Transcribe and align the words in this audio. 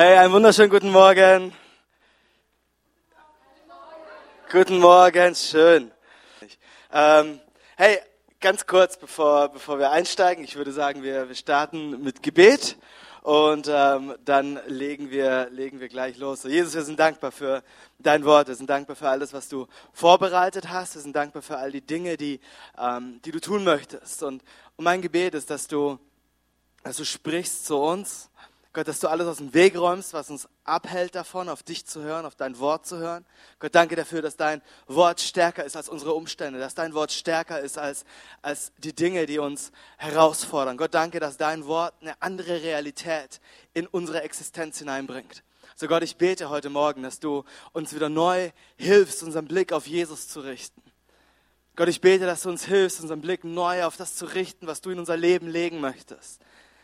Hey, 0.00 0.16
einen 0.16 0.32
wunderschönen 0.32 0.70
guten 0.70 0.92
Morgen. 0.92 1.52
Guten 4.48 4.78
Morgen, 4.78 5.34
schön. 5.34 5.90
Ähm, 6.92 7.40
hey, 7.76 7.98
ganz 8.38 8.64
kurz, 8.64 8.96
bevor, 8.96 9.48
bevor 9.48 9.80
wir 9.80 9.90
einsteigen, 9.90 10.44
ich 10.44 10.54
würde 10.54 10.70
sagen, 10.70 11.02
wir, 11.02 11.26
wir 11.26 11.34
starten 11.34 12.00
mit 12.00 12.22
Gebet 12.22 12.76
und 13.22 13.66
ähm, 13.68 14.14
dann 14.24 14.60
legen 14.68 15.10
wir, 15.10 15.48
legen 15.50 15.80
wir 15.80 15.88
gleich 15.88 16.16
los. 16.16 16.42
So, 16.42 16.48
Jesus, 16.48 16.74
wir 16.74 16.84
sind 16.84 17.00
dankbar 17.00 17.32
für 17.32 17.64
dein 17.98 18.24
Wort, 18.24 18.46
wir 18.46 18.54
sind 18.54 18.70
dankbar 18.70 18.94
für 18.94 19.08
alles, 19.08 19.32
was 19.32 19.48
du 19.48 19.66
vorbereitet 19.92 20.68
hast, 20.68 20.94
wir 20.94 21.02
sind 21.02 21.16
dankbar 21.16 21.42
für 21.42 21.56
all 21.56 21.72
die 21.72 21.84
Dinge, 21.84 22.16
die, 22.16 22.38
ähm, 22.78 23.20
die 23.24 23.32
du 23.32 23.40
tun 23.40 23.64
möchtest. 23.64 24.22
Und, 24.22 24.44
und 24.76 24.84
mein 24.84 25.02
Gebet 25.02 25.34
ist, 25.34 25.50
dass 25.50 25.66
du, 25.66 25.98
dass 26.84 26.98
du 26.98 27.04
sprichst 27.04 27.66
zu 27.66 27.78
uns 27.78 28.30
Gott, 28.74 28.86
dass 28.86 29.00
du 29.00 29.08
alles 29.08 29.26
aus 29.26 29.38
dem 29.38 29.54
Weg 29.54 29.76
räumst, 29.76 30.12
was 30.12 30.28
uns 30.28 30.46
abhält 30.62 31.14
davon, 31.14 31.48
auf 31.48 31.62
dich 31.62 31.86
zu 31.86 32.02
hören, 32.02 32.26
auf 32.26 32.34
dein 32.34 32.58
Wort 32.58 32.86
zu 32.86 32.98
hören. 32.98 33.24
Gott, 33.58 33.74
danke 33.74 33.96
dafür, 33.96 34.20
dass 34.20 34.36
dein 34.36 34.60
Wort 34.86 35.20
stärker 35.20 35.64
ist 35.64 35.74
als 35.74 35.88
unsere 35.88 36.12
Umstände, 36.12 36.60
dass 36.60 36.74
dein 36.74 36.92
Wort 36.92 37.10
stärker 37.10 37.60
ist 37.60 37.78
als, 37.78 38.04
als 38.42 38.72
die 38.78 38.94
Dinge, 38.94 39.24
die 39.24 39.38
uns 39.38 39.72
herausfordern. 39.96 40.76
Gott, 40.76 40.92
danke, 40.92 41.18
dass 41.18 41.38
dein 41.38 41.66
Wort 41.66 41.94
eine 42.02 42.20
andere 42.20 42.62
Realität 42.62 43.40
in 43.72 43.86
unsere 43.86 44.22
Existenz 44.22 44.78
hineinbringt. 44.78 45.42
So 45.74 45.86
Gott, 45.86 46.02
ich 46.02 46.16
bete 46.16 46.50
heute 46.50 46.68
Morgen, 46.70 47.02
dass 47.02 47.20
du 47.20 47.44
uns 47.72 47.94
wieder 47.94 48.08
neu 48.08 48.50
hilfst, 48.76 49.22
unseren 49.22 49.46
Blick 49.46 49.72
auf 49.72 49.86
Jesus 49.86 50.28
zu 50.28 50.40
richten. 50.40 50.82
Gott, 51.74 51.88
ich 51.88 52.00
bete, 52.00 52.26
dass 52.26 52.42
du 52.42 52.48
uns 52.48 52.64
hilfst, 52.64 53.00
unseren 53.00 53.20
Blick 53.20 53.44
neu 53.44 53.84
auf 53.84 53.96
das 53.96 54.16
zu 54.16 54.26
richten, 54.26 54.66
was 54.66 54.80
du 54.80 54.90
in 54.90 54.98
unser 54.98 55.16
Leben 55.16 55.48
legen 55.48 55.80
möchtest. 55.80 56.40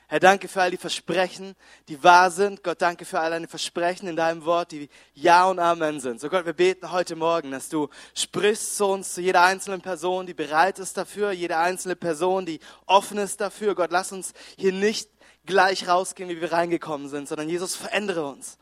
Herr, 0.07 0.21
danke 0.21 0.49
für 0.49 0.61
all 0.61 0.71
die 0.71 0.77
Versprechen, 0.77 1.57
die 1.89 2.03
wahr 2.03 2.31
sind. 2.31 2.63
Gott, 2.63 2.83
danke 2.83 3.07
für 3.07 3.21
all 3.21 3.31
deine 3.31 3.49
Versprechen 3.49 4.07
in 4.07 4.17
deinem 4.17 4.45
Wort, 4.45 4.71
die 4.73 4.91
Ja 5.15 5.47
und 5.47 5.59
Amen 5.59 5.99
sind. 5.99 6.21
So 6.21 6.29
Gott, 6.29 6.45
wir 6.45 6.53
beten 6.53 6.93
heute 6.93 7.17
Morgen, 7.17 7.51
dass 7.51 7.71
du 7.71 7.89
sprichst 8.15 8.77
zu 8.77 8.85
uns, 8.87 9.15
zu 9.15 9.23
jeder 9.23 9.43
einzelnen 9.43 9.81
Person, 9.81 10.27
die 10.27 10.35
bereit 10.35 10.79
ist 10.79 10.99
dafür, 10.99 11.33
jede 11.33 11.57
einzelne 11.57 11.97
Person, 11.97 12.45
die 12.45 12.61
offen 12.85 13.17
ist 13.17 13.41
dafür. 13.41 13.75
Gott, 13.75 13.93
lass 13.93 14.13
uns 14.13 14.35
hier 14.59 14.73
nicht 14.73 15.09
gleich 15.47 15.89
rausgehen, 15.89 16.29
wie 16.29 16.41
wir 16.41 16.53
reingekommen 16.53 17.09
sind, 17.09 17.27
sondern 17.27 17.49
Jesus, 17.49 17.75
verändere 17.75 18.27
uns. 18.27 18.59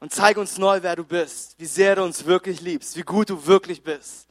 Und 0.00 0.12
zeige 0.12 0.40
uns 0.40 0.58
neu, 0.58 0.82
wer 0.82 0.96
du 0.96 1.04
bist, 1.04 1.54
wie 1.58 1.66
sehr 1.66 1.94
du 1.94 2.02
uns 2.02 2.24
wirklich 2.24 2.60
liebst, 2.60 2.96
wie 2.96 3.02
gut 3.02 3.30
du 3.30 3.46
wirklich 3.46 3.82
bist. 3.82 4.29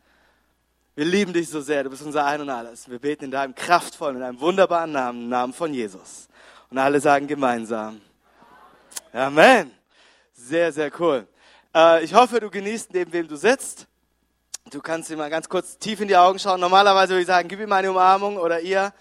Wir 0.99 1.05
lieben 1.05 1.31
dich 1.31 1.47
so 1.47 1.61
sehr, 1.61 1.85
du 1.85 1.89
bist 1.89 2.01
unser 2.01 2.25
Ein 2.25 2.41
und 2.41 2.49
Alles. 2.49 2.89
Wir 2.89 2.99
beten 2.99 3.23
in 3.23 3.31
deinem 3.31 3.55
kraftvollen, 3.55 4.17
in 4.17 4.21
deinem 4.21 4.41
wunderbaren 4.41 4.91
Namen, 4.91 5.21
im 5.21 5.29
Namen 5.29 5.53
von 5.53 5.73
Jesus. 5.73 6.27
Und 6.69 6.77
alle 6.77 6.99
sagen 6.99 7.25
gemeinsam. 7.25 8.01
Amen. 9.13 9.71
Sehr, 10.33 10.73
sehr 10.73 10.91
cool. 10.99 11.25
Äh, 11.73 12.03
ich 12.03 12.13
hoffe, 12.13 12.41
du 12.41 12.49
genießt, 12.49 12.93
neben 12.93 13.13
wem 13.13 13.29
du 13.29 13.37
sitzt. 13.37 13.87
Du 14.71 14.81
kannst 14.81 15.09
ihm 15.09 15.19
mal 15.19 15.29
ganz 15.29 15.47
kurz 15.47 15.77
tief 15.77 16.01
in 16.01 16.09
die 16.09 16.17
Augen 16.17 16.37
schauen. 16.37 16.59
Normalerweise 16.59 17.13
würde 17.13 17.21
ich 17.21 17.27
sagen, 17.27 17.47
gib 17.47 17.61
ihm 17.61 17.71
eine 17.71 17.91
Umarmung 17.91 18.35
oder 18.35 18.59
ihr. 18.59 18.91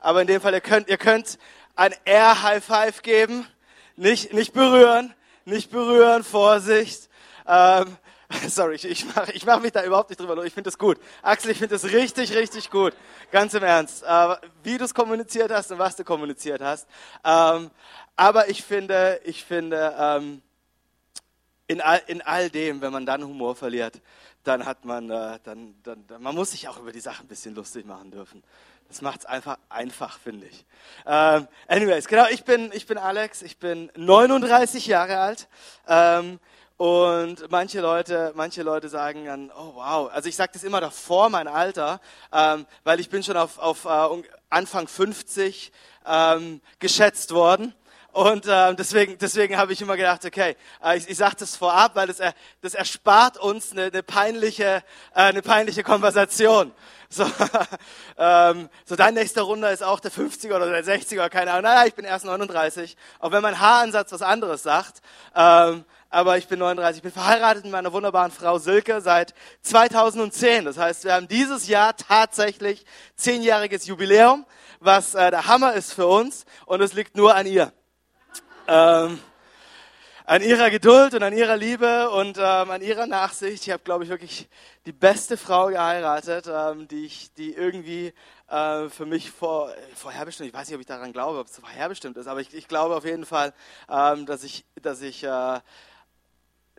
Aber 0.00 0.22
in 0.22 0.26
dem 0.26 0.40
Fall, 0.40 0.54
ihr 0.54 0.60
könnt, 0.60 0.88
ihr 0.88 0.98
könnt 0.98 1.38
ein 1.76 1.94
Air 2.04 2.42
High 2.42 2.64
Five 2.64 3.02
geben. 3.02 3.46
Nicht, 3.94 4.32
nicht 4.32 4.54
berühren, 4.54 5.14
nicht 5.44 5.70
berühren, 5.70 6.24
Vorsicht. 6.24 7.08
Ähm, 7.46 7.96
Sorry, 8.48 8.76
ich, 8.76 9.04
mache 9.14 9.32
ich 9.32 9.44
mach 9.46 9.60
mich 9.60 9.72
da 9.72 9.84
überhaupt 9.84 10.10
nicht 10.10 10.20
drüber 10.20 10.34
los. 10.34 10.44
Ich 10.46 10.54
finde 10.54 10.68
das 10.68 10.78
gut. 10.78 10.98
Axel, 11.22 11.50
ich 11.50 11.58
finde 11.58 11.74
das 11.74 11.84
richtig, 11.84 12.34
richtig 12.34 12.70
gut. 12.70 12.94
Ganz 13.30 13.54
im 13.54 13.62
Ernst. 13.62 14.02
Äh, 14.02 14.36
wie 14.62 14.78
du 14.78 14.84
es 14.84 14.94
kommuniziert 14.94 15.50
hast 15.50 15.70
und 15.72 15.78
was 15.78 15.96
du 15.96 16.04
kommuniziert 16.04 16.60
hast. 16.60 16.86
Ähm, 17.24 17.70
aber 18.16 18.48
ich 18.48 18.62
finde, 18.62 19.20
ich 19.24 19.44
finde, 19.44 19.94
ähm, 19.98 20.42
in, 21.66 21.80
all, 21.80 22.02
in 22.06 22.22
all 22.22 22.50
dem, 22.50 22.80
wenn 22.80 22.92
man 22.92 23.06
dann 23.06 23.24
Humor 23.24 23.56
verliert, 23.56 24.00
dann 24.44 24.66
hat 24.66 24.84
man, 24.84 25.10
äh, 25.10 25.38
dann, 25.42 25.74
dann, 25.82 26.06
dann, 26.06 26.22
man 26.22 26.34
muss 26.34 26.50
sich 26.50 26.68
auch 26.68 26.78
über 26.78 26.92
die 26.92 27.00
Sachen 27.00 27.24
ein 27.24 27.28
bisschen 27.28 27.54
lustig 27.54 27.86
machen 27.86 28.10
dürfen. 28.10 28.42
Das 28.88 29.00
macht 29.00 29.20
es 29.20 29.26
einfach 29.26 29.58
einfach, 29.70 30.18
finde 30.18 30.46
ich. 30.46 30.66
Ähm, 31.06 31.48
anyways, 31.68 32.06
genau, 32.06 32.26
ich 32.30 32.44
bin, 32.44 32.70
ich 32.74 32.86
bin 32.86 32.98
Alex, 32.98 33.40
ich 33.40 33.58
bin 33.58 33.90
39 33.96 34.86
Jahre 34.86 35.18
alt. 35.18 35.48
Ähm, 35.88 36.38
und 36.76 37.50
manche 37.50 37.80
Leute, 37.80 38.32
manche 38.34 38.62
Leute 38.62 38.88
sagen 38.88 39.26
dann, 39.26 39.50
oh 39.50 39.74
wow, 39.74 40.10
also 40.12 40.28
ich 40.28 40.34
sage 40.34 40.52
das 40.54 40.64
immer 40.64 40.80
davor 40.80 41.30
mein 41.30 41.46
Alter, 41.46 42.00
ähm, 42.32 42.66
weil 42.82 42.98
ich 42.98 43.10
bin 43.10 43.22
schon 43.22 43.36
auf, 43.36 43.58
auf 43.58 43.84
äh, 43.84 44.22
Anfang 44.50 44.88
50 44.88 45.70
ähm, 46.04 46.60
geschätzt 46.80 47.32
worden. 47.32 47.74
Und 48.14 48.46
äh, 48.46 48.72
deswegen, 48.76 49.18
deswegen 49.18 49.56
habe 49.56 49.72
ich 49.72 49.82
immer 49.82 49.96
gedacht, 49.96 50.24
okay, 50.24 50.56
äh, 50.84 50.96
ich, 50.96 51.10
ich 51.10 51.16
sage 51.16 51.34
das 51.40 51.56
vorab, 51.56 51.96
weil 51.96 52.06
das, 52.06 52.20
er, 52.20 52.32
das 52.60 52.74
erspart 52.74 53.38
uns 53.38 53.72
eine, 53.72 53.86
eine, 53.86 54.04
peinliche, 54.04 54.64
äh, 54.64 54.82
eine 55.14 55.42
peinliche 55.42 55.82
Konversation. 55.82 56.72
So, 57.10 57.24
ähm, 58.18 58.68
so 58.84 58.96
dein 58.96 59.14
nächster 59.14 59.42
Runde 59.42 59.68
ist 59.68 59.84
auch 59.84 60.00
der 60.00 60.10
50er 60.10 60.56
oder 60.56 60.68
der 60.68 60.84
60er, 60.84 61.28
keine 61.28 61.52
Ahnung. 61.52 61.70
Naja, 61.70 61.86
ich 61.86 61.94
bin 61.94 62.04
erst 62.04 62.24
39. 62.24 62.96
Auch 63.20 63.30
wenn 63.30 63.40
mein 63.40 63.60
Haaransatz 63.60 64.10
was 64.10 64.22
anderes 64.22 64.64
sagt. 64.64 65.00
Ähm, 65.36 65.84
aber 66.10 66.38
ich 66.38 66.48
bin 66.48 66.58
39. 66.58 66.96
Ich 66.96 67.02
bin 67.04 67.12
verheiratet 67.12 67.62
mit 67.62 67.70
meiner 67.70 67.92
wunderbaren 67.92 68.32
Frau 68.32 68.58
Silke 68.58 69.00
seit 69.00 69.32
2010. 69.62 70.64
Das 70.64 70.76
heißt, 70.76 71.04
wir 71.04 71.12
haben 71.12 71.28
dieses 71.28 71.68
Jahr 71.68 71.96
tatsächlich 71.96 72.84
zehnjähriges 73.14 73.86
Jubiläum, 73.86 74.44
was 74.80 75.14
äh, 75.14 75.30
der 75.30 75.46
Hammer 75.46 75.74
ist 75.74 75.92
für 75.92 76.08
uns 76.08 76.46
und 76.66 76.80
es 76.80 76.94
liegt 76.94 77.16
nur 77.16 77.36
an 77.36 77.46
ihr. 77.46 77.72
Ähm, 78.66 79.18
an 80.24 80.40
ihrer 80.40 80.70
Geduld 80.70 81.12
und 81.12 81.22
an 81.22 81.36
ihrer 81.36 81.56
Liebe 81.56 82.08
und 82.08 82.38
ähm, 82.38 82.70
an 82.70 82.80
ihrer 82.80 83.06
Nachsicht. 83.06 83.66
Ich 83.66 83.70
habe, 83.70 83.82
glaube 83.82 84.04
ich, 84.04 84.10
wirklich 84.10 84.48
die 84.86 84.92
beste 84.92 85.36
Frau 85.36 85.66
geheiratet, 85.66 86.46
ähm, 86.48 86.88
die 86.88 87.04
ich, 87.04 87.34
die 87.34 87.52
irgendwie 87.52 88.14
äh, 88.48 88.88
für 88.88 89.04
mich 89.04 89.30
vor, 89.30 89.70
vorherbestimmt. 89.94 90.48
Ich 90.48 90.54
weiß 90.54 90.68
nicht, 90.68 90.76
ob 90.76 90.80
ich 90.80 90.86
daran 90.86 91.12
glaube, 91.12 91.40
ob 91.40 91.48
es 91.48 91.58
vorherbestimmt 91.58 92.16
ist, 92.16 92.26
aber 92.26 92.40
ich, 92.40 92.54
ich 92.54 92.66
glaube 92.66 92.96
auf 92.96 93.04
jeden 93.04 93.26
Fall, 93.26 93.52
ähm, 93.90 94.24
dass 94.24 94.44
ich, 94.44 94.64
dass 94.80 95.02
ich 95.02 95.24
äh, 95.24 95.60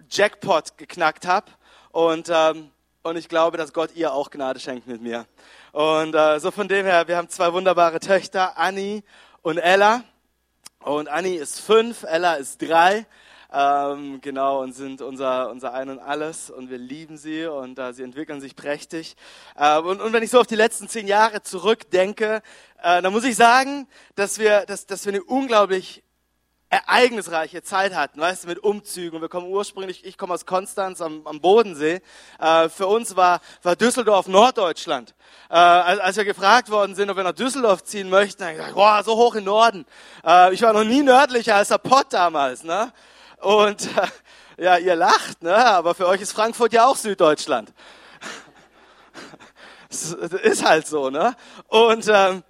Jackpot 0.09 0.79
geknackt 0.79 1.27
habe 1.27 1.51
und 1.91 2.29
ähm, 2.33 2.71
und 3.03 3.17
ich 3.17 3.29
glaube, 3.29 3.57
dass 3.57 3.71
Gott 3.71 3.91
ihr 3.93 4.11
auch 4.11 4.31
Gnade 4.31 4.59
schenkt 4.59 4.87
mit 4.87 4.99
mir. 4.99 5.27
Und 5.71 6.15
äh, 6.15 6.39
so 6.39 6.49
von 6.49 6.67
dem 6.67 6.87
her, 6.87 7.07
wir 7.07 7.17
haben 7.17 7.29
zwei 7.29 7.53
wunderbare 7.53 7.99
Töchter, 7.99 8.57
Annie 8.57 9.03
und 9.43 9.59
Ella. 9.59 10.03
Und 10.85 11.09
Annie 11.09 11.39
ist 11.39 11.61
fünf, 11.61 12.03
Ella 12.03 12.35
ist 12.35 12.61
drei. 12.61 13.07
Ähm, 13.51 14.21
genau, 14.21 14.61
und 14.61 14.73
sind 14.73 15.01
unser, 15.01 15.49
unser 15.49 15.73
Ein 15.73 15.89
und 15.89 15.97
Alles 15.97 16.51
und 16.51 16.69
wir 16.69 16.77
lieben 16.77 17.17
sie 17.17 17.47
und 17.47 17.79
äh, 17.79 17.91
sie 17.91 18.03
entwickeln 18.03 18.39
sich 18.39 18.55
prächtig. 18.55 19.15
Äh, 19.55 19.79
und, 19.79 19.99
und 19.99 20.13
wenn 20.13 20.21
ich 20.21 20.29
so 20.29 20.39
auf 20.39 20.45
die 20.45 20.55
letzten 20.55 20.87
zehn 20.87 21.07
Jahre 21.07 21.41
zurückdenke, 21.41 22.43
äh, 22.83 23.01
dann 23.01 23.11
muss 23.11 23.23
ich 23.23 23.35
sagen, 23.35 23.87
dass 24.13 24.37
wir, 24.37 24.67
dass, 24.67 24.85
dass 24.85 25.07
wir 25.07 25.13
eine 25.13 25.23
unglaublich 25.23 26.03
ereignisreiche 26.75 27.63
Zeit 27.63 27.95
hatten, 27.95 28.19
weißt 28.19 28.43
du, 28.43 28.47
mit 28.47 28.59
Umzügen. 28.59 29.15
Und 29.15 29.21
wir 29.21 29.29
kommen 29.29 29.47
ursprünglich, 29.47 30.05
ich 30.05 30.17
komme 30.17 30.33
aus 30.33 30.45
Konstanz 30.45 31.01
am, 31.01 31.25
am 31.25 31.39
Bodensee. 31.39 32.01
Äh, 32.39 32.69
für 32.69 32.87
uns 32.87 33.15
war, 33.15 33.39
war 33.63 33.75
Düsseldorf 33.75 34.27
Norddeutschland. 34.27 35.15
Äh, 35.49 35.55
als, 35.55 35.99
als, 35.99 36.17
wir 36.17 36.25
gefragt 36.25 36.69
worden 36.69 36.95
sind, 36.95 37.09
ob 37.09 37.17
wir 37.17 37.23
nach 37.23 37.33
Düsseldorf 37.33 37.83
ziehen 37.83 38.09
möchten, 38.09 38.43
dann 38.43 38.55
gesagt, 38.55 38.75
boah, 38.75 39.01
so 39.03 39.15
hoch 39.15 39.35
im 39.35 39.45
Norden. 39.45 39.85
Äh, 40.25 40.53
ich 40.53 40.61
war 40.61 40.73
noch 40.73 40.83
nie 40.83 41.01
nördlicher 41.01 41.55
als 41.55 41.69
der 41.69 41.77
Pott 41.77 42.07
damals. 42.11 42.63
Ne? 42.63 42.91
Und 43.41 43.87
äh, 44.57 44.63
ja, 44.63 44.77
ihr 44.77 44.95
lacht, 44.95 45.43
ne? 45.43 45.55
aber 45.55 45.95
für 45.95 46.07
euch 46.07 46.21
ist 46.21 46.33
Frankfurt 46.33 46.73
ja 46.73 46.87
auch 46.87 46.97
Süddeutschland. 46.97 47.73
ist 50.43 50.65
halt 50.65 50.87
so. 50.87 51.09
Ne? 51.09 51.35
Und 51.67 52.05
ähm, 52.07 52.43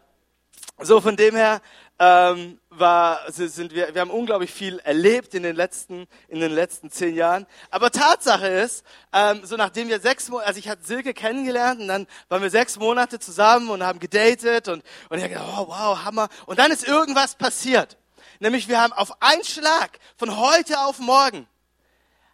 so 0.79 0.99
von 0.99 1.15
dem 1.15 1.35
her 1.35 1.61
ähm, 1.99 2.59
war, 2.79 3.19
sind 3.31 3.73
wir, 3.73 3.93
wir 3.93 4.01
haben 4.01 4.09
unglaublich 4.09 4.51
viel 4.51 4.79
erlebt 4.79 5.33
in 5.33 5.43
den 5.43 5.55
letzten, 5.55 6.07
in 6.27 6.39
den 6.39 6.51
letzten 6.51 6.91
zehn 6.91 7.15
Jahren. 7.15 7.45
Aber 7.69 7.91
Tatsache 7.91 8.47
ist, 8.47 8.83
ähm, 9.13 9.41
so 9.43 9.55
nachdem 9.55 9.87
wir 9.87 9.99
sechs 9.99 10.29
Monate, 10.29 10.47
also 10.47 10.59
ich 10.59 10.69
hatte 10.69 10.85
Silke 10.85 11.13
kennengelernt 11.13 11.81
und 11.81 11.87
dann 11.87 12.07
waren 12.29 12.41
wir 12.41 12.49
sechs 12.49 12.77
Monate 12.77 13.19
zusammen 13.19 13.69
und 13.69 13.83
haben 13.83 13.99
gedatet 13.99 14.67
und, 14.67 14.83
und 15.09 15.17
ich 15.17 15.23
habe 15.23 15.33
gedacht, 15.33 15.53
oh 15.57 15.67
wow, 15.67 16.03
Hammer. 16.03 16.29
Und 16.45 16.59
dann 16.59 16.71
ist 16.71 16.87
irgendwas 16.87 17.35
passiert. 17.35 17.97
Nämlich 18.39 18.67
wir 18.67 18.81
haben 18.81 18.93
auf 18.93 19.21
einen 19.21 19.43
Schlag 19.43 19.99
von 20.17 20.37
heute 20.37 20.79
auf 20.79 20.99
morgen 20.99 21.47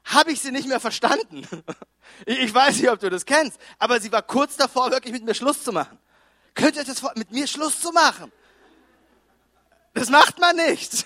habe 0.03 0.31
ich 0.31 0.41
sie 0.41 0.51
nicht 0.51 0.67
mehr 0.67 0.79
verstanden. 0.79 1.47
Ich 2.25 2.53
weiß 2.53 2.77
nicht, 2.77 2.89
ob 2.89 2.99
du 2.99 3.09
das 3.09 3.25
kennst, 3.25 3.59
aber 3.79 3.99
sie 3.99 4.11
war 4.11 4.21
kurz 4.21 4.57
davor, 4.57 4.91
wirklich 4.91 5.13
mit 5.13 5.23
mir 5.23 5.33
Schluss 5.33 5.63
zu 5.63 5.71
machen. 5.71 5.97
Könnt 6.53 6.75
ihr 6.75 6.83
das 6.83 7.01
mit 7.15 7.31
mir 7.31 7.47
Schluss 7.47 7.79
zu 7.79 7.91
machen? 7.91 8.31
Das 9.93 10.09
macht 10.09 10.39
man 10.39 10.55
nicht. 10.55 11.05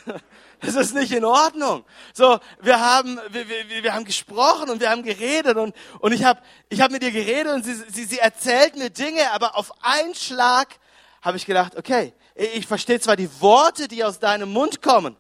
Das 0.61 0.75
ist 0.75 0.95
nicht 0.95 1.11
in 1.11 1.25
Ordnung. 1.25 1.83
So, 2.13 2.39
wir 2.61 2.79
haben, 2.79 3.19
wir, 3.29 3.47
wir, 3.47 3.83
wir 3.83 3.93
haben 3.93 4.05
gesprochen 4.05 4.69
und 4.69 4.79
wir 4.79 4.89
haben 4.89 5.03
geredet 5.03 5.57
und, 5.57 5.75
und 5.99 6.11
ich 6.11 6.23
habe 6.23 6.41
ich 6.69 6.81
hab 6.81 6.91
mit 6.91 7.03
ihr 7.03 7.11
geredet 7.11 7.53
und 7.53 7.63
sie, 7.63 7.73
sie, 7.73 8.05
sie 8.05 8.19
erzählt 8.19 8.75
mir 8.75 8.89
Dinge, 8.89 9.31
aber 9.31 9.57
auf 9.57 9.71
einen 9.83 10.15
Schlag 10.15 10.79
habe 11.21 11.37
ich 11.37 11.45
gedacht, 11.45 11.75
okay, 11.75 12.13
ich 12.35 12.65
verstehe 12.67 12.99
zwar 12.99 13.15
die 13.15 13.29
Worte, 13.41 13.87
die 13.87 14.03
aus 14.03 14.19
deinem 14.19 14.51
Mund 14.51 14.81
kommen, 14.81 15.17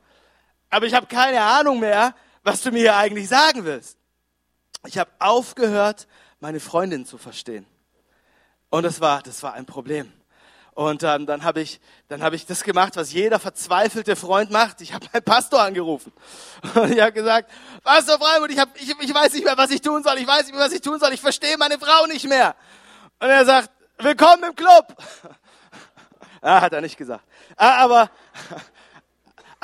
aber 0.69 0.85
ich 0.85 0.93
habe 0.93 1.07
keine 1.07 1.41
Ahnung 1.41 1.79
mehr, 1.79 2.15
was 2.43 2.61
du 2.61 2.71
mir 2.71 2.79
hier 2.79 2.95
eigentlich 2.95 3.27
sagen 3.27 3.65
willst. 3.65 3.97
Ich 4.87 4.97
habe 4.97 5.11
aufgehört, 5.19 6.07
meine 6.39 6.59
Freundin 6.59 7.05
zu 7.05 7.17
verstehen. 7.17 7.65
Und 8.69 8.83
das 8.83 9.01
war, 9.01 9.21
das 9.21 9.41
war 9.43 9.53
ein 9.53 9.65
Problem. 9.65 10.11
Und 10.75 11.03
ähm, 11.03 11.25
dann 11.25 11.45
habe 11.45 11.61
ich, 11.61 11.79
dann 12.09 12.21
habe 12.21 12.35
ich 12.35 12.45
das 12.45 12.65
gemacht, 12.65 12.97
was 12.97 13.13
jeder 13.13 13.39
verzweifelte 13.39 14.17
Freund 14.17 14.51
macht. 14.51 14.81
Ich 14.81 14.93
habe 14.93 15.07
meinen 15.13 15.23
Pastor 15.23 15.61
angerufen 15.61 16.11
und 16.75 16.91
ich 16.91 16.99
habe 16.99 17.13
gesagt: 17.13 17.49
Pastor 17.81 18.19
Freiburg, 18.19 18.51
ich, 18.51 18.59
hab, 18.59 18.75
ich, 18.75 18.93
ich 18.99 19.13
weiß 19.13 19.33
nicht 19.33 19.45
mehr, 19.45 19.57
was 19.57 19.71
ich 19.71 19.79
tun 19.79 20.03
soll. 20.03 20.17
Ich 20.17 20.27
weiß 20.27 20.43
nicht 20.43 20.53
mehr, 20.53 20.65
was 20.65 20.73
ich 20.73 20.81
tun 20.81 20.99
soll. 20.99 21.13
Ich 21.13 21.21
verstehe 21.21 21.57
meine 21.57 21.79
Frau 21.79 22.07
nicht 22.07 22.27
mehr. 22.27 22.55
Und 23.19 23.29
er 23.29 23.45
sagt: 23.45 23.69
Willkommen 23.99 24.43
im 24.43 24.55
Club. 24.55 24.97
ah, 26.41 26.59
hat 26.59 26.73
er 26.73 26.81
nicht 26.81 26.97
gesagt. 26.97 27.23
Ah, 27.55 27.77
aber 27.77 28.09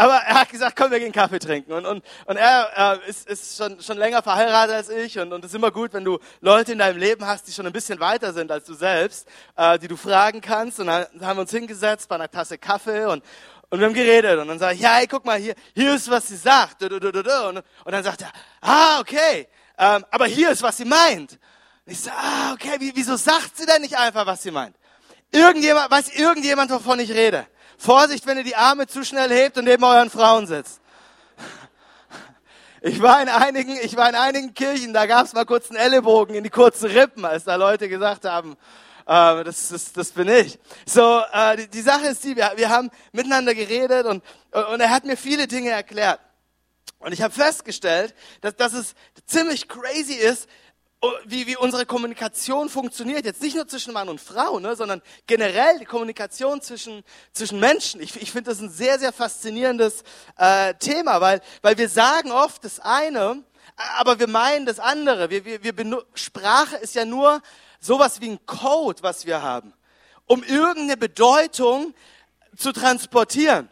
aber 0.01 0.15
er 0.15 0.33
hat 0.33 0.49
gesagt, 0.49 0.75
komm, 0.75 0.89
wir 0.89 0.99
gehen 0.99 1.11
Kaffee 1.11 1.37
trinken. 1.37 1.73
Und, 1.73 1.85
und, 1.85 2.03
und 2.25 2.35
er 2.35 2.97
äh, 3.05 3.07
ist, 3.07 3.29
ist 3.29 3.55
schon, 3.55 3.79
schon 3.83 3.99
länger 3.99 4.23
verheiratet 4.23 4.75
als 4.75 4.89
ich. 4.89 5.19
Und 5.19 5.31
es 5.31 5.51
ist 5.51 5.55
immer 5.55 5.69
gut, 5.69 5.93
wenn 5.93 6.03
du 6.03 6.17
Leute 6.39 6.71
in 6.71 6.79
deinem 6.79 6.97
Leben 6.97 7.23
hast, 7.23 7.47
die 7.47 7.51
schon 7.51 7.67
ein 7.67 7.71
bisschen 7.71 7.99
weiter 7.99 8.33
sind 8.33 8.51
als 8.51 8.65
du 8.65 8.73
selbst, 8.73 9.27
äh, 9.55 9.77
die 9.77 9.87
du 9.87 9.95
fragen 9.95 10.41
kannst. 10.41 10.79
Und 10.79 10.87
dann 10.87 11.05
haben 11.21 11.37
wir 11.37 11.41
uns 11.41 11.51
hingesetzt 11.51 12.09
bei 12.09 12.15
einer 12.15 12.31
Tasse 12.31 12.57
Kaffee 12.57 13.05
und, 13.05 13.23
und 13.69 13.79
wir 13.79 13.85
haben 13.85 13.93
geredet. 13.93 14.39
Und 14.39 14.47
dann 14.47 14.57
sage 14.57 14.73
ich, 14.73 14.81
ja, 14.81 14.95
hey, 14.95 15.05
guck 15.05 15.23
mal, 15.23 15.37
hier, 15.37 15.53
hier 15.75 15.93
ist, 15.93 16.09
was 16.09 16.29
sie 16.29 16.37
sagt. 16.37 16.81
Und, 16.81 16.93
und 16.93 17.63
dann 17.85 18.03
sagt 18.03 18.23
er, 18.23 18.31
ah, 18.61 19.01
okay, 19.01 19.47
ähm, 19.77 20.03
aber 20.09 20.25
hier 20.25 20.49
ist, 20.49 20.63
was 20.63 20.77
sie 20.77 20.85
meint. 20.85 21.33
Und 21.85 21.91
ich 21.93 21.99
sage, 21.99 22.17
ah, 22.19 22.53
okay, 22.53 22.91
wieso 22.95 23.17
sagt 23.17 23.55
sie 23.55 23.67
denn 23.67 23.83
nicht 23.83 23.95
einfach, 23.95 24.25
was 24.25 24.41
sie 24.41 24.49
meint? 24.49 24.75
Irgendjemand, 25.31 25.91
weiß 25.91 26.09
irgendjemand, 26.15 26.71
wovon 26.71 26.99
ich 26.99 27.11
rede? 27.11 27.45
Vorsicht, 27.81 28.27
wenn 28.27 28.37
ihr 28.37 28.43
die 28.43 28.55
Arme 28.55 28.85
zu 28.85 29.03
schnell 29.03 29.31
hebt 29.31 29.57
und 29.57 29.65
neben 29.65 29.83
euren 29.83 30.11
Frauen 30.11 30.45
sitzt. 30.45 30.79
Ich 32.81 33.01
war 33.01 33.19
in 33.23 33.27
einigen, 33.27 33.75
ich 33.81 33.95
war 33.95 34.07
in 34.07 34.13
einigen 34.13 34.53
Kirchen, 34.53 34.93
da 34.93 35.07
gab 35.07 35.25
es 35.25 35.33
mal 35.33 35.45
kurz 35.45 35.71
einen 35.71 35.79
Ellenbogen 35.79 36.35
in 36.35 36.43
die 36.43 36.51
kurzen 36.51 36.91
Rippen, 36.91 37.25
als 37.25 37.43
da 37.43 37.55
Leute 37.55 37.89
gesagt 37.89 38.25
haben, 38.25 38.55
äh, 39.07 39.43
das, 39.43 39.69
das, 39.69 39.93
das 39.93 40.11
bin 40.11 40.27
ich. 40.27 40.59
So, 40.85 41.23
äh, 41.33 41.57
die, 41.57 41.67
die 41.69 41.81
Sache 41.81 42.07
ist 42.07 42.23
die, 42.23 42.35
wir, 42.35 42.51
wir 42.55 42.69
haben 42.69 42.91
miteinander 43.13 43.55
geredet 43.55 44.05
und, 44.05 44.23
und 44.51 44.79
er 44.79 44.91
hat 44.91 45.03
mir 45.03 45.17
viele 45.17 45.47
Dinge 45.47 45.71
erklärt. 45.71 46.19
Und 46.99 47.13
ich 47.13 47.23
habe 47.23 47.33
festgestellt, 47.33 48.13
dass, 48.41 48.55
dass 48.57 48.73
es 48.73 48.93
ziemlich 49.25 49.67
crazy 49.67 50.13
ist, 50.13 50.47
wie, 51.25 51.47
wie 51.47 51.57
unsere 51.57 51.85
Kommunikation 51.85 52.69
funktioniert. 52.69 53.25
Jetzt 53.25 53.41
nicht 53.41 53.55
nur 53.55 53.67
zwischen 53.67 53.93
Mann 53.93 54.09
und 54.09 54.21
Frau, 54.21 54.59
ne, 54.59 54.75
sondern 54.75 55.01
generell 55.25 55.79
die 55.79 55.85
Kommunikation 55.85 56.61
zwischen, 56.61 57.03
zwischen 57.33 57.59
Menschen. 57.59 58.01
Ich, 58.01 58.15
ich 58.21 58.31
finde 58.31 58.51
das 58.51 58.59
ein 58.59 58.69
sehr, 58.69 58.99
sehr 58.99 59.11
faszinierendes 59.11 60.03
äh, 60.37 60.75
Thema, 60.75 61.19
weil, 61.19 61.41
weil 61.61 61.77
wir 61.77 61.89
sagen 61.89 62.31
oft 62.31 62.63
das 62.63 62.79
eine, 62.79 63.43
aber 63.97 64.19
wir 64.19 64.27
meinen 64.27 64.65
das 64.65 64.79
andere. 64.79 65.29
Wir, 65.29 65.43
wir, 65.45 65.77
wir 65.77 66.05
Sprache 66.13 66.77
ist 66.77 66.93
ja 66.93 67.05
nur 67.05 67.41
sowas 67.79 68.21
wie 68.21 68.29
ein 68.29 68.45
Code, 68.45 69.01
was 69.01 69.25
wir 69.25 69.41
haben, 69.41 69.73
um 70.27 70.43
irgendeine 70.43 70.97
Bedeutung 70.97 71.95
zu 72.55 72.71
transportieren. 72.73 73.69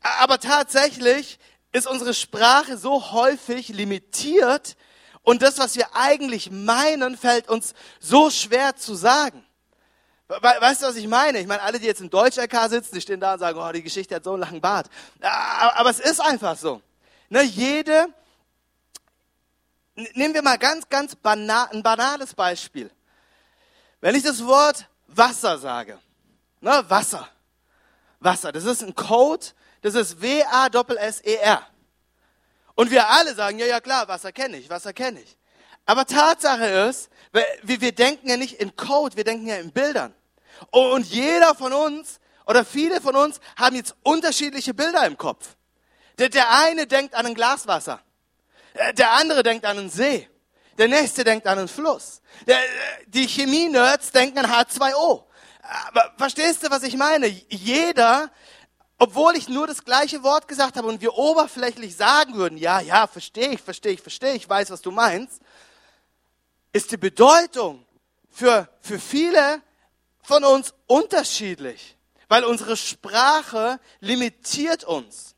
Aber 0.00 0.38
tatsächlich 0.38 1.38
ist 1.72 1.86
unsere 1.86 2.14
Sprache 2.14 2.76
so 2.76 3.12
häufig 3.12 3.68
limitiert, 3.68 4.76
und 5.28 5.42
das, 5.42 5.58
was 5.58 5.76
wir 5.76 5.94
eigentlich 5.94 6.50
meinen, 6.50 7.14
fällt 7.14 7.50
uns 7.50 7.74
so 8.00 8.30
schwer 8.30 8.76
zu 8.76 8.94
sagen. 8.94 9.44
Weißt 10.26 10.80
du, 10.80 10.86
was 10.86 10.96
ich 10.96 11.06
meine? 11.06 11.38
Ich 11.38 11.46
meine, 11.46 11.60
alle, 11.60 11.78
die 11.78 11.84
jetzt 11.84 12.00
im 12.00 12.08
Deutsch-LK 12.08 12.70
sitzen, 12.70 12.94
die 12.94 13.02
stehen 13.02 13.20
da 13.20 13.34
und 13.34 13.38
sagen, 13.38 13.58
oh, 13.58 13.70
die 13.70 13.82
Geschichte 13.82 14.14
hat 14.14 14.24
so 14.24 14.32
einen 14.32 14.40
langen 14.40 14.62
Bart. 14.62 14.88
Aber 15.20 15.90
es 15.90 16.00
ist 16.00 16.22
einfach 16.22 16.56
so. 16.56 16.80
Ne, 17.28 17.42
jede, 17.42 18.06
nehmen 20.14 20.32
wir 20.32 20.40
mal 20.40 20.56
ganz, 20.56 20.88
ganz 20.88 21.14
banal, 21.14 21.68
ein 21.72 21.82
banales 21.82 22.32
Beispiel. 22.32 22.90
Wenn 24.00 24.14
ich 24.14 24.22
das 24.22 24.42
Wort 24.46 24.88
Wasser 25.08 25.58
sage, 25.58 25.98
ne, 26.62 26.82
Wasser, 26.88 27.28
Wasser, 28.18 28.50
das 28.50 28.64
ist 28.64 28.82
ein 28.82 28.94
Code, 28.94 29.44
das 29.82 29.94
ist 29.94 30.22
W-A-S-S-E-R. 30.22 31.66
Und 32.78 32.92
wir 32.92 33.10
alle 33.10 33.34
sagen, 33.34 33.58
ja, 33.58 33.66
ja 33.66 33.80
klar, 33.80 34.06
Wasser 34.06 34.30
kenne 34.30 34.56
ich, 34.56 34.70
Wasser 34.70 34.92
kenne 34.92 35.20
ich. 35.20 35.36
Aber 35.84 36.06
Tatsache 36.06 36.64
ist, 36.64 37.10
wir, 37.32 37.80
wir 37.80 37.90
denken 37.90 38.28
ja 38.28 38.36
nicht 38.36 38.60
in 38.60 38.76
Code, 38.76 39.16
wir 39.16 39.24
denken 39.24 39.48
ja 39.48 39.56
in 39.56 39.72
Bildern. 39.72 40.14
Und 40.70 41.04
jeder 41.06 41.56
von 41.56 41.72
uns 41.72 42.20
oder 42.46 42.64
viele 42.64 43.00
von 43.00 43.16
uns 43.16 43.40
haben 43.56 43.74
jetzt 43.74 43.96
unterschiedliche 44.04 44.74
Bilder 44.74 45.04
im 45.06 45.18
Kopf. 45.18 45.56
Der, 46.18 46.28
der 46.28 46.52
eine 46.52 46.86
denkt 46.86 47.16
an 47.16 47.26
ein 47.26 47.34
Glas 47.34 47.66
Wasser. 47.66 48.00
Äh, 48.74 48.94
der 48.94 49.10
andere 49.10 49.42
denkt 49.42 49.66
an 49.66 49.76
einen 49.76 49.90
See. 49.90 50.30
Der 50.78 50.86
nächste 50.86 51.24
denkt 51.24 51.48
an 51.48 51.58
einen 51.58 51.66
Fluss. 51.66 52.22
Der, 52.46 52.60
die 53.08 53.26
Chemie-Nerds 53.26 54.12
denken 54.12 54.38
an 54.38 54.46
H2O. 54.46 55.24
Aber 55.88 56.14
verstehst 56.16 56.62
du, 56.62 56.70
was 56.70 56.84
ich 56.84 56.96
meine? 56.96 57.26
Jeder 57.26 58.30
obwohl 58.98 59.36
ich 59.36 59.48
nur 59.48 59.66
das 59.66 59.84
gleiche 59.84 60.22
Wort 60.24 60.48
gesagt 60.48 60.76
habe 60.76 60.88
und 60.88 61.00
wir 61.00 61.14
oberflächlich 61.14 61.96
sagen 61.96 62.34
würden, 62.34 62.58
ja, 62.58 62.80
ja, 62.80 63.06
verstehe 63.06 63.50
ich, 63.50 63.62
verstehe 63.62 63.92
ich, 63.92 64.02
verstehe 64.02 64.34
ich, 64.34 64.48
weiß, 64.48 64.70
was 64.70 64.82
du 64.82 64.90
meinst, 64.90 65.40
ist 66.72 66.90
die 66.90 66.96
Bedeutung 66.96 67.86
für, 68.30 68.68
für 68.80 68.98
viele 68.98 69.62
von 70.22 70.44
uns 70.44 70.74
unterschiedlich, 70.86 71.96
weil 72.28 72.44
unsere 72.44 72.76
Sprache 72.76 73.80
limitiert 74.00 74.84
uns. 74.84 75.36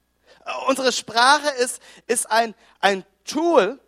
Unsere 0.66 0.90
Sprache 0.90 1.50
ist, 1.50 1.80
ist 2.06 2.30
ein, 2.30 2.54
ein 2.80 3.04
Tool, 3.24 3.78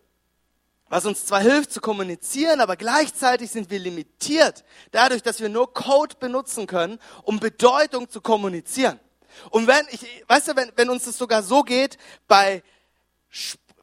was 0.89 1.07
uns 1.07 1.25
zwar 1.25 1.41
hilft 1.41 1.73
zu 1.73 1.81
kommunizieren, 1.81 2.61
aber 2.61 2.77
gleichzeitig 2.77 3.51
sind 3.51 3.71
wir 3.71 3.79
limitiert 3.79 4.63
dadurch, 4.91 5.23
dass 5.23 5.41
wir 5.41 5.49
nur 5.49 5.73
Code 5.73 6.17
benutzen 6.21 6.67
können, 6.67 6.99
um 7.23 7.41
Bedeutung 7.41 8.11
zu 8.11 8.21
kommunizieren. 8.21 9.01
Und 9.51 9.67
wenn, 9.67 9.87
ich, 9.91 10.01
weißt 10.27 10.49
du, 10.49 10.57
wenn, 10.57 10.73
wenn 10.77 10.91
uns 10.91 11.05
das 11.05 11.19
sogar 11.19 11.43
so 11.43 11.63
geht, 11.63 11.99
bei, 12.29 12.63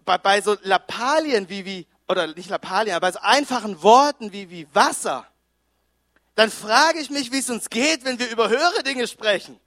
bei, 0.05 0.17
bei 0.17 0.41
so 0.41 0.55
Lappalien 0.61 1.49
wie, 1.49 1.65
wie, 1.65 1.87
oder 2.07 2.27
nicht 2.27 2.49
Lappalien, 2.49 2.95
aber 2.95 3.07
bei 3.07 3.11
so 3.11 3.19
einfachen 3.19 3.81
Worten 3.83 4.31
wie, 4.31 4.49
wie 4.49 4.67
Wasser, 4.73 5.25
dann 6.35 6.49
frage 6.49 6.99
ich 6.99 7.09
mich, 7.09 7.31
wie 7.31 7.39
es 7.39 7.49
uns 7.49 7.69
geht, 7.69 8.05
wenn 8.05 8.17
wir 8.17 8.29
über 8.29 8.49
höhere 8.49 8.81
Dinge 8.83 9.07
sprechen. 9.07 9.59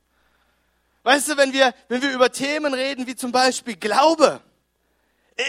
Weißt 1.02 1.28
du, 1.28 1.36
wenn 1.36 1.52
wir, 1.52 1.74
wenn 1.88 2.00
wir 2.00 2.12
über 2.12 2.30
Themen 2.30 2.74
reden, 2.74 3.06
wie 3.06 3.16
zum 3.16 3.32
Beispiel 3.32 3.76
Glaube. 3.76 4.40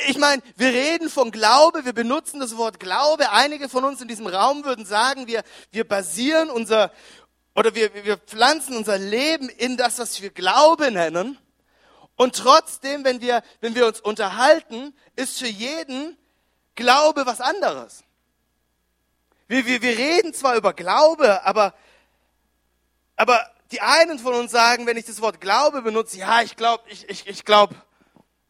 Ich 0.07 0.17
meine, 0.17 0.41
wir 0.55 0.69
reden 0.69 1.09
von 1.09 1.31
Glaube, 1.31 1.85
wir 1.85 1.93
benutzen 1.93 2.39
das 2.39 2.57
Wort 2.57 2.79
Glaube. 2.79 3.31
Einige 3.31 3.69
von 3.69 3.83
uns 3.83 4.01
in 4.01 4.07
diesem 4.07 4.27
Raum 4.27 4.63
würden 4.63 4.85
sagen, 4.85 5.27
wir, 5.27 5.43
wir 5.71 5.87
basieren 5.87 6.49
unser, 6.49 6.91
oder 7.55 7.75
wir, 7.75 7.93
wir 8.05 8.17
pflanzen 8.17 8.75
unser 8.75 8.97
Leben 8.97 9.49
in 9.49 9.77
das, 9.77 9.99
was 9.99 10.21
wir 10.21 10.31
Glaube 10.31 10.91
nennen. 10.91 11.37
Und 12.15 12.35
trotzdem, 12.35 13.03
wenn 13.03 13.21
wir, 13.21 13.43
wenn 13.61 13.75
wir 13.75 13.87
uns 13.87 13.99
unterhalten, 13.99 14.93
ist 15.15 15.39
für 15.39 15.47
jeden 15.47 16.17
Glaube 16.75 17.25
was 17.25 17.41
anderes. 17.41 18.03
Wir, 19.47 19.65
wir, 19.65 19.81
wir 19.81 19.97
reden 19.97 20.33
zwar 20.33 20.55
über 20.55 20.73
Glaube, 20.73 21.45
aber, 21.45 21.73
aber 23.15 23.51
die 23.71 23.81
einen 23.81 24.19
von 24.19 24.33
uns 24.33 24.51
sagen, 24.51 24.85
wenn 24.85 24.97
ich 24.97 25.05
das 25.05 25.21
Wort 25.21 25.41
Glaube 25.41 25.81
benutze, 25.81 26.17
ja, 26.17 26.41
ich 26.41 26.55
glaube, 26.55 26.83
ich, 26.87 27.07
ich, 27.09 27.27
ich 27.27 27.45
glaube, 27.45 27.75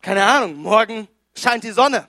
keine 0.01 0.25
Ahnung, 0.25 0.55
morgen 0.55 1.07
scheint 1.35 1.63
die 1.63 1.71
Sonne. 1.71 2.07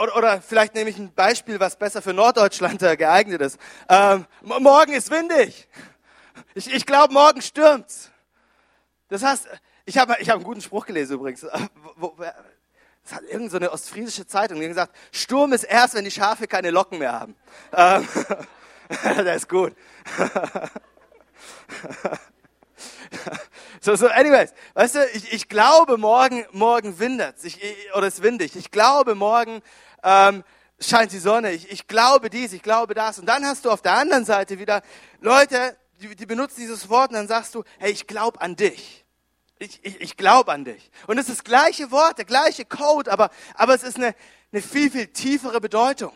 Oder, 0.00 0.16
oder 0.16 0.40
vielleicht 0.40 0.74
nehme 0.74 0.88
ich 0.88 0.96
ein 0.96 1.12
Beispiel, 1.12 1.60
was 1.60 1.76
besser 1.76 2.00
für 2.00 2.14
Norddeutschland 2.14 2.82
äh, 2.82 2.96
geeignet 2.96 3.42
ist. 3.42 3.58
Ähm, 3.86 4.24
morgen 4.40 4.94
ist 4.94 5.10
windig. 5.10 5.68
Ich, 6.54 6.72
ich 6.72 6.86
glaube, 6.86 7.12
morgen 7.12 7.42
stürmt's. 7.42 8.10
Das 9.08 9.22
heißt, 9.22 9.46
ich 9.84 9.98
habe 9.98 10.16
ich 10.18 10.30
hab 10.30 10.36
einen 10.36 10.44
guten 10.44 10.62
Spruch 10.62 10.86
gelesen 10.86 11.16
übrigens. 11.16 11.42
Äh, 11.42 11.50
das 13.02 13.12
hat 13.12 13.24
irgendeine 13.24 13.66
so 13.66 13.72
ostfriesische 13.72 14.26
Zeitung 14.26 14.60
gesagt, 14.60 14.96
Sturm 15.12 15.52
ist 15.52 15.64
erst, 15.64 15.94
wenn 15.94 16.04
die 16.04 16.10
Schafe 16.10 16.46
keine 16.46 16.70
Locken 16.70 16.98
mehr 16.98 17.12
haben. 17.12 17.36
Ähm, 17.74 18.08
der 19.04 19.34
ist 19.34 19.50
gut. 19.50 19.74
so, 23.80 23.96
so, 23.96 24.06
anyways, 24.08 24.52
weißt 24.74 24.94
du, 24.96 25.06
ich, 25.14 25.32
ich 25.32 25.48
glaube, 25.48 25.96
morgen, 25.96 26.44
morgen 26.52 26.98
windet 26.98 27.36
ich, 27.42 27.58
oder 27.94 28.06
es 28.06 28.22
windig. 28.22 28.56
Ich 28.56 28.70
glaube, 28.70 29.14
morgen 29.14 29.62
ähm, 30.02 30.44
scheint 30.80 31.12
die 31.12 31.18
Sonne, 31.18 31.52
ich, 31.52 31.70
ich 31.70 31.86
glaube 31.86 32.30
dies, 32.30 32.52
ich 32.52 32.62
glaube 32.62 32.94
das. 32.94 33.18
Und 33.18 33.26
dann 33.26 33.44
hast 33.44 33.64
du 33.64 33.70
auf 33.70 33.82
der 33.82 33.94
anderen 33.94 34.24
Seite 34.24 34.58
wieder 34.58 34.82
Leute, 35.20 35.76
die, 36.00 36.14
die 36.14 36.26
benutzen 36.26 36.60
dieses 36.60 36.88
Wort 36.88 37.10
und 37.10 37.16
dann 37.16 37.28
sagst 37.28 37.54
du, 37.54 37.64
hey, 37.78 37.90
ich 37.90 38.06
glaube 38.06 38.40
an 38.40 38.56
dich. 38.56 39.04
Ich, 39.58 39.84
ich, 39.84 40.00
ich 40.00 40.16
glaube 40.16 40.52
an 40.52 40.64
dich. 40.64 40.90
Und 41.06 41.18
es 41.18 41.28
ist 41.28 41.40
das 41.40 41.44
gleiche 41.44 41.90
Wort, 41.90 42.16
der 42.16 42.24
gleiche 42.24 42.64
Code, 42.64 43.12
aber, 43.12 43.30
aber 43.54 43.74
es 43.74 43.82
ist 43.82 43.96
eine, 43.96 44.14
eine 44.52 44.62
viel, 44.62 44.90
viel 44.90 45.08
tiefere 45.08 45.60
Bedeutung. 45.60 46.12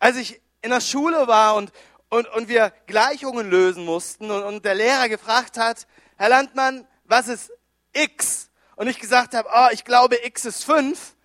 Als 0.00 0.16
ich 0.16 0.40
in 0.62 0.70
der 0.70 0.80
Schule 0.80 1.28
war 1.28 1.54
und, 1.54 1.70
und, 2.08 2.26
und 2.28 2.48
wir 2.48 2.72
Gleichungen 2.86 3.48
lösen 3.48 3.84
mussten 3.84 4.32
und, 4.32 4.42
und 4.42 4.64
der 4.64 4.74
Lehrer 4.74 5.08
gefragt 5.08 5.58
hat, 5.58 5.86
Herr 6.22 6.28
Landmann, 6.28 6.86
was 7.06 7.26
ist 7.26 7.50
X? 7.92 8.48
und 8.76 8.86
ich 8.86 9.00
gesagt 9.00 9.34
habe, 9.34 9.48
oh, 9.52 9.66
ich 9.72 9.84
glaube, 9.84 10.24
X 10.24 10.44
ist 10.44 10.64
5, 10.64 11.16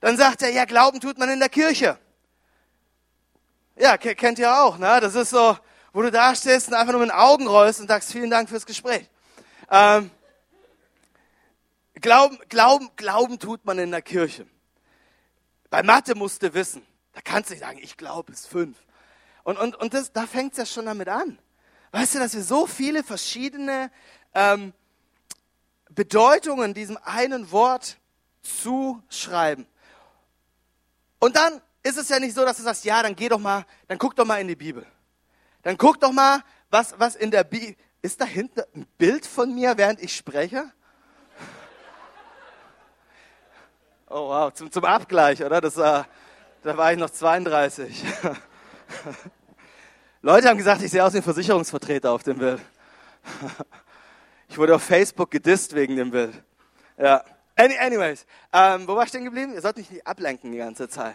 dann 0.00 0.18
sagt 0.18 0.42
er, 0.42 0.50
ja, 0.50 0.66
Glauben 0.66 1.00
tut 1.00 1.16
man 1.16 1.30
in 1.30 1.38
der 1.38 1.48
Kirche. 1.48 1.98
Ja, 3.76 3.96
kennt 3.96 4.38
ihr 4.38 4.54
auch, 4.62 4.76
ne? 4.76 5.00
Das 5.00 5.14
ist 5.14 5.30
so, 5.30 5.56
wo 5.94 6.02
du 6.02 6.10
da 6.10 6.34
stehst 6.34 6.68
und 6.68 6.74
einfach 6.74 6.92
nur 6.92 7.00
mit 7.00 7.08
den 7.08 7.16
Augen 7.16 7.46
rollst 7.46 7.80
und 7.80 7.88
sagst, 7.88 8.12
vielen 8.12 8.28
Dank 8.28 8.50
fürs 8.50 8.66
Gespräch. 8.66 9.08
Ähm, 9.70 10.10
Glauben, 11.94 12.38
Glauben, 12.50 12.90
Glauben 12.96 13.38
tut 13.38 13.64
man 13.64 13.78
in 13.78 13.90
der 13.90 14.02
Kirche. 14.02 14.46
Bei 15.70 15.82
Mathe 15.82 16.14
musst 16.14 16.42
du 16.42 16.52
wissen. 16.52 16.86
Da 17.14 17.22
kannst 17.22 17.48
du 17.48 17.54
nicht 17.54 17.62
sagen, 17.62 17.78
ich 17.80 17.96
glaube, 17.96 18.32
es 18.32 18.40
ist 18.40 18.48
fünf. 18.48 18.76
Und, 19.44 19.56
und, 19.56 19.76
und 19.76 19.94
das, 19.94 20.12
da 20.12 20.26
fängt 20.26 20.52
es 20.52 20.58
ja 20.58 20.66
schon 20.66 20.84
damit 20.84 21.08
an. 21.08 21.38
Weißt 21.92 22.14
du, 22.14 22.18
dass 22.18 22.34
wir 22.34 22.42
so 22.42 22.66
viele 22.66 23.02
verschiedene 23.02 23.90
ähm, 24.34 24.72
Bedeutungen 25.90 26.74
diesem 26.74 26.98
einen 27.04 27.50
Wort 27.50 27.98
zuschreiben. 28.42 29.66
Und 31.18 31.36
dann 31.36 31.60
ist 31.82 31.98
es 31.98 32.08
ja 32.08 32.18
nicht 32.18 32.34
so, 32.34 32.44
dass 32.44 32.56
du 32.56 32.62
sagst, 32.62 32.84
ja, 32.84 33.02
dann 33.02 33.14
geh 33.14 33.28
doch 33.28 33.38
mal, 33.38 33.64
dann 33.88 33.98
guck 33.98 34.16
doch 34.16 34.24
mal 34.24 34.40
in 34.40 34.48
die 34.48 34.56
Bibel. 34.56 34.86
Dann 35.62 35.76
guck 35.78 36.00
doch 36.00 36.12
mal, 36.12 36.42
was, 36.70 36.98
was 36.98 37.14
in 37.14 37.30
der 37.30 37.44
Bibel, 37.44 37.76
ist 38.00 38.20
da 38.20 38.24
hinten 38.24 38.62
ein 38.74 38.86
Bild 38.98 39.26
von 39.26 39.54
mir, 39.54 39.76
während 39.78 40.00
ich 40.02 40.14
spreche? 40.14 40.64
Oh 44.14 44.28
wow, 44.28 44.52
zum, 44.52 44.70
zum 44.70 44.84
Abgleich, 44.84 45.42
oder? 45.42 45.62
Das 45.62 45.74
war, 45.78 46.06
da 46.62 46.76
war 46.76 46.92
ich 46.92 46.98
noch 46.98 47.08
32. 47.08 48.04
Leute 50.22 50.48
haben 50.50 50.58
gesagt, 50.58 50.82
ich 50.82 50.90
sehe 50.90 51.02
aus 51.02 51.14
wie 51.14 51.16
ein 51.16 51.22
Versicherungsvertreter 51.22 52.12
auf 52.12 52.22
dem 52.22 52.36
Bild. 52.36 52.60
Ich 54.52 54.58
wurde 54.58 54.74
auf 54.74 54.82
Facebook 54.82 55.30
gedisst 55.30 55.74
wegen 55.74 55.96
dem 55.96 56.10
Bild. 56.10 56.34
Ja. 56.98 57.24
Any, 57.56 57.74
anyways, 57.78 58.26
ähm, 58.52 58.86
wo 58.86 58.94
war 58.94 59.04
ich 59.04 59.10
denn 59.10 59.24
geblieben? 59.24 59.54
Ihr 59.54 59.62
sollt 59.62 59.78
mich 59.78 59.90
nicht 59.90 60.06
ablenken 60.06 60.52
die 60.52 60.58
ganze 60.58 60.90
Zeit. 60.90 61.14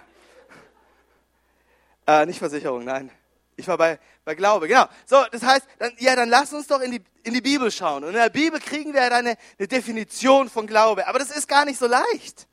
Äh, 2.07 2.25
nicht 2.25 2.39
Versicherung, 2.39 2.83
nein. 2.83 3.11
Ich 3.55 3.67
war 3.67 3.77
bei, 3.77 3.99
bei 4.25 4.33
Glaube, 4.33 4.67
genau. 4.67 4.85
So, 5.05 5.23
das 5.31 5.43
heißt, 5.43 5.67
dann, 5.77 5.91
ja, 5.99 6.15
dann 6.15 6.29
lass 6.29 6.51
uns 6.51 6.65
doch 6.65 6.81
in 6.81 6.89
die, 6.89 7.01
in 7.21 7.35
die 7.35 7.41
Bibel 7.41 7.69
schauen. 7.69 8.05
Und 8.05 8.09
in 8.09 8.15
der 8.15 8.31
Bibel 8.31 8.59
kriegen 8.59 8.91
wir 8.91 9.03
eine, 9.03 9.37
eine 9.59 9.67
Definition 9.67 10.49
von 10.49 10.65
Glaube. 10.65 11.07
Aber 11.07 11.19
das 11.19 11.29
ist 11.29 11.47
gar 11.47 11.63
nicht 11.63 11.77
so 11.77 11.85
leicht. 11.85 12.47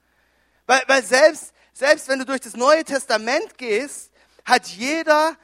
Weil, 0.66 0.82
weil 0.86 1.02
selbst, 1.02 1.54
selbst 1.72 2.08
wenn 2.08 2.18
du 2.18 2.26
durch 2.26 2.42
das 2.42 2.56
Neue 2.56 2.84
Testament 2.84 3.56
gehst, 3.56 4.12
hat 4.44 4.66
jeder 4.66 5.34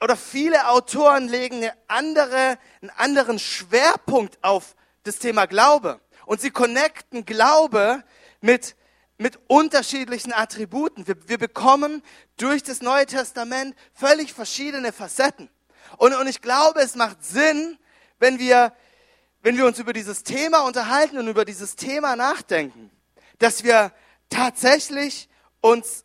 oder 0.00 0.16
viele 0.16 0.68
Autoren 0.68 1.28
legen 1.28 1.56
eine 1.56 1.72
andere, 1.88 2.58
einen 2.80 2.90
anderen 2.96 3.38
Schwerpunkt 3.38 4.42
auf 4.42 4.74
das 5.04 5.18
Thema 5.18 5.46
Glaube. 5.46 6.00
Und 6.26 6.40
sie 6.40 6.50
connecten 6.50 7.24
Glaube 7.24 8.02
mit, 8.40 8.76
mit 9.16 9.38
unterschiedlichen 9.46 10.32
Attributen. 10.32 11.06
Wir, 11.06 11.16
wir 11.28 11.38
bekommen 11.38 12.02
durch 12.36 12.62
das 12.62 12.82
Neue 12.82 13.06
Testament 13.06 13.74
völlig 13.94 14.32
verschiedene 14.32 14.92
Facetten. 14.92 15.48
Und, 15.96 16.14
und 16.14 16.26
ich 16.26 16.42
glaube, 16.42 16.80
es 16.80 16.94
macht 16.96 17.24
Sinn, 17.24 17.78
wenn 18.18 18.38
wir, 18.38 18.72
wenn 19.42 19.56
wir 19.56 19.66
uns 19.66 19.78
über 19.78 19.92
dieses 19.92 20.24
Thema 20.24 20.60
unterhalten 20.60 21.18
und 21.18 21.28
über 21.28 21.44
dieses 21.44 21.76
Thema 21.76 22.16
nachdenken, 22.16 22.90
dass 23.38 23.64
wir 23.64 23.92
tatsächlich 24.28 25.28
uns, 25.60 26.04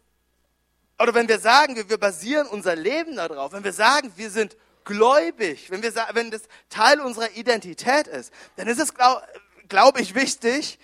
oder 1.01 1.13
wenn 1.13 1.27
wir 1.27 1.39
sagen, 1.39 1.75
wir, 1.75 1.89
wir 1.89 1.98
basieren 1.98 2.48
unser 2.48 2.75
Leben 2.75 3.15
darauf, 3.15 3.53
wenn 3.53 3.63
wir 3.63 3.74
sagen, 3.74 4.12
wir 4.15 4.29
sind 4.29 4.55
gläubig, 4.84 5.72
wenn, 5.72 5.81
wir, 5.81 5.93
wenn 6.13 6.31
das 6.31 6.43
Teil 6.70 7.00
unserer 7.00 7.31
Identität 7.31 8.08
ist, 8.08 8.31
dann 8.55 8.67
ist 8.67 8.79
es, 8.79 8.93
glaube 8.93 9.24
glaub 9.67 10.00
ich, 10.00 10.15
wichtig, 10.15 10.79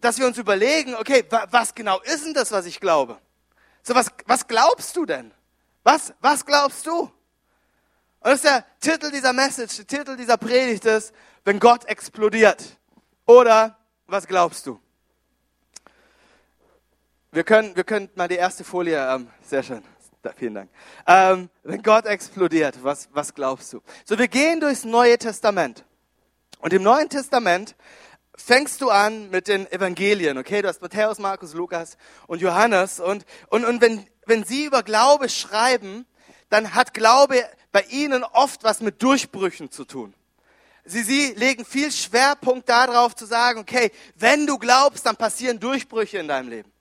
dass 0.00 0.18
wir 0.18 0.26
uns 0.26 0.38
überlegen, 0.38 0.94
okay, 0.94 1.24
was 1.50 1.74
genau 1.74 2.00
ist 2.00 2.24
denn 2.24 2.34
das, 2.34 2.50
was 2.52 2.66
ich 2.66 2.80
glaube? 2.80 3.18
So, 3.82 3.94
was, 3.94 4.10
was 4.26 4.46
glaubst 4.46 4.96
du 4.96 5.04
denn? 5.04 5.32
Was, 5.84 6.12
was 6.20 6.44
glaubst 6.44 6.86
du? 6.86 7.00
Und 7.00 7.12
das 8.20 8.34
ist 8.36 8.44
der 8.44 8.64
Titel 8.80 9.10
dieser 9.10 9.32
Message, 9.32 9.76
der 9.76 9.86
Titel 9.86 10.16
dieser 10.16 10.36
Predigt 10.36 10.84
ist, 10.84 11.12
wenn 11.44 11.60
Gott 11.60 11.84
explodiert. 11.84 12.78
Oder 13.26 13.78
was 14.06 14.26
glaubst 14.26 14.66
du? 14.66 14.80
Wir 17.36 17.44
können, 17.44 17.76
wir 17.76 17.84
können 17.84 18.08
mal 18.14 18.28
die 18.28 18.36
erste 18.36 18.64
Folie, 18.64 18.96
ähm, 18.96 19.28
sehr 19.42 19.62
schön, 19.62 19.82
da, 20.22 20.32
vielen 20.34 20.54
Dank. 20.54 20.70
Ähm, 21.06 21.50
wenn 21.64 21.82
Gott 21.82 22.06
explodiert, 22.06 22.82
was, 22.82 23.10
was 23.12 23.34
glaubst 23.34 23.74
du? 23.74 23.82
So, 24.06 24.18
wir 24.18 24.26
gehen 24.26 24.58
durchs 24.58 24.86
Neue 24.86 25.18
Testament. 25.18 25.84
Und 26.60 26.72
im 26.72 26.82
Neuen 26.82 27.10
Testament 27.10 27.76
fängst 28.34 28.80
du 28.80 28.88
an 28.88 29.28
mit 29.28 29.48
den 29.48 29.70
Evangelien, 29.70 30.38
okay? 30.38 30.62
Du 30.62 30.68
hast 30.68 30.80
Matthäus, 30.80 31.18
Markus, 31.18 31.52
Lukas 31.52 31.98
und 32.26 32.40
Johannes. 32.40 33.00
Und, 33.00 33.26
und, 33.50 33.66
und 33.66 33.82
wenn, 33.82 34.06
wenn 34.24 34.44
sie 34.44 34.64
über 34.64 34.82
Glaube 34.82 35.28
schreiben, 35.28 36.06
dann 36.48 36.74
hat 36.74 36.94
Glaube 36.94 37.44
bei 37.70 37.82
ihnen 37.90 38.24
oft 38.24 38.64
was 38.64 38.80
mit 38.80 39.02
Durchbrüchen 39.02 39.70
zu 39.70 39.84
tun. 39.84 40.14
Sie, 40.86 41.02
sie 41.02 41.34
legen 41.34 41.66
viel 41.66 41.92
Schwerpunkt 41.92 42.66
darauf 42.70 43.14
zu 43.14 43.26
sagen, 43.26 43.60
okay, 43.60 43.92
wenn 44.14 44.46
du 44.46 44.56
glaubst, 44.56 45.04
dann 45.04 45.16
passieren 45.16 45.60
Durchbrüche 45.60 46.16
in 46.16 46.28
deinem 46.28 46.48
Leben. 46.48 46.72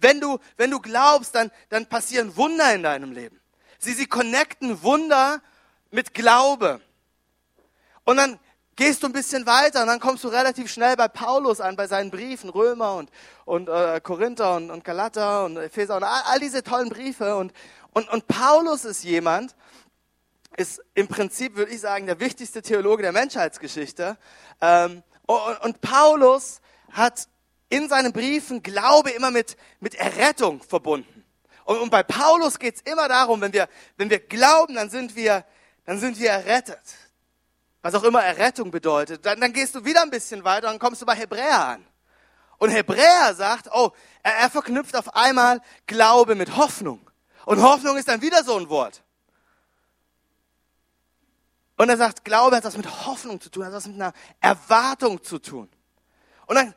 Wenn 0.00 0.20
du, 0.20 0.38
wenn 0.56 0.70
du 0.70 0.80
glaubst, 0.80 1.34
dann, 1.34 1.50
dann 1.68 1.86
passieren 1.86 2.36
Wunder 2.36 2.74
in 2.74 2.82
deinem 2.82 3.12
Leben. 3.12 3.40
Sie, 3.78 3.92
sie 3.92 4.06
connecten 4.06 4.82
Wunder 4.82 5.40
mit 5.90 6.14
Glaube. 6.14 6.80
Und 8.04 8.16
dann 8.16 8.38
gehst 8.76 9.02
du 9.02 9.06
ein 9.06 9.12
bisschen 9.12 9.46
weiter 9.46 9.82
und 9.82 9.88
dann 9.88 10.00
kommst 10.00 10.24
du 10.24 10.28
relativ 10.28 10.70
schnell 10.70 10.96
bei 10.96 11.08
Paulus 11.08 11.60
an, 11.60 11.76
bei 11.76 11.86
seinen 11.86 12.10
Briefen, 12.10 12.50
Römer 12.50 12.94
und, 12.94 13.10
und 13.44 13.68
äh, 13.68 14.00
Korinther 14.02 14.56
und, 14.56 14.70
und 14.70 14.84
Galater 14.84 15.44
und 15.44 15.56
Epheser 15.56 15.96
und 15.96 16.04
all, 16.04 16.22
all 16.26 16.40
diese 16.40 16.62
tollen 16.62 16.88
Briefe. 16.88 17.36
Und, 17.36 17.52
und, 17.92 18.08
und 18.08 18.26
Paulus 18.26 18.84
ist 18.84 19.04
jemand, 19.04 19.54
ist 20.56 20.82
im 20.94 21.08
Prinzip, 21.08 21.56
würde 21.56 21.72
ich 21.72 21.80
sagen, 21.80 22.06
der 22.06 22.20
wichtigste 22.20 22.62
Theologe 22.62 23.02
der 23.02 23.12
Menschheitsgeschichte. 23.12 24.16
Ähm, 24.60 25.02
und, 25.26 25.60
und 25.62 25.80
Paulus 25.80 26.60
hat 26.90 27.28
in 27.72 27.88
seinen 27.88 28.12
Briefen 28.12 28.62
Glaube 28.62 29.10
immer 29.10 29.30
mit, 29.30 29.56
mit 29.80 29.94
Errettung 29.94 30.62
verbunden. 30.62 31.24
Und, 31.64 31.78
und 31.78 31.90
bei 31.90 32.02
Paulus 32.02 32.58
geht 32.58 32.76
es 32.76 32.80
immer 32.82 33.08
darum, 33.08 33.40
wenn 33.40 33.52
wir, 33.54 33.66
wenn 33.96 34.10
wir 34.10 34.20
glauben, 34.20 34.74
dann 34.74 34.90
sind 34.90 35.16
wir, 35.16 35.44
dann 35.86 35.98
sind 35.98 36.18
wir 36.20 36.30
errettet. 36.30 36.82
Was 37.80 37.94
auch 37.94 38.04
immer 38.04 38.22
Errettung 38.22 38.70
bedeutet. 38.70 39.24
Dann, 39.24 39.40
dann 39.40 39.54
gehst 39.54 39.74
du 39.74 39.84
wieder 39.86 40.02
ein 40.02 40.10
bisschen 40.10 40.44
weiter 40.44 40.70
und 40.70 40.80
kommst 40.80 41.00
du 41.00 41.06
bei 41.06 41.14
Hebräer 41.14 41.66
an. 41.66 41.86
Und 42.58 42.70
Hebräer 42.70 43.34
sagt, 43.34 43.70
oh, 43.72 43.90
er, 44.22 44.34
er 44.34 44.50
verknüpft 44.50 44.94
auf 44.94 45.16
einmal 45.16 45.62
Glaube 45.86 46.34
mit 46.34 46.54
Hoffnung. 46.56 47.00
Und 47.46 47.62
Hoffnung 47.62 47.96
ist 47.96 48.06
dann 48.06 48.20
wieder 48.20 48.44
so 48.44 48.58
ein 48.58 48.68
Wort. 48.68 49.02
Und 51.78 51.88
er 51.88 51.96
sagt, 51.96 52.22
Glaube 52.22 52.56
hat 52.56 52.64
was 52.64 52.76
mit 52.76 53.06
Hoffnung 53.06 53.40
zu 53.40 53.50
tun, 53.50 53.64
hat 53.64 53.72
was 53.72 53.86
mit 53.86 53.96
einer 53.96 54.12
Erwartung 54.40 55.22
zu 55.22 55.38
tun. 55.38 55.70
Und 56.46 56.56
dann 56.56 56.74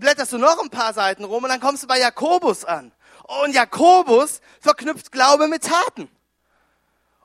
blätterst 0.00 0.32
du 0.32 0.38
noch 0.38 0.60
ein 0.60 0.70
paar 0.70 0.92
Seiten 0.92 1.24
rum 1.24 1.44
und 1.44 1.50
dann 1.50 1.60
kommst 1.60 1.82
du 1.82 1.86
bei 1.86 1.98
Jakobus 1.98 2.64
an. 2.64 2.92
Und 3.24 3.54
Jakobus 3.54 4.40
verknüpft 4.60 5.12
Glaube 5.12 5.46
mit 5.46 5.64
Taten. 5.64 6.10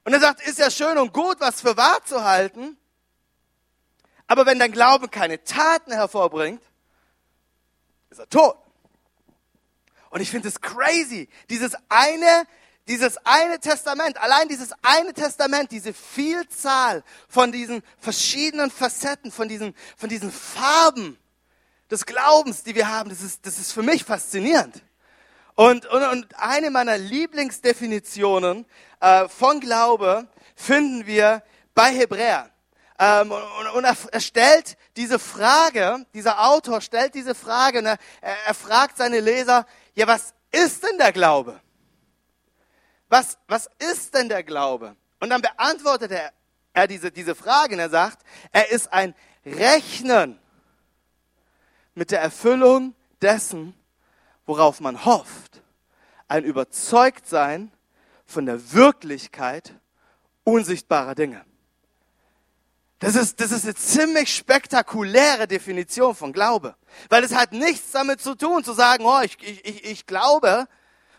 Und 0.04 0.14
er 0.14 0.20
sagt, 0.20 0.46
ist 0.48 0.60
ja 0.60 0.70
schön 0.70 1.00
und 1.00 1.14
gut, 1.14 1.40
was 1.40 1.62
für 1.62 1.76
wahr 1.78 2.04
zu 2.06 2.24
halten, 2.24 2.78
aber 4.28 4.46
wenn 4.46 4.60
dein 4.60 4.72
Glauben 4.72 5.10
keine 5.10 5.44
Taten 5.44 5.92
hervorbringt, 5.92 6.62
ist 8.10 8.20
er 8.20 8.30
tot. 8.30 8.58
Und 10.10 10.22
ich 10.22 10.32
finde 10.32 10.48
es 10.48 10.62
crazy, 10.62 11.28
dieses 11.50 11.76
eine, 11.90 12.48
dieses 12.88 13.18
eine 13.26 13.60
Testament, 13.60 14.18
allein 14.18 14.48
dieses 14.48 14.72
eine 14.82 15.14
Testament, 15.14 15.72
diese 15.72 15.94
Vielzahl 15.94 17.04
von 17.28 17.52
diesen 17.52 17.84
verschiedenen 18.00 18.72
Facetten, 18.72 19.32
von 19.32 19.48
diesen, 19.48 19.76
von 19.98 20.10
diesen 20.10 20.32
Farben, 20.32 21.18
des 21.92 22.06
Glaubens, 22.06 22.64
die 22.64 22.76
wir 22.76 22.88
haben, 22.88 23.10
das 23.10 23.22
ist, 23.22 23.46
das 23.46 23.58
ist 23.58 23.72
für 23.72 23.84
mich 23.84 24.04
faszinierend. 24.04 24.84
Und, 25.56 25.86
und, 25.86 26.04
und 26.04 26.28
eine 26.38 26.70
meiner 26.70 26.98
Lieblingsdefinitionen 26.98 28.66
äh, 29.00 29.28
von 29.30 29.60
Glaube 29.60 30.28
finden 30.56 31.06
wir 31.06 31.44
bei 31.74 31.92
Hebräer. 31.92 32.50
Ähm, 32.98 33.32
und, 33.32 33.68
und 33.76 33.84
er, 33.84 34.20
stellt 34.20 34.78
diese 34.98 35.20
Frage, 35.20 36.06
dieser 36.14 36.48
Autor 36.48 36.82
stellt 36.82 37.14
diese 37.14 37.36
Frage, 37.36 37.82
ne, 37.82 37.98
er, 38.22 38.36
er 38.48 38.54
fragt 38.54 38.98
seine 38.98 39.20
Leser, 39.20 39.66
ja, 39.94 40.08
was 40.08 40.34
ist 40.52 40.84
denn 40.84 40.98
der 40.98 41.12
Glaube? 41.12 41.60
Was, 43.10 43.38
was 43.48 43.70
ist 43.80 44.14
denn 44.14 44.30
der 44.30 44.44
Glaube? 44.44 44.96
Und 45.20 45.30
dann 45.30 45.42
beantwortet 45.42 46.12
er, 46.12 46.32
er 46.74 46.88
diese, 46.88 47.12
diese 47.12 47.36
Frage 47.36 47.76
und 47.76 47.80
er 47.80 47.90
sagt, 47.90 48.26
er 48.52 48.72
ist 48.72 48.92
ein 48.92 49.14
Rechnen 49.46 50.40
mit 51.96 52.12
der 52.12 52.22
Erfüllung 52.22 52.94
dessen, 53.22 53.74
worauf 54.46 54.80
man 54.82 55.06
hofft. 55.06 55.62
Ein 56.28 56.44
Überzeugtsein 56.44 57.72
von 58.26 58.46
der 58.46 58.74
Wirklichkeit 58.74 59.74
unsichtbarer 60.44 61.16
Dinge. 61.16 61.44
Das 63.00 63.16
ist, 63.16 63.42
das 63.42 63.52
ist 63.52 63.66
eine 63.66 63.76
ziemlich 63.76 64.34
spektakuläre 64.34 65.48
Definition 65.48 66.16
von 66.16 66.32
Glaube. 66.34 66.76
Weil 67.10 67.24
es 67.24 67.36
hat 67.36 67.52
nichts 67.52 67.92
damit 67.92 68.22
zu 68.22 68.36
tun, 68.36 68.64
zu 68.64 68.74
sagen, 68.74 69.06
oh, 69.06 69.20
ich, 69.22 69.38
ich, 69.42 69.84
ich 69.84 70.06
glaube, 70.06 70.68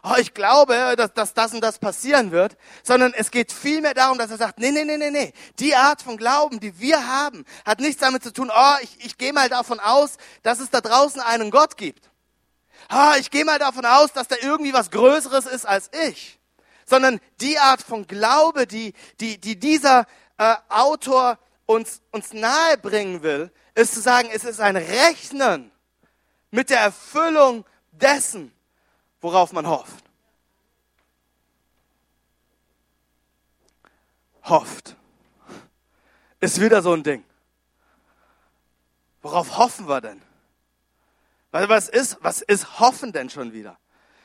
oh, 0.06 0.16
ich 0.18 0.34
glaube, 0.34 0.94
dass, 0.96 1.12
dass 1.12 1.34
das 1.34 1.52
und 1.52 1.60
das 1.60 1.78
passieren 1.78 2.30
wird, 2.30 2.56
sondern 2.82 3.12
es 3.14 3.30
geht 3.30 3.52
vielmehr 3.52 3.94
darum, 3.94 4.18
dass 4.18 4.30
er 4.30 4.36
sagt, 4.36 4.58
nee, 4.58 4.70
nee, 4.70 4.84
nee, 4.84 4.96
nee, 4.96 5.10
nee, 5.10 5.32
die 5.58 5.74
Art 5.74 6.02
von 6.02 6.16
Glauben, 6.16 6.60
die 6.60 6.78
wir 6.78 7.06
haben, 7.06 7.44
hat 7.64 7.80
nichts 7.80 8.00
damit 8.00 8.22
zu 8.22 8.32
tun, 8.32 8.50
oh, 8.54 8.74
ich, 8.82 9.04
ich 9.04 9.18
gehe 9.18 9.32
mal 9.32 9.48
davon 9.48 9.80
aus, 9.80 10.16
dass 10.42 10.60
es 10.60 10.70
da 10.70 10.80
draußen 10.80 11.20
einen 11.20 11.50
Gott 11.50 11.76
gibt. 11.76 12.08
Oh, 12.90 13.12
ich 13.18 13.30
gehe 13.30 13.44
mal 13.44 13.58
davon 13.58 13.84
aus, 13.84 14.12
dass 14.12 14.28
da 14.28 14.36
irgendwie 14.40 14.72
was 14.72 14.90
Größeres 14.90 15.46
ist 15.46 15.66
als 15.66 15.90
ich. 16.08 16.38
Sondern 16.84 17.18
die 17.40 17.58
Art 17.58 17.82
von 17.82 18.06
Glaube, 18.06 18.66
die, 18.66 18.92
die, 19.18 19.40
die 19.40 19.58
dieser 19.58 20.06
äh, 20.38 20.54
Autor 20.68 21.38
uns, 21.64 22.00
uns 22.12 22.32
nahe 22.32 22.78
bringen 22.78 23.22
will, 23.22 23.50
ist 23.74 23.94
zu 23.94 24.00
sagen, 24.00 24.28
es 24.32 24.44
ist 24.44 24.60
ein 24.60 24.76
Rechnen 24.76 25.72
mit 26.52 26.70
der 26.70 26.78
Erfüllung 26.78 27.64
dessen, 27.90 28.55
worauf 29.20 29.52
man 29.52 29.66
hofft. 29.66 30.04
Hofft. 34.44 34.96
Ist 36.40 36.60
wieder 36.60 36.82
so 36.82 36.92
ein 36.92 37.02
Ding. 37.02 37.24
Worauf 39.22 39.58
hoffen 39.58 39.88
wir 39.88 40.00
denn? 40.00 40.22
Weil 41.50 41.68
was 41.68 41.88
ist, 41.88 42.18
was 42.20 42.42
ist 42.42 42.78
Hoffen 42.78 43.12
denn 43.12 43.30
schon 43.30 43.52
wieder? 43.52 43.78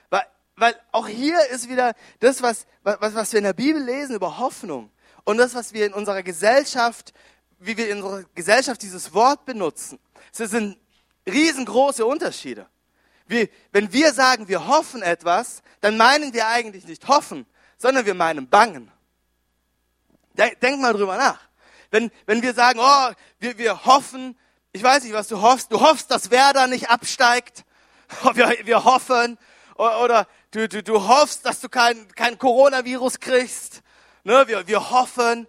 Weil, 0.09 0.25
weil 0.55 0.79
auch 0.91 1.07
hier 1.07 1.43
ist 1.49 1.69
wieder 1.69 1.95
das, 2.19 2.41
was, 2.41 2.67
was, 2.83 3.15
was 3.15 3.31
wir 3.31 3.39
in 3.39 3.45
der 3.45 3.53
Bibel 3.53 3.81
lesen 3.81 4.15
über 4.15 4.37
Hoffnung 4.37 4.91
und 5.23 5.37
das, 5.37 5.55
was 5.55 5.73
wir 5.73 5.85
in 5.85 5.93
unserer 5.93 6.21
Gesellschaft 6.21 7.13
wie 7.61 7.77
wir 7.77 7.89
in 7.89 8.01
unserer 8.01 8.23
Gesellschaft 8.35 8.81
dieses 8.81 9.13
Wort 9.13 9.45
benutzen. 9.45 9.99
Es 10.31 10.49
sind 10.49 10.77
riesengroße 11.27 12.05
Unterschiede. 12.05 12.67
Wie, 13.31 13.49
wenn 13.71 13.93
wir 13.93 14.11
sagen, 14.11 14.49
wir 14.49 14.67
hoffen 14.67 15.01
etwas, 15.01 15.63
dann 15.79 15.95
meinen 15.95 16.33
wir 16.33 16.47
eigentlich 16.47 16.85
nicht 16.85 17.07
hoffen, 17.07 17.45
sondern 17.77 18.05
wir 18.05 18.13
meinen 18.13 18.49
bangen. 18.49 18.91
Denk 20.33 20.81
mal 20.81 20.91
drüber 20.91 21.15
nach. 21.15 21.39
Wenn, 21.91 22.11
wenn 22.25 22.41
wir 22.41 22.53
sagen, 22.53 22.79
oh, 22.81 23.11
wir, 23.39 23.57
wir 23.57 23.85
hoffen, 23.85 24.37
ich 24.73 24.83
weiß 24.83 25.03
nicht, 25.03 25.13
was 25.13 25.29
du 25.29 25.41
hoffst, 25.41 25.71
du 25.71 25.79
hoffst, 25.79 26.11
dass 26.11 26.29
Werder 26.29 26.67
nicht 26.67 26.89
absteigt, 26.89 27.63
wir, 28.33 28.53
wir 28.63 28.83
hoffen, 28.83 29.37
oder 29.75 30.27
du, 30.51 30.67
du, 30.67 30.83
du 30.83 31.07
hoffst, 31.07 31.45
dass 31.45 31.61
du 31.61 31.69
kein, 31.69 32.09
kein 32.15 32.37
Coronavirus 32.37 33.21
kriegst, 33.21 33.81
ne, 34.25 34.43
wir, 34.49 34.67
wir 34.67 34.91
hoffen, 34.91 35.47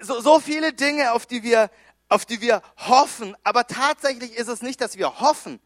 so, 0.00 0.22
so 0.22 0.40
viele 0.40 0.72
Dinge, 0.72 1.12
auf 1.12 1.26
die 1.26 1.42
wir, 1.42 1.70
auf 2.08 2.24
die 2.24 2.40
wir 2.40 2.62
hoffen, 2.78 3.36
aber 3.44 3.66
tatsächlich 3.66 4.32
ist 4.32 4.48
es 4.48 4.62
nicht, 4.62 4.80
dass 4.80 4.96
wir 4.96 5.20
hoffen. 5.20 5.60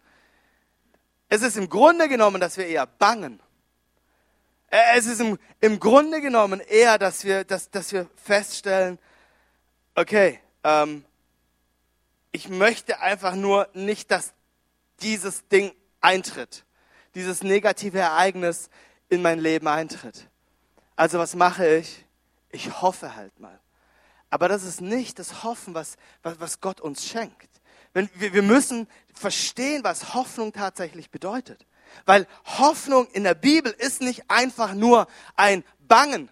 Es 1.28 1.42
ist 1.42 1.56
im 1.56 1.68
Grunde 1.68 2.08
genommen, 2.08 2.40
dass 2.40 2.56
wir 2.56 2.66
eher 2.66 2.86
bangen. 2.86 3.40
Äh, 4.70 4.98
es 4.98 5.06
ist 5.06 5.20
im, 5.20 5.38
im 5.60 5.78
Grunde 5.80 6.20
genommen 6.20 6.60
eher, 6.60 6.98
dass 6.98 7.24
wir, 7.24 7.44
dass, 7.44 7.70
dass 7.70 7.92
wir 7.92 8.08
feststellen, 8.16 8.98
okay, 9.94 10.40
ähm, 10.64 11.04
ich 12.32 12.48
möchte 12.48 13.00
einfach 13.00 13.34
nur 13.34 13.68
nicht, 13.72 14.10
dass 14.10 14.32
dieses 15.00 15.46
Ding 15.48 15.72
eintritt, 16.00 16.64
dieses 17.14 17.42
negative 17.42 17.98
Ereignis 17.98 18.68
in 19.08 19.22
mein 19.22 19.38
Leben 19.38 19.68
eintritt. 19.68 20.28
Also 20.96 21.18
was 21.18 21.34
mache 21.34 21.76
ich? 21.76 22.04
Ich 22.50 22.82
hoffe 22.82 23.16
halt 23.16 23.38
mal. 23.38 23.58
Aber 24.30 24.48
das 24.48 24.62
ist 24.62 24.80
nicht 24.80 25.18
das 25.18 25.42
Hoffen, 25.42 25.74
was, 25.74 25.96
was, 26.22 26.40
was 26.40 26.60
Gott 26.60 26.80
uns 26.80 27.06
schenkt. 27.06 27.57
Wenn, 27.92 28.08
wir, 28.14 28.32
wir 28.32 28.42
müssen 28.42 28.86
verstehen, 29.14 29.84
was 29.84 30.14
Hoffnung 30.14 30.52
tatsächlich 30.52 31.10
bedeutet. 31.10 31.66
Weil 32.06 32.26
Hoffnung 32.44 33.08
in 33.12 33.24
der 33.24 33.34
Bibel 33.34 33.72
ist 33.72 34.00
nicht 34.00 34.30
einfach 34.30 34.74
nur 34.74 35.06
ein 35.36 35.64
Bangen, 35.80 36.28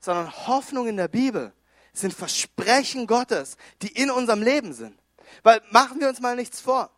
sondern 0.00 0.30
Hoffnung 0.46 0.86
in 0.86 0.96
der 0.96 1.08
Bibel 1.08 1.52
sind 1.92 2.14
Versprechen 2.14 3.06
Gottes, 3.06 3.56
die 3.82 3.88
in 3.88 4.10
unserem 4.10 4.42
Leben 4.42 4.72
sind. 4.72 4.98
Weil 5.42 5.60
machen 5.70 6.00
wir 6.00 6.08
uns 6.08 6.20
mal 6.20 6.36
nichts 6.36 6.60
vor. 6.60 6.90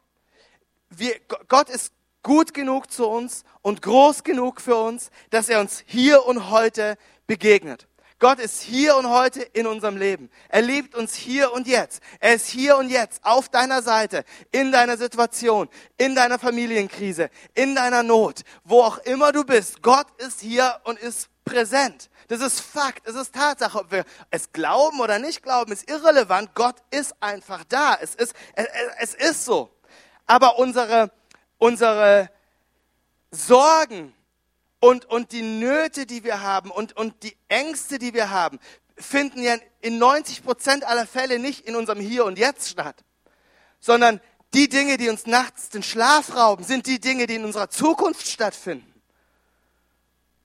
Wir, 0.90 1.18
Gott 1.48 1.70
ist 1.70 1.92
gut 2.22 2.52
genug 2.52 2.90
zu 2.90 3.07
uns 3.07 3.44
und 3.62 3.83
groß 3.83 4.24
genug 4.24 4.61
für 4.61 4.76
uns, 4.76 5.11
dass 5.31 5.48
er 5.48 5.61
uns 5.61 5.83
hier 5.87 6.26
und 6.26 6.50
heute 6.50 6.98
begegnet. 7.26 7.87
Gott 8.20 8.38
ist 8.38 8.61
hier 8.61 8.96
und 8.96 9.09
heute 9.09 9.40
in 9.40 9.66
unserem 9.66 9.96
Leben. 9.96 10.30
Er 10.50 10.61
liebt 10.61 10.94
uns 10.94 11.14
hier 11.14 11.52
und 11.54 11.66
jetzt. 11.66 12.02
Er 12.20 12.35
ist 12.35 12.46
hier 12.46 12.76
und 12.76 12.90
jetzt 12.90 13.24
auf 13.24 13.48
deiner 13.48 13.80
Seite, 13.80 14.24
in 14.52 14.70
deiner 14.70 14.98
Situation, 14.98 15.70
in 15.96 16.14
deiner 16.14 16.38
Familienkrise, 16.38 17.30
in 17.54 17.74
deiner 17.74 18.02
Not, 18.02 18.42
wo 18.62 18.83
auch 18.83 18.98
immer 18.98 19.33
du 19.33 19.42
bist. 19.42 19.83
Gott 19.83 20.06
ist 20.18 20.40
hier 20.40 20.80
und 20.85 20.98
ist 20.98 21.30
präsent. 21.46 22.11
Das 22.28 22.42
ist 22.42 22.61
Fakt, 22.61 23.09
es 23.09 23.14
ist 23.14 23.35
Tatsache. 23.35 23.78
Ob 23.78 23.90
wir 23.90 24.04
es 24.30 24.52
glauben 24.52 25.00
oder 25.00 25.18
nicht 25.18 25.42
glauben, 25.42 25.72
ist 25.72 25.90
irrelevant. 25.90 26.54
Gott 26.54 26.76
ist 26.90 27.14
einfach 27.20 27.64
da. 27.64 27.96
Es 28.02 28.14
ist, 28.14 28.35
es, 28.98 29.14
ist 29.14 29.46
so. 29.46 29.70
Aber 30.26 30.59
unsere, 30.59 31.11
unsere 31.56 32.30
Sorgen, 33.30 34.14
und, 34.80 35.04
und 35.04 35.32
die 35.32 35.42
Nöte, 35.42 36.06
die 36.06 36.24
wir 36.24 36.40
haben 36.40 36.70
und, 36.70 36.96
und 36.96 37.22
die 37.22 37.36
Ängste, 37.48 37.98
die 37.98 38.14
wir 38.14 38.30
haben, 38.30 38.58
finden 38.96 39.42
ja 39.42 39.56
in 39.80 39.98
90 39.98 40.42
Prozent 40.42 40.84
aller 40.84 41.06
Fälle 41.06 41.38
nicht 41.38 41.66
in 41.66 41.76
unserem 41.76 42.00
Hier 42.00 42.24
und 42.24 42.38
Jetzt 42.38 42.68
statt, 42.68 43.04
sondern 43.78 44.20
die 44.54 44.68
Dinge, 44.68 44.96
die 44.96 45.08
uns 45.08 45.26
nachts 45.26 45.68
den 45.68 45.82
Schlaf 45.82 46.34
rauben, 46.34 46.64
sind 46.64 46.86
die 46.86 46.98
Dinge, 46.98 47.26
die 47.26 47.36
in 47.36 47.44
unserer 47.44 47.70
Zukunft 47.70 48.26
stattfinden. 48.26 48.86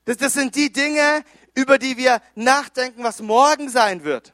Das, 0.05 0.17
das 0.17 0.33
sind 0.33 0.55
die 0.55 0.71
Dinge, 0.71 1.23
über 1.55 1.79
die 1.79 1.97
wir 1.97 2.21
nachdenken, 2.35 3.03
was 3.03 3.21
morgen 3.21 3.69
sein 3.69 4.03
wird. 4.03 4.33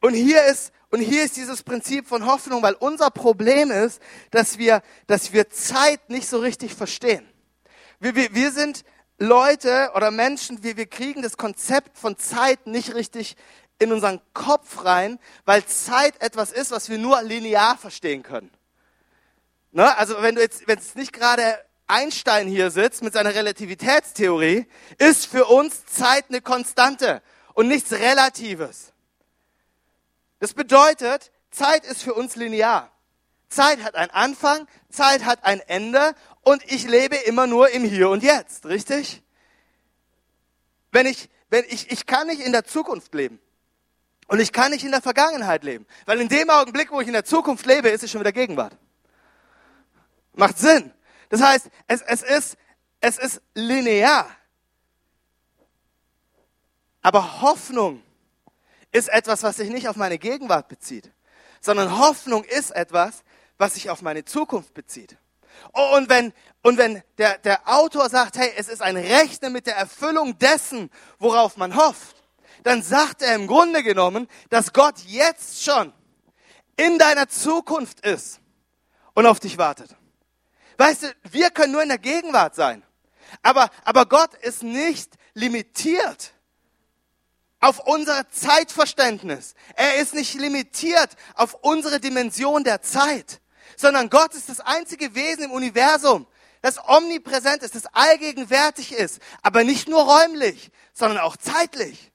Und 0.00 0.14
hier 0.14 0.44
ist 0.44 0.72
und 0.96 1.02
hier 1.02 1.24
ist 1.24 1.36
dieses 1.36 1.62
Prinzip 1.62 2.08
von 2.08 2.24
Hoffnung, 2.24 2.62
weil 2.62 2.72
unser 2.72 3.10
Problem 3.10 3.70
ist, 3.70 4.00
dass 4.30 4.56
wir, 4.56 4.80
dass 5.06 5.34
wir 5.34 5.50
Zeit 5.50 6.08
nicht 6.08 6.26
so 6.26 6.38
richtig 6.38 6.72
verstehen. 6.72 7.28
Wir, 8.00 8.14
wir, 8.14 8.34
wir 8.34 8.50
sind 8.50 8.82
Leute 9.18 9.90
oder 9.94 10.10
Menschen, 10.10 10.62
wir, 10.62 10.78
wir 10.78 10.86
kriegen 10.86 11.20
das 11.20 11.36
Konzept 11.36 11.98
von 11.98 12.16
Zeit 12.16 12.66
nicht 12.66 12.94
richtig 12.94 13.36
in 13.78 13.92
unseren 13.92 14.22
Kopf 14.32 14.86
rein, 14.86 15.18
weil 15.44 15.66
Zeit 15.66 16.14
etwas 16.22 16.50
ist, 16.50 16.70
was 16.70 16.88
wir 16.88 16.96
nur 16.96 17.20
linear 17.20 17.76
verstehen 17.76 18.22
können. 18.22 18.50
Ne? 19.72 19.94
Also 19.98 20.22
wenn 20.22 20.36
du 20.36 20.40
jetzt, 20.40 20.66
wenn 20.66 20.78
es 20.78 20.94
nicht 20.94 21.12
gerade 21.12 21.58
Einstein 21.86 22.48
hier 22.48 22.70
sitzt 22.70 23.02
mit 23.02 23.12
seiner 23.12 23.34
Relativitätstheorie, 23.34 24.64
ist 24.96 25.26
für 25.26 25.44
uns 25.44 25.84
Zeit 25.84 26.24
eine 26.30 26.40
Konstante 26.40 27.20
und 27.52 27.68
nichts 27.68 27.92
Relatives. 27.92 28.94
Das 30.38 30.54
bedeutet, 30.54 31.32
Zeit 31.50 31.84
ist 31.84 32.02
für 32.02 32.14
uns 32.14 32.36
linear. 32.36 32.92
Zeit 33.48 33.82
hat 33.82 33.94
einen 33.94 34.10
Anfang, 34.10 34.66
Zeit 34.90 35.24
hat 35.24 35.44
ein 35.44 35.60
Ende 35.60 36.14
und 36.42 36.62
ich 36.70 36.86
lebe 36.86 37.16
immer 37.16 37.46
nur 37.46 37.70
im 37.70 37.84
Hier 37.84 38.08
und 38.10 38.22
Jetzt, 38.22 38.66
richtig? 38.66 39.22
Wenn 40.90 41.06
ich, 41.06 41.28
wenn 41.48 41.64
ich, 41.68 41.90
ich 41.90 42.06
kann 42.06 42.26
nicht 42.26 42.40
in 42.40 42.52
der 42.52 42.64
Zukunft 42.64 43.14
leben. 43.14 43.40
Und 44.28 44.40
ich 44.40 44.52
kann 44.52 44.72
nicht 44.72 44.84
in 44.84 44.90
der 44.90 45.02
Vergangenheit 45.02 45.62
leben. 45.62 45.86
Weil 46.04 46.20
in 46.20 46.28
dem 46.28 46.50
Augenblick, 46.50 46.90
wo 46.90 47.00
ich 47.00 47.06
in 47.06 47.12
der 47.12 47.24
Zukunft 47.24 47.64
lebe, 47.64 47.88
ist 47.88 48.02
es 48.02 48.10
schon 48.10 48.20
wieder 48.20 48.32
Gegenwart. 48.32 48.76
Macht 50.34 50.58
Sinn. 50.58 50.92
Das 51.28 51.40
heißt, 51.40 51.68
es, 51.86 52.02
es, 52.02 52.22
ist, 52.22 52.56
es 53.00 53.18
ist 53.18 53.40
linear. 53.54 54.28
Aber 57.02 57.40
Hoffnung 57.40 58.02
ist 58.96 59.08
etwas, 59.08 59.42
was 59.42 59.56
sich 59.56 59.70
nicht 59.70 59.88
auf 59.88 59.96
meine 59.96 60.18
Gegenwart 60.18 60.68
bezieht, 60.68 61.10
sondern 61.60 61.98
Hoffnung 61.98 62.44
ist 62.44 62.70
etwas, 62.70 63.22
was 63.58 63.74
sich 63.74 63.90
auf 63.90 64.02
meine 64.02 64.24
Zukunft 64.24 64.74
bezieht. 64.74 65.16
Oh, 65.72 65.96
und 65.96 66.08
wenn, 66.08 66.32
und 66.62 66.78
wenn 66.78 67.02
der, 67.18 67.38
der 67.38 67.68
Autor 67.68 68.08
sagt, 68.10 68.36
hey, 68.36 68.52
es 68.56 68.68
ist 68.68 68.82
ein 68.82 68.96
Rechnen 68.96 69.52
mit 69.52 69.66
der 69.66 69.76
Erfüllung 69.76 70.38
dessen, 70.38 70.90
worauf 71.18 71.56
man 71.56 71.76
hofft, 71.76 72.16
dann 72.62 72.82
sagt 72.82 73.22
er 73.22 73.34
im 73.34 73.46
Grunde 73.46 73.82
genommen, 73.82 74.28
dass 74.50 74.72
Gott 74.72 74.98
jetzt 75.06 75.62
schon 75.62 75.92
in 76.76 76.98
deiner 76.98 77.28
Zukunft 77.28 78.00
ist 78.00 78.40
und 79.14 79.26
auf 79.26 79.40
dich 79.40 79.56
wartet. 79.56 79.94
Weißt 80.76 81.04
du, 81.04 81.06
wir 81.30 81.50
können 81.50 81.72
nur 81.72 81.82
in 81.82 81.88
der 81.88 81.98
Gegenwart 81.98 82.54
sein. 82.54 82.82
Aber, 83.42 83.70
aber 83.84 84.06
Gott 84.06 84.34
ist 84.34 84.62
nicht 84.62 85.14
limitiert 85.34 86.32
auf 87.60 87.80
unser 87.80 88.28
Zeitverständnis. 88.30 89.54
Er 89.74 89.96
ist 89.96 90.14
nicht 90.14 90.34
limitiert 90.34 91.10
auf 91.34 91.54
unsere 91.62 92.00
Dimension 92.00 92.64
der 92.64 92.82
Zeit, 92.82 93.40
sondern 93.76 94.10
Gott 94.10 94.34
ist 94.34 94.48
das 94.48 94.60
einzige 94.60 95.14
Wesen 95.14 95.44
im 95.44 95.50
Universum, 95.50 96.26
das 96.62 96.78
omnipräsent 96.88 97.62
ist, 97.62 97.74
das 97.74 97.86
allgegenwärtig 97.86 98.92
ist, 98.92 99.20
aber 99.42 99.64
nicht 99.64 99.88
nur 99.88 100.02
räumlich, 100.02 100.70
sondern 100.92 101.18
auch 101.18 101.36
zeitlich. 101.36 102.12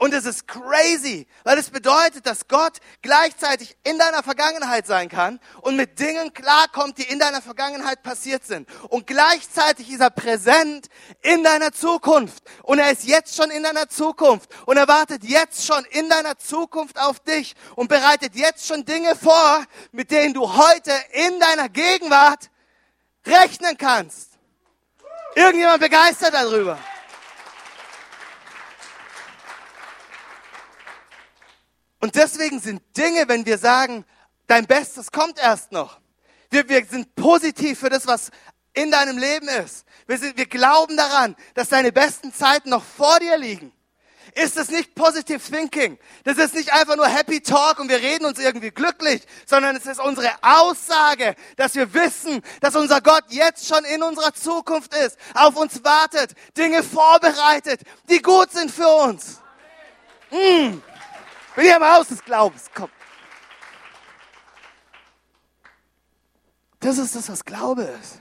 Und 0.00 0.14
es 0.14 0.24
ist 0.24 0.48
crazy, 0.48 1.26
weil 1.44 1.58
es 1.58 1.68
bedeutet, 1.68 2.24
dass 2.24 2.48
Gott 2.48 2.78
gleichzeitig 3.02 3.76
in 3.84 3.98
deiner 3.98 4.22
Vergangenheit 4.22 4.86
sein 4.86 5.10
kann 5.10 5.38
und 5.60 5.76
mit 5.76 6.00
Dingen 6.00 6.32
klarkommt, 6.32 6.96
die 6.96 7.02
in 7.02 7.18
deiner 7.18 7.42
Vergangenheit 7.42 8.02
passiert 8.02 8.46
sind. 8.46 8.66
Und 8.88 9.06
gleichzeitig 9.06 9.90
ist 9.90 10.00
er 10.00 10.08
präsent 10.08 10.86
in 11.20 11.44
deiner 11.44 11.72
Zukunft. 11.72 12.42
Und 12.62 12.78
er 12.78 12.90
ist 12.92 13.04
jetzt 13.04 13.36
schon 13.36 13.50
in 13.50 13.62
deiner 13.62 13.90
Zukunft. 13.90 14.48
Und 14.64 14.78
er 14.78 14.88
wartet 14.88 15.22
jetzt 15.22 15.66
schon 15.66 15.84
in 15.90 16.08
deiner 16.08 16.38
Zukunft 16.38 16.98
auf 16.98 17.20
dich 17.20 17.54
und 17.76 17.88
bereitet 17.88 18.34
jetzt 18.34 18.66
schon 18.66 18.86
Dinge 18.86 19.14
vor, 19.14 19.66
mit 19.92 20.10
denen 20.10 20.32
du 20.32 20.50
heute 20.50 20.92
in 21.12 21.38
deiner 21.40 21.68
Gegenwart 21.68 22.48
rechnen 23.26 23.76
kannst. 23.76 24.30
Irgendjemand 25.34 25.82
begeistert 25.82 26.32
darüber? 26.32 26.78
Und 32.00 32.14
deswegen 32.14 32.60
sind 32.60 32.82
Dinge, 32.96 33.28
wenn 33.28 33.46
wir 33.46 33.58
sagen, 33.58 34.04
dein 34.46 34.66
Bestes 34.66 35.12
kommt 35.12 35.38
erst 35.38 35.72
noch. 35.72 36.00
Wir, 36.50 36.68
wir 36.68 36.84
sind 36.84 37.14
positiv 37.14 37.78
für 37.78 37.90
das, 37.90 38.06
was 38.06 38.30
in 38.72 38.90
deinem 38.90 39.18
Leben 39.18 39.48
ist. 39.48 39.84
Wir, 40.06 40.18
sind, 40.18 40.36
wir 40.36 40.46
glauben 40.46 40.96
daran, 40.96 41.36
dass 41.54 41.68
deine 41.68 41.92
besten 41.92 42.32
Zeiten 42.32 42.70
noch 42.70 42.82
vor 42.82 43.20
dir 43.20 43.36
liegen. 43.36 43.72
Ist 44.34 44.56
es 44.56 44.70
nicht 44.70 44.94
Positive 44.94 45.40
Thinking? 45.40 45.98
Das 46.24 46.38
ist 46.38 46.54
nicht 46.54 46.72
einfach 46.72 46.96
nur 46.96 47.08
Happy 47.08 47.40
Talk 47.40 47.80
und 47.80 47.88
wir 47.88 47.98
reden 47.98 48.26
uns 48.26 48.38
irgendwie 48.38 48.70
glücklich, 48.70 49.22
sondern 49.44 49.74
es 49.74 49.86
ist 49.86 50.00
unsere 50.00 50.30
Aussage, 50.40 51.34
dass 51.56 51.74
wir 51.74 51.92
wissen, 51.94 52.40
dass 52.60 52.76
unser 52.76 53.00
Gott 53.00 53.24
jetzt 53.30 53.66
schon 53.66 53.84
in 53.84 54.02
unserer 54.02 54.32
Zukunft 54.32 54.94
ist, 54.94 55.18
auf 55.34 55.56
uns 55.56 55.82
wartet, 55.82 56.34
Dinge 56.56 56.82
vorbereitet, 56.82 57.80
die 58.08 58.22
gut 58.22 58.52
sind 58.52 58.70
für 58.70 58.88
uns. 58.88 59.40
Mm. 60.30 60.78
Bin 61.54 61.64
ich 61.64 61.74
am 61.74 61.84
Haus 61.84 62.08
des 62.08 62.24
Glaubens. 62.24 62.70
Komm. 62.74 62.90
Das 66.80 66.98
ist 66.98 67.14
das, 67.14 67.28
was 67.28 67.44
Glaube 67.44 67.82
ist. 67.82 68.20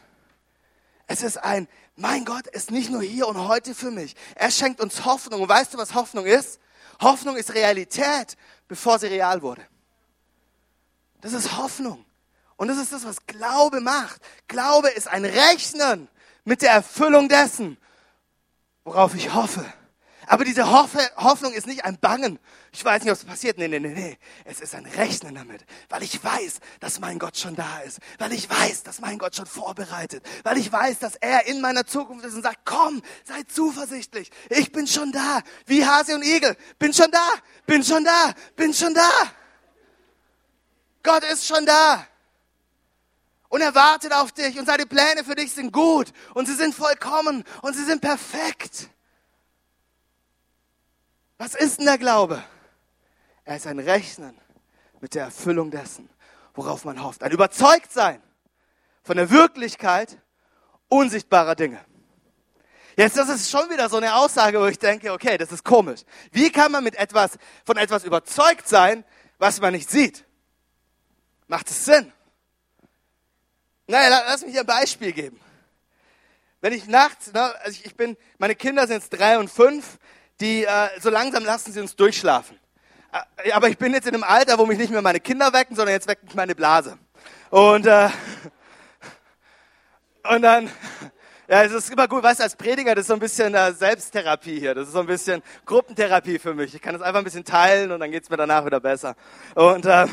Es 1.07 1.23
ist 1.23 1.37
ein, 1.37 1.67
mein 1.95 2.25
Gott 2.25 2.47
ist 2.47 2.71
nicht 2.71 2.89
nur 2.89 3.01
hier 3.01 3.27
und 3.27 3.47
heute 3.47 3.73
für 3.73 3.91
mich. 3.91 4.15
Er 4.35 4.51
schenkt 4.51 4.81
uns 4.81 5.05
Hoffnung. 5.05 5.41
Und 5.41 5.49
weißt 5.49 5.73
du, 5.73 5.77
was 5.77 5.93
Hoffnung 5.93 6.25
ist? 6.25 6.59
Hoffnung 7.01 7.37
ist 7.37 7.53
Realität, 7.53 8.35
bevor 8.67 8.99
sie 8.99 9.07
real 9.07 9.41
wurde. 9.41 9.65
Das 11.21 11.33
ist 11.33 11.57
Hoffnung. 11.57 12.05
Und 12.57 12.67
das 12.67 12.77
ist 12.77 12.91
das, 12.91 13.05
was 13.05 13.25
Glaube 13.25 13.79
macht. 13.79 14.21
Glaube 14.47 14.89
ist 14.89 15.07
ein 15.07 15.23
Rechnen 15.23 16.09
mit 16.43 16.61
der 16.61 16.71
Erfüllung 16.71 17.29
dessen, 17.29 17.77
worauf 18.83 19.15
ich 19.15 19.33
hoffe. 19.33 19.65
Aber 20.31 20.45
diese 20.45 20.69
Hoffnung 20.69 21.53
ist 21.53 21.65
nicht 21.65 21.85
ein 21.85 21.97
Bangen. 21.97 22.37
Ich 22.71 22.85
weiß 22.85 23.01
nicht, 23.01 23.11
was 23.11 23.25
passiert. 23.25 23.57
Nee, 23.57 23.67
nee, 23.67 23.79
nee, 23.79 23.95
nee. 23.95 24.17
Es 24.45 24.61
ist 24.61 24.75
ein 24.75 24.85
Rechnen 24.85 25.33
damit. 25.33 25.65
Weil 25.89 26.03
ich 26.03 26.23
weiß, 26.23 26.59
dass 26.79 26.99
mein 26.99 27.17
Gott 27.17 27.35
schon 27.35 27.55
da 27.55 27.79
ist. 27.79 27.97
Weil 28.19 28.33
ich 28.33 28.47
weiß, 28.47 28.83
dass 28.83 28.99
mein 29.01 29.17
Gott 29.17 29.35
schon 29.35 29.47
vorbereitet. 29.47 30.23
Weil 30.43 30.59
ich 30.59 30.71
weiß, 30.71 30.99
dass 30.99 31.15
er 31.15 31.47
in 31.47 31.61
meiner 31.61 31.83
Zukunft 31.83 32.23
ist 32.25 32.35
und 32.35 32.43
sagt, 32.43 32.59
komm, 32.63 33.01
sei 33.25 33.41
zuversichtlich. 33.47 34.29
Ich 34.49 34.71
bin 34.71 34.85
schon 34.85 35.11
da. 35.11 35.41
Wie 35.65 35.83
Hase 35.83 36.13
und 36.13 36.23
Igel. 36.23 36.55
Bin 36.77 36.93
schon 36.93 37.09
da. 37.09 37.27
Bin 37.65 37.83
schon 37.83 38.03
da. 38.03 38.35
Bin 38.55 38.71
schon 38.71 38.93
da. 38.93 39.09
Gott 41.01 41.23
ist 41.23 41.47
schon 41.47 41.65
da. 41.65 42.05
Und 43.47 43.61
er 43.61 43.73
wartet 43.73 44.13
auf 44.13 44.31
dich 44.31 44.59
und 44.59 44.67
seine 44.67 44.85
Pläne 44.85 45.23
für 45.23 45.33
dich 45.33 45.53
sind 45.53 45.73
gut 45.73 46.13
und 46.35 46.45
sie 46.45 46.53
sind 46.53 46.75
vollkommen 46.75 47.43
und 47.63 47.75
sie 47.75 47.83
sind 47.83 47.99
perfekt. 47.99 48.91
Was 51.39 51.55
ist 51.55 51.79
denn 51.79 51.85
der 51.85 51.97
Glaube? 51.97 52.43
Er 53.45 53.55
ist 53.55 53.65
ein 53.65 53.79
Rechnen 53.79 54.37
mit 54.99 55.15
der 55.15 55.23
Erfüllung 55.23 55.71
dessen, 55.71 56.09
worauf 56.53 56.83
man 56.83 57.01
hofft. 57.01 57.23
Ein 57.23 57.31
Überzeugtsein 57.31 58.21
von 59.03 59.15
der 59.15 59.31
Wirklichkeit 59.31 60.19
unsichtbarer 60.89 61.55
Dinge. 61.55 61.79
Jetzt, 62.97 63.15
das 63.15 63.29
ist 63.29 63.49
schon 63.49 63.69
wieder 63.69 63.87
so 63.87 63.95
eine 63.95 64.15
Aussage, 64.15 64.59
wo 64.59 64.65
ich 64.65 64.77
denke, 64.77 65.13
okay, 65.13 65.37
das 65.37 65.53
ist 65.53 65.63
komisch. 65.63 66.01
Wie 66.33 66.51
kann 66.51 66.73
man 66.73 66.83
mit 66.83 66.95
etwas, 66.95 67.37
von 67.63 67.77
etwas 67.77 68.03
überzeugt 68.03 68.67
sein, 68.67 69.05
was 69.37 69.61
man 69.61 69.71
nicht 69.71 69.89
sieht? 69.89 70.25
Macht 71.47 71.69
es 71.69 71.85
Sinn? 71.85 72.11
Naja, 73.87 74.09
lass 74.09 74.45
mich 74.45 74.59
ein 74.59 74.65
Beispiel 74.65 75.13
geben. 75.13 75.39
Wenn 76.59 76.73
ich 76.73 76.85
nachts, 76.87 77.31
ne, 77.31 77.55
also 77.61 77.79
ich 77.81 77.95
bin, 77.95 78.17
meine 78.37 78.55
Kinder 78.55 78.85
sind 78.85 78.97
jetzt 78.97 79.11
drei 79.11 79.39
und 79.39 79.49
fünf, 79.49 79.97
die 80.39 80.63
äh, 80.63 80.89
so 80.99 81.09
langsam 81.09 81.43
lassen 81.43 81.71
sie 81.71 81.81
uns 81.81 81.95
durchschlafen. 81.95 82.57
Äh, 83.43 83.51
aber 83.51 83.69
ich 83.69 83.77
bin 83.77 83.93
jetzt 83.93 84.07
in 84.07 84.13
einem 84.13 84.23
Alter, 84.23 84.57
wo 84.57 84.65
mich 84.65 84.77
nicht 84.77 84.91
mehr 84.91 85.01
meine 85.01 85.19
Kinder 85.19 85.51
wecken, 85.53 85.75
sondern 85.75 85.93
jetzt 85.93 86.07
weckt 86.07 86.23
mich 86.23 86.35
meine 86.35 86.55
Blase. 86.55 86.97
Und, 87.49 87.85
äh, 87.87 88.09
und 90.29 90.41
dann, 90.41 90.69
ja, 91.47 91.63
es 91.63 91.71
ist 91.71 91.89
immer 91.91 92.07
gut, 92.07 92.21
weißt 92.21 92.39
du, 92.39 92.43
als 92.43 92.55
Prediger, 92.55 92.93
das 92.93 93.03
ist 93.03 93.07
so 93.07 93.15
ein 93.15 93.19
bisschen 93.19 93.55
äh, 93.55 93.73
Selbsttherapie 93.73 94.59
hier. 94.59 94.75
Das 94.75 94.87
ist 94.87 94.93
so 94.93 94.99
ein 94.99 95.07
bisschen 95.07 95.41
Gruppentherapie 95.65 96.37
für 96.37 96.53
mich. 96.53 96.75
Ich 96.75 96.81
kann 96.81 96.93
das 96.93 97.01
einfach 97.01 97.19
ein 97.19 97.23
bisschen 97.23 97.45
teilen 97.45 97.91
und 97.91 97.99
dann 97.99 98.11
geht's 98.11 98.29
mir 98.29 98.37
danach 98.37 98.65
wieder 98.65 98.79
besser. 98.79 99.15
Und 99.55 99.85
äh, 99.85 100.05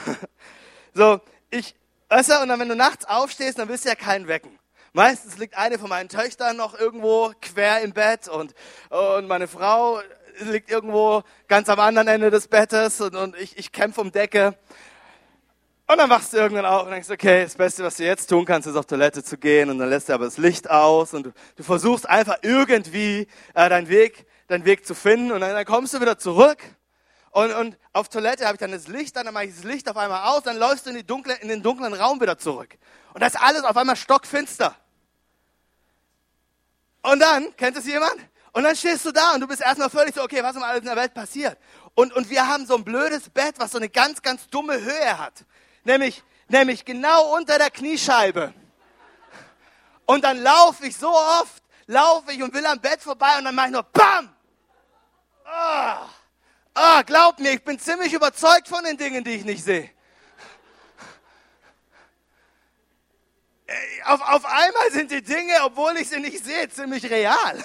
so, 0.94 1.20
ich, 1.50 1.74
weißt 2.08 2.30
du, 2.30 2.42
und 2.42 2.48
dann, 2.48 2.58
wenn 2.58 2.68
du 2.68 2.76
nachts 2.76 3.04
aufstehst, 3.04 3.58
dann 3.58 3.68
willst 3.68 3.84
du 3.84 3.90
ja 3.90 3.94
keinen 3.94 4.28
wecken. 4.28 4.58
Meistens 4.96 5.37
liegt 5.37 5.59
eine 5.59 5.78
von 5.78 5.90
meinen 5.90 6.09
Töchtern 6.09 6.56
noch 6.56 6.72
irgendwo 6.72 7.30
quer 7.42 7.82
im 7.82 7.92
Bett 7.92 8.28
und, 8.28 8.54
und 8.88 9.28
meine 9.28 9.46
Frau 9.46 10.00
liegt 10.40 10.70
irgendwo 10.70 11.22
ganz 11.48 11.68
am 11.68 11.78
anderen 11.80 12.09
Ende 12.09 12.30
des 12.30 12.48
Bettes 12.48 13.02
und, 13.02 13.14
und 13.14 13.37
ich, 13.37 13.59
ich 13.59 13.72
kämpfe 13.72 14.00
um 14.00 14.11
Decke. 14.11 14.56
Und 15.87 15.98
dann 15.98 16.09
wachst 16.09 16.32
du 16.32 16.38
irgendwann 16.38 16.64
auf 16.64 16.85
und 16.85 16.92
denkst, 16.92 17.11
okay, 17.11 17.42
das 17.42 17.56
Beste, 17.56 17.85
was 17.85 17.98
du 17.98 18.04
jetzt 18.04 18.26
tun 18.28 18.46
kannst, 18.46 18.68
ist 18.68 18.74
auf 18.74 18.87
Toilette 18.87 19.22
zu 19.22 19.37
gehen 19.37 19.68
und 19.68 19.78
dann 19.78 19.90
lässt 19.90 20.09
du 20.09 20.14
aber 20.14 20.24
das 20.24 20.38
Licht 20.38 20.70
aus 20.70 21.12
und 21.12 21.26
du, 21.26 21.32
du 21.56 21.62
versuchst 21.62 22.09
einfach 22.09 22.38
irgendwie 22.40 23.28
äh, 23.52 23.68
deinen 23.68 23.90
Weg, 23.90 24.24
deinen 24.48 24.64
Weg 24.64 24.87
zu 24.87 24.94
finden 24.94 25.30
und 25.30 25.42
dann, 25.42 25.52
dann 25.52 25.66
kommst 25.66 25.92
du 25.92 26.00
wieder 26.00 26.16
zurück 26.16 26.62
und, 27.32 27.52
und 27.52 27.76
auf 27.92 28.09
Toilette 28.09 28.46
habe 28.46 28.54
ich 28.54 28.61
dann 28.61 28.72
das 28.72 28.88
Licht 28.88 29.18
an, 29.18 29.26
dann 29.26 29.35
mache 29.35 29.44
ich 29.44 29.54
das 29.54 29.64
Licht 29.64 29.90
auf 29.90 29.98
einmal 29.98 30.26
aus, 30.30 30.44
dann 30.44 30.56
läufst 30.56 30.87
du 30.87 30.90
in, 30.90 30.96
die 30.96 31.06
dunkle, 31.06 31.35
in 31.42 31.48
den 31.48 31.62
dunklen 31.62 31.92
Raum 31.92 32.18
wieder 32.18 32.38
zurück. 32.38 32.78
Und 33.12 33.22
das 33.22 33.35
ist 33.35 33.42
alles 33.42 33.62
auf 33.62 33.76
einmal 33.76 33.94
stockfinster. 33.94 34.74
Und 37.06 37.20
dann, 37.20 37.54
kennt 37.56 37.76
es 37.76 37.86
jemand? 37.86 38.16
Und 38.52 38.64
dann 38.64 38.74
stehst 38.74 39.04
du 39.04 39.12
da 39.12 39.34
und 39.34 39.40
du 39.40 39.46
bist 39.46 39.60
erstmal 39.60 39.90
völlig 39.90 40.14
so, 40.14 40.22
okay, 40.22 40.42
was 40.42 40.56
um 40.56 40.62
alles 40.64 40.80
in 40.80 40.86
der 40.86 40.96
Welt 40.96 41.14
passiert? 41.14 41.56
Und, 41.94 42.12
und 42.12 42.28
wir 42.30 42.48
haben 42.48 42.66
so 42.66 42.74
ein 42.74 42.84
blödes 42.84 43.30
Bett, 43.30 43.54
was 43.58 43.70
so 43.70 43.78
eine 43.78 43.88
ganz, 43.88 44.22
ganz 44.22 44.48
dumme 44.48 44.80
Höhe 44.80 45.18
hat. 45.18 45.44
Nämlich, 45.84 46.24
nämlich 46.48 46.84
genau 46.84 47.36
unter 47.36 47.58
der 47.58 47.70
Kniescheibe. 47.70 48.52
Und 50.04 50.24
dann 50.24 50.42
laufe 50.42 50.86
ich 50.86 50.96
so 50.96 51.08
oft, 51.10 51.62
laufe 51.86 52.32
ich 52.32 52.42
und 52.42 52.52
will 52.52 52.66
am 52.66 52.80
Bett 52.80 53.00
vorbei 53.00 53.38
und 53.38 53.44
dann 53.44 53.54
mache 53.54 53.66
ich 53.66 53.72
nur 53.72 53.84
BAM! 53.84 54.34
Ah, 55.44 56.08
ah, 56.74 57.02
glaub 57.02 57.38
mir, 57.38 57.52
ich 57.52 57.62
bin 57.62 57.78
ziemlich 57.78 58.12
überzeugt 58.12 58.66
von 58.66 58.82
den 58.82 58.96
Dingen, 58.96 59.22
die 59.22 59.30
ich 59.30 59.44
nicht 59.44 59.62
sehe. 59.62 59.90
Auf, 64.06 64.20
auf 64.20 64.44
einmal 64.44 64.90
sind 64.92 65.10
die 65.10 65.22
Dinge, 65.22 65.54
obwohl 65.62 65.96
ich 65.96 66.08
sie 66.08 66.20
nicht 66.20 66.44
sehe, 66.44 66.68
ziemlich 66.68 67.08
real. 67.10 67.64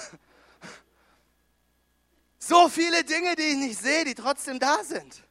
So 2.38 2.68
viele 2.68 3.04
Dinge, 3.04 3.36
die 3.36 3.42
ich 3.42 3.56
nicht 3.56 3.80
sehe, 3.80 4.04
die 4.04 4.14
trotzdem 4.14 4.58
da 4.58 4.82
sind. 4.82 5.22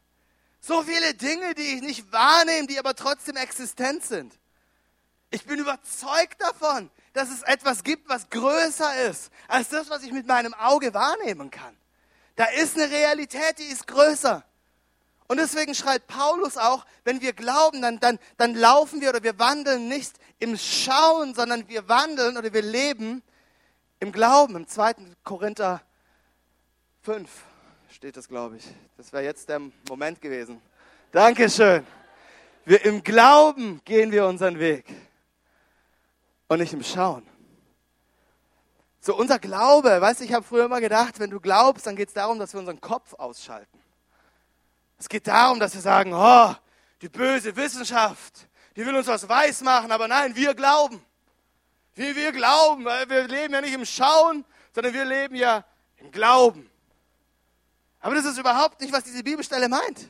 So 0.62 0.84
viele 0.84 1.14
Dinge, 1.14 1.54
die 1.56 1.76
ich 1.76 1.82
nicht 1.82 2.12
wahrnehme, 2.12 2.68
die 2.68 2.80
aber 2.80 2.96
trotzdem 2.96 3.36
existent 3.36 4.06
sind. 4.06 4.34
Ich 5.30 5.46
bin 5.46 5.60
überzeugt 5.60 6.42
davon, 6.42 6.90
dass 7.14 7.30
es 7.30 7.42
etwas 7.42 7.84
gibt, 7.84 8.08
was 8.10 8.30
größer 8.30 9.10
ist 9.10 9.32
als 9.48 9.70
das, 9.70 9.90
was 9.90 10.04
ich 10.04 10.12
mit 10.12 10.28
meinem 10.28 10.54
Auge 10.54 10.94
wahrnehmen 10.94 11.52
kann. 11.52 11.76
Da 12.36 12.46
ist 12.46 12.78
eine 12.78 12.90
Realität, 12.90 13.60
die 13.60 13.64
ist 13.64 13.88
größer. 13.88 14.44
Und 15.32 15.38
deswegen 15.38 15.74
schreibt 15.74 16.08
Paulus 16.08 16.58
auch, 16.58 16.86
wenn 17.06 17.22
wir 17.22 17.32
glauben, 17.32 17.82
dann, 17.82 18.02
dann, 18.02 18.20
dann 18.36 18.54
laufen 18.54 19.00
wir 19.00 19.12
oder 19.12 19.24
wir 19.24 19.40
wandeln 19.40 19.88
nicht 19.88 20.12
im 20.40 20.58
Schauen, 20.58 21.34
sondern 21.34 21.70
wir 21.70 21.88
wandeln 21.88 22.36
oder 22.36 22.52
wir 22.52 22.62
leben 22.62 23.24
im 24.02 24.12
Glauben. 24.12 24.58
Im 24.58 24.68
2. 24.68 24.94
Korinther 25.24 25.82
5 27.04 27.30
steht 27.92 28.18
das, 28.18 28.28
glaube 28.28 28.58
ich. 28.58 28.66
Das 28.98 29.14
wäre 29.14 29.24
jetzt 29.24 29.48
der 29.48 29.62
Moment 29.88 30.20
gewesen. 30.20 30.62
Dankeschön. 31.14 31.88
Wir, 32.66 32.84
Im 32.84 33.02
Glauben 33.02 33.80
gehen 33.86 34.12
wir 34.12 34.26
unseren 34.26 34.60
Weg 34.60 34.84
und 36.50 36.60
nicht 36.60 36.74
im 36.74 36.84
Schauen. 36.84 37.26
So 39.00 39.16
unser 39.16 39.40
Glaube, 39.40 40.02
weißt 40.02 40.20
du, 40.20 40.26
ich 40.26 40.34
habe 40.34 40.46
früher 40.46 40.66
immer 40.66 40.82
gedacht, 40.82 41.22
wenn 41.22 41.30
du 41.30 41.40
glaubst, 41.40 41.88
dann 41.88 41.96
geht 41.96 42.10
es 42.10 42.14
darum, 42.14 42.38
dass 42.38 42.52
wir 42.52 42.60
unseren 42.60 42.82
Kopf 42.82 43.14
ausschalten. 43.14 43.81
Es 45.02 45.10
geht 45.10 45.26
darum, 45.26 45.60
dass 45.60 45.74
wir 45.74 45.82
sagen, 45.82 46.14
oh, 46.14 46.54
die 47.02 47.10
böse 47.10 47.56
Wissenschaft, 47.56 48.48
die 48.76 48.86
will 48.86 48.96
uns 48.96 49.08
was 49.08 49.28
weiß 49.28 49.62
machen, 49.62 49.92
aber 49.92 50.08
nein, 50.08 50.36
wir 50.36 50.54
glauben. 50.54 51.04
Wir, 51.96 52.16
wir 52.16 52.32
glauben, 52.32 52.86
wir 52.86 53.28
leben 53.28 53.52
ja 53.52 53.62
nicht 53.62 53.74
im 53.74 53.84
Schauen, 53.84 54.46
sondern 54.76 54.94
wir 54.94 55.04
leben 55.04 55.34
ja 55.34 55.66
im 55.98 56.12
Glauben. 56.12 56.70
Aber 58.00 58.14
das 58.14 58.26
ist 58.26 58.38
überhaupt 58.38 58.80
nicht, 58.80 58.94
was 58.94 59.04
diese 59.04 59.24
Bibelstelle 59.24 59.68
meint. 59.70 60.08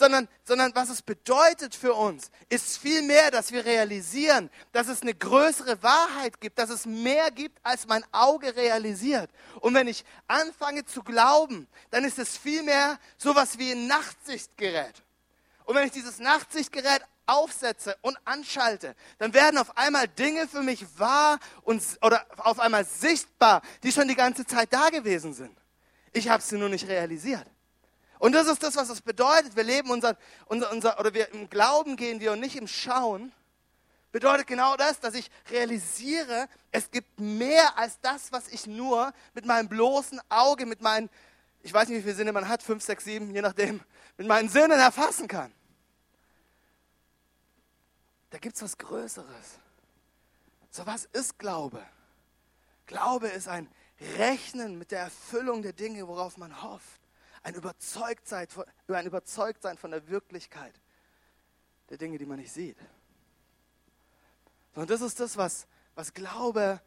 Sondern, 0.00 0.28
sondern 0.44 0.74
was 0.74 0.88
es 0.88 1.02
bedeutet 1.02 1.74
für 1.74 1.92
uns, 1.92 2.30
ist 2.48 2.78
vielmehr, 2.78 3.30
dass 3.30 3.52
wir 3.52 3.66
realisieren, 3.66 4.48
dass 4.72 4.88
es 4.88 5.02
eine 5.02 5.12
größere 5.12 5.82
Wahrheit 5.82 6.40
gibt, 6.40 6.58
dass 6.58 6.70
es 6.70 6.86
mehr 6.86 7.30
gibt, 7.30 7.58
als 7.62 7.86
mein 7.86 8.02
Auge 8.10 8.56
realisiert. 8.56 9.30
Und 9.60 9.74
wenn 9.74 9.88
ich 9.88 10.06
anfange 10.26 10.86
zu 10.86 11.02
glauben, 11.02 11.68
dann 11.90 12.04
ist 12.04 12.18
es 12.18 12.38
vielmehr 12.38 12.98
sowas 13.18 13.58
wie 13.58 13.72
ein 13.72 13.88
Nachtsichtgerät. 13.88 15.02
Und 15.66 15.74
wenn 15.74 15.84
ich 15.84 15.92
dieses 15.92 16.18
Nachtsichtgerät 16.18 17.02
aufsetze 17.26 17.94
und 18.00 18.16
anschalte, 18.24 18.96
dann 19.18 19.34
werden 19.34 19.58
auf 19.58 19.76
einmal 19.76 20.08
Dinge 20.08 20.48
für 20.48 20.62
mich 20.62 20.82
wahr 20.98 21.38
und, 21.60 21.82
oder 22.00 22.24
auf 22.38 22.58
einmal 22.58 22.86
sichtbar, 22.86 23.60
die 23.82 23.92
schon 23.92 24.08
die 24.08 24.16
ganze 24.16 24.46
Zeit 24.46 24.72
da 24.72 24.88
gewesen 24.88 25.34
sind. 25.34 25.54
Ich 26.14 26.30
habe 26.30 26.42
sie 26.42 26.56
nur 26.56 26.70
nicht 26.70 26.88
realisiert. 26.88 27.46
Und 28.20 28.32
das 28.32 28.48
ist 28.48 28.62
das, 28.62 28.76
was 28.76 28.90
es 28.90 29.00
bedeutet. 29.00 29.56
Wir 29.56 29.64
leben 29.64 29.90
unser, 29.90 30.14
unser, 30.44 30.70
unser, 30.70 31.00
oder 31.00 31.14
wir 31.14 31.32
im 31.32 31.48
Glauben 31.48 31.96
gehen 31.96 32.20
wir 32.20 32.32
und 32.32 32.40
nicht 32.40 32.54
im 32.54 32.68
Schauen. 32.68 33.32
Bedeutet 34.12 34.46
genau 34.46 34.76
das, 34.76 35.00
dass 35.00 35.14
ich 35.14 35.30
realisiere, 35.50 36.46
es 36.70 36.90
gibt 36.90 37.18
mehr 37.18 37.78
als 37.78 37.98
das, 38.02 38.30
was 38.30 38.48
ich 38.48 38.66
nur 38.66 39.14
mit 39.32 39.46
meinem 39.46 39.70
bloßen 39.70 40.20
Auge, 40.28 40.66
mit 40.66 40.82
meinen, 40.82 41.08
ich 41.62 41.72
weiß 41.72 41.88
nicht, 41.88 41.96
wie 41.98 42.02
viele 42.02 42.14
Sinne 42.14 42.32
man 42.32 42.46
hat, 42.46 42.62
fünf, 42.62 42.84
sechs, 42.84 43.04
sieben, 43.04 43.34
je 43.34 43.40
nachdem, 43.40 43.80
mit 44.18 44.26
meinen 44.26 44.50
Sinnen 44.50 44.78
erfassen 44.78 45.26
kann. 45.26 45.50
Da 48.28 48.36
gibt 48.36 48.54
es 48.54 48.62
was 48.62 48.76
Größeres. 48.76 49.58
So 50.70 50.84
was 50.84 51.06
ist 51.06 51.38
Glaube? 51.38 51.82
Glaube 52.84 53.28
ist 53.28 53.48
ein 53.48 53.66
Rechnen 54.18 54.76
mit 54.76 54.90
der 54.90 55.00
Erfüllung 55.00 55.62
der 55.62 55.72
Dinge, 55.72 56.06
worauf 56.06 56.36
man 56.36 56.62
hofft. 56.62 56.99
Ein 57.42 57.54
Überzeugtsein, 57.54 58.46
ein 58.88 59.06
Überzeugtsein 59.06 59.78
von 59.78 59.90
der 59.90 60.08
Wirklichkeit 60.08 60.74
der 61.88 61.98
Dinge, 61.98 62.18
die 62.18 62.26
man 62.26 62.38
nicht 62.38 62.52
sieht. 62.52 62.76
Und 64.74 64.90
das 64.90 65.00
ist 65.00 65.18
das, 65.18 65.36
was, 65.36 65.66
was 65.94 66.14
Glaube 66.14 66.80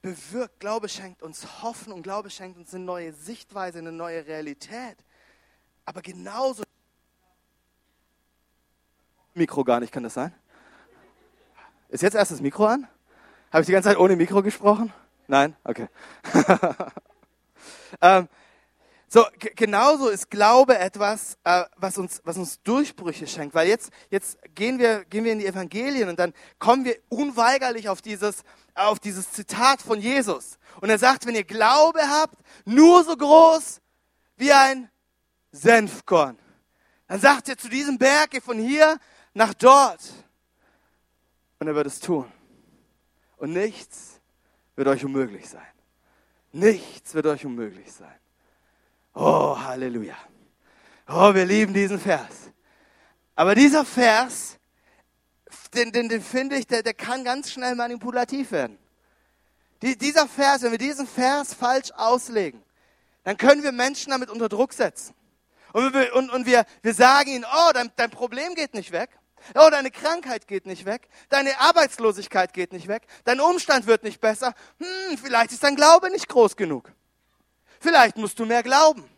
bewirkt. 0.00 0.60
Glaube 0.60 0.88
schenkt 0.88 1.22
uns 1.22 1.62
Hoffnung, 1.62 2.02
Glaube 2.02 2.30
schenkt 2.30 2.58
uns 2.58 2.74
eine 2.74 2.84
neue 2.84 3.12
Sichtweise, 3.12 3.78
eine 3.78 3.92
neue 3.92 4.26
Realität. 4.26 4.96
Aber 5.84 6.00
genauso. 6.02 6.62
Mikro 9.34 9.64
gar 9.64 9.80
nicht, 9.80 9.92
kann 9.92 10.02
das 10.02 10.14
sein? 10.14 10.32
Ist 11.88 12.02
jetzt 12.02 12.14
erst 12.14 12.32
das 12.32 12.40
Mikro 12.40 12.66
an? 12.66 12.88
Habe 13.52 13.60
ich 13.60 13.66
die 13.66 13.72
ganze 13.72 13.90
Zeit 13.90 13.98
ohne 13.98 14.16
Mikro 14.16 14.42
gesprochen? 14.42 14.92
Nein? 15.28 15.54
Okay. 15.62 15.88
ähm, 18.00 18.28
so, 19.08 19.24
genauso 19.54 20.08
ist 20.08 20.30
Glaube 20.30 20.78
etwas, 20.78 21.38
äh, 21.44 21.64
was, 21.76 21.96
uns, 21.96 22.20
was 22.24 22.36
uns 22.36 22.60
Durchbrüche 22.62 23.26
schenkt. 23.26 23.54
Weil 23.54 23.68
jetzt, 23.68 23.90
jetzt 24.10 24.36
gehen, 24.54 24.78
wir, 24.78 25.04
gehen 25.04 25.24
wir 25.24 25.32
in 25.32 25.38
die 25.38 25.46
Evangelien 25.46 26.08
und 26.08 26.18
dann 26.18 26.32
kommen 26.58 26.84
wir 26.84 26.96
unweigerlich 27.08 27.88
auf 27.88 28.02
dieses, 28.02 28.42
auf 28.74 28.98
dieses 28.98 29.30
Zitat 29.30 29.80
von 29.80 30.00
Jesus. 30.00 30.58
Und 30.80 30.90
er 30.90 30.98
sagt, 30.98 31.24
wenn 31.24 31.36
ihr 31.36 31.44
Glaube 31.44 32.00
habt, 32.00 32.36
nur 32.64 33.04
so 33.04 33.16
groß 33.16 33.80
wie 34.36 34.52
ein 34.52 34.90
Senfkorn, 35.52 36.36
dann 37.06 37.20
sagt 37.20 37.48
er 37.48 37.56
zu 37.56 37.68
diesem 37.68 37.98
Berg, 37.98 38.30
geh 38.30 38.40
von 38.40 38.58
hier 38.58 38.98
nach 39.34 39.54
dort. 39.54 40.00
Und 41.60 41.68
er 41.68 41.74
wird 41.76 41.86
es 41.86 42.00
tun. 42.00 42.30
Und 43.36 43.52
nichts 43.52 44.20
wird 44.74 44.88
euch 44.88 45.04
unmöglich 45.04 45.48
sein. 45.48 45.62
Nichts 46.50 47.14
wird 47.14 47.26
euch 47.26 47.46
unmöglich 47.46 47.92
sein. 47.92 48.18
Oh, 49.18 49.58
Halleluja. 49.58 50.14
Oh, 51.08 51.32
wir 51.32 51.46
lieben 51.46 51.72
diesen 51.72 51.98
Vers. 51.98 52.52
Aber 53.34 53.54
dieser 53.54 53.86
Vers, 53.86 54.58
den, 55.72 55.90
den, 55.90 56.10
den 56.10 56.20
finde 56.20 56.56
ich, 56.56 56.66
der, 56.66 56.82
der 56.82 56.92
kann 56.92 57.24
ganz 57.24 57.50
schnell 57.50 57.74
manipulativ 57.76 58.52
werden. 58.52 58.76
Die, 59.80 59.96
dieser 59.96 60.28
Vers, 60.28 60.62
wenn 60.62 60.70
wir 60.70 60.78
diesen 60.78 61.06
Vers 61.06 61.54
falsch 61.54 61.92
auslegen, 61.92 62.62
dann 63.24 63.38
können 63.38 63.62
wir 63.62 63.72
Menschen 63.72 64.10
damit 64.10 64.28
unter 64.28 64.50
Druck 64.50 64.74
setzen. 64.74 65.14
Und 65.72 65.94
wir, 65.94 66.14
und, 66.14 66.28
und 66.28 66.44
wir, 66.44 66.66
wir 66.82 66.92
sagen 66.92 67.30
ihnen, 67.30 67.46
oh, 67.50 67.70
dein, 67.72 67.90
dein 67.96 68.10
Problem 68.10 68.54
geht 68.54 68.74
nicht 68.74 68.92
weg. 68.92 69.08
Oh, 69.54 69.68
deine 69.70 69.90
Krankheit 69.90 70.46
geht 70.46 70.66
nicht 70.66 70.84
weg. 70.84 71.08
Deine 71.30 71.58
Arbeitslosigkeit 71.58 72.52
geht 72.52 72.74
nicht 72.74 72.86
weg. 72.86 73.06
Dein 73.24 73.40
Umstand 73.40 73.86
wird 73.86 74.02
nicht 74.02 74.20
besser. 74.20 74.52
Hm, 74.78 75.16
vielleicht 75.16 75.52
ist 75.52 75.62
dein 75.62 75.76
Glaube 75.76 76.10
nicht 76.10 76.28
groß 76.28 76.56
genug. 76.56 76.92
Vielleicht 77.80 78.16
musst 78.16 78.38
du 78.38 78.46
mehr 78.46 78.62
glauben. 78.62 79.08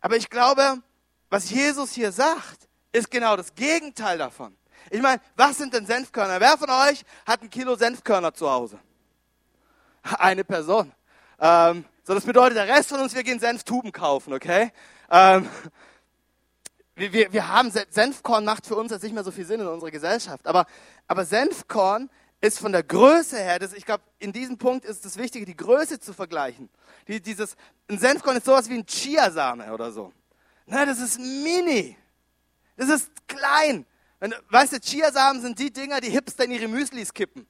Aber 0.00 0.16
ich 0.16 0.28
glaube, 0.30 0.82
was 1.30 1.50
Jesus 1.50 1.92
hier 1.92 2.12
sagt, 2.12 2.68
ist 2.92 3.10
genau 3.10 3.36
das 3.36 3.54
Gegenteil 3.54 4.18
davon. 4.18 4.56
Ich 4.90 5.02
meine, 5.02 5.20
was 5.34 5.58
sind 5.58 5.74
denn 5.74 5.86
Senfkörner? 5.86 6.40
Wer 6.40 6.56
von 6.56 6.70
euch 6.70 7.04
hat 7.26 7.42
ein 7.42 7.50
Kilo 7.50 7.74
Senfkörner 7.74 8.32
zu 8.32 8.48
Hause? 8.48 8.78
Eine 10.02 10.44
Person. 10.44 10.92
Ähm, 11.40 11.84
so, 12.04 12.14
das 12.14 12.24
bedeutet, 12.24 12.56
der 12.56 12.68
Rest 12.68 12.90
von 12.90 13.00
uns, 13.00 13.14
wir 13.14 13.24
gehen 13.24 13.40
Senftuben 13.40 13.90
kaufen, 13.90 14.32
okay? 14.32 14.72
Ähm, 15.10 15.48
wir, 16.94 17.12
wir, 17.12 17.32
wir 17.32 17.48
haben 17.48 17.70
Senfkorn 17.90 18.44
macht 18.44 18.66
für 18.66 18.76
uns 18.76 18.92
jetzt 18.92 19.02
nicht 19.02 19.12
mehr 19.12 19.24
so 19.24 19.30
viel 19.30 19.44
Sinn 19.44 19.60
in 19.60 19.66
unserer 19.66 19.90
Gesellschaft, 19.90 20.46
aber, 20.46 20.66
aber 21.08 21.24
Senfkorn 21.24 22.08
ist 22.40 22.58
von 22.58 22.72
der 22.72 22.82
Größe 22.82 23.36
her, 23.36 23.58
das, 23.58 23.72
ich 23.72 23.84
glaube, 23.84 24.04
in 24.18 24.32
diesem 24.32 24.58
Punkt 24.58 24.84
ist 24.84 25.04
es 25.04 25.16
wichtig, 25.16 25.46
die 25.46 25.56
Größe 25.56 25.98
zu 25.98 26.12
vergleichen. 26.12 26.68
Die, 27.08 27.20
dieses, 27.20 27.56
ein 27.88 27.98
Senfkorn 27.98 28.36
ist 28.36 28.46
sowas 28.46 28.68
wie 28.68 28.74
ein 28.74 28.86
Chiasame 28.86 29.72
oder 29.72 29.90
so. 29.90 30.12
Na, 30.66 30.84
das 30.84 30.98
ist 30.98 31.18
mini. 31.18 31.96
Das 32.76 32.88
ist 32.88 33.10
klein. 33.26 33.86
Wenn, 34.20 34.34
weißt 34.50 34.72
du, 34.72 34.80
Chiasamen 34.80 35.40
sind 35.40 35.58
die 35.58 35.72
Dinger, 35.72 36.00
die 36.00 36.10
Hipster 36.10 36.44
in 36.44 36.50
ihre 36.50 36.68
Müslis 36.68 37.12
kippen. 37.12 37.46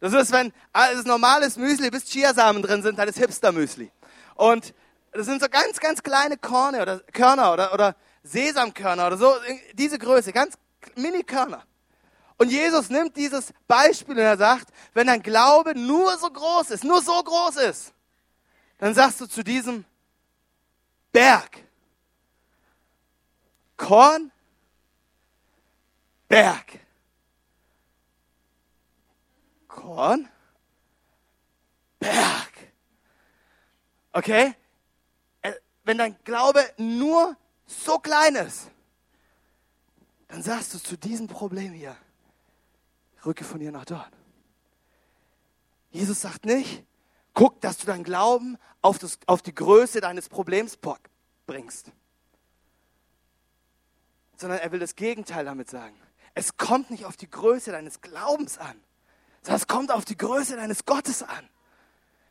Das 0.00 0.12
ist, 0.12 0.32
wenn 0.32 0.52
alles 0.72 1.04
normales 1.04 1.56
Müsli 1.56 1.90
bis 1.90 2.04
Chiasamen 2.04 2.62
drin 2.62 2.82
sind, 2.82 2.98
dann 2.98 3.08
ist 3.08 3.18
Hipster-Müsli. 3.18 3.90
Und 4.34 4.74
das 5.12 5.26
sind 5.26 5.42
so 5.42 5.48
ganz, 5.48 5.78
ganz 5.78 6.02
kleine 6.02 6.36
Korne 6.36 6.82
oder 6.82 7.00
Körner 7.12 7.52
oder, 7.52 7.74
oder 7.74 7.96
Sesamkörner 8.22 9.08
oder 9.08 9.16
so, 9.16 9.34
diese 9.74 9.98
Größe, 9.98 10.32
ganz 10.32 10.56
Mini-Körner. 10.96 11.64
Und 12.40 12.48
Jesus 12.48 12.88
nimmt 12.88 13.18
dieses 13.18 13.52
Beispiel 13.68 14.14
und 14.14 14.22
er 14.22 14.38
sagt, 14.38 14.72
wenn 14.94 15.08
dein 15.08 15.22
Glaube 15.22 15.78
nur 15.78 16.16
so 16.16 16.30
groß 16.30 16.70
ist, 16.70 16.84
nur 16.84 17.02
so 17.02 17.22
groß 17.22 17.56
ist, 17.56 17.92
dann 18.78 18.94
sagst 18.94 19.20
du 19.20 19.26
zu 19.26 19.44
diesem 19.44 19.84
Berg, 21.12 21.62
Korn, 23.76 24.32
Berg. 26.28 26.80
Korn, 29.68 30.26
Berg. 31.98 32.52
Okay? 34.12 34.54
Äh, 35.42 35.52
wenn 35.84 35.98
dein 35.98 36.16
Glaube 36.24 36.64
nur 36.78 37.36
so 37.66 37.98
klein 37.98 38.34
ist, 38.36 38.70
dann 40.28 40.42
sagst 40.42 40.72
du 40.72 40.78
zu 40.78 40.96
diesem 40.96 41.26
Problem 41.26 41.74
hier, 41.74 41.94
rücke 43.24 43.44
von 43.44 43.60
hier 43.60 43.72
nach 43.72 43.84
dort. 43.84 44.10
Jesus 45.90 46.20
sagt 46.20 46.44
nicht, 46.44 46.84
guck, 47.34 47.60
dass 47.60 47.78
du 47.78 47.86
deinen 47.86 48.04
Glauben 48.04 48.58
auf, 48.82 48.98
das, 48.98 49.18
auf 49.26 49.42
die 49.42 49.54
Größe 49.54 50.00
deines 50.00 50.28
Problems 50.28 50.78
bringst. 51.46 51.90
Sondern 54.36 54.58
er 54.58 54.72
will 54.72 54.80
das 54.80 54.96
Gegenteil 54.96 55.44
damit 55.44 55.68
sagen. 55.68 55.96
Es 56.34 56.56
kommt 56.56 56.90
nicht 56.90 57.04
auf 57.04 57.16
die 57.16 57.28
Größe 57.28 57.72
deines 57.72 58.00
Glaubens 58.00 58.58
an, 58.58 58.80
sondern 59.42 59.60
es 59.60 59.66
kommt 59.66 59.90
auf 59.90 60.04
die 60.04 60.16
Größe 60.16 60.56
deines 60.56 60.84
Gottes 60.84 61.22
an. 61.22 61.48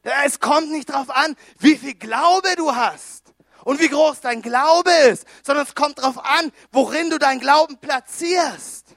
Es 0.01 0.39
kommt 0.39 0.71
nicht 0.71 0.89
darauf 0.89 1.09
an, 1.09 1.35
wie 1.59 1.77
viel 1.77 1.93
Glaube 1.95 2.55
du 2.55 2.73
hast, 2.73 3.33
und 3.65 3.79
wie 3.79 3.89
groß 3.89 4.21
dein 4.21 4.41
Glaube 4.41 4.91
ist, 5.09 5.25
sondern 5.43 5.65
es 5.65 5.75
kommt 5.75 5.99
darauf 5.99 6.23
an, 6.23 6.51
worin 6.71 7.09
du 7.09 7.19
deinen 7.19 7.39
Glauben 7.39 7.77
platzierst. 7.77 8.95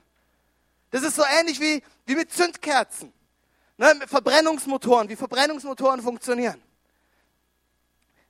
Das 0.92 1.02
ist 1.02 1.16
so 1.16 1.24
ähnlich 1.40 1.58
wie, 1.58 1.82
wie 2.06 2.14
mit 2.14 2.32
Zündkerzen, 2.32 3.12
ne, 3.76 3.94
mit 3.98 4.08
Verbrennungsmotoren, 4.08 5.08
wie 5.08 5.16
Verbrennungsmotoren 5.16 6.00
funktionieren. 6.00 6.62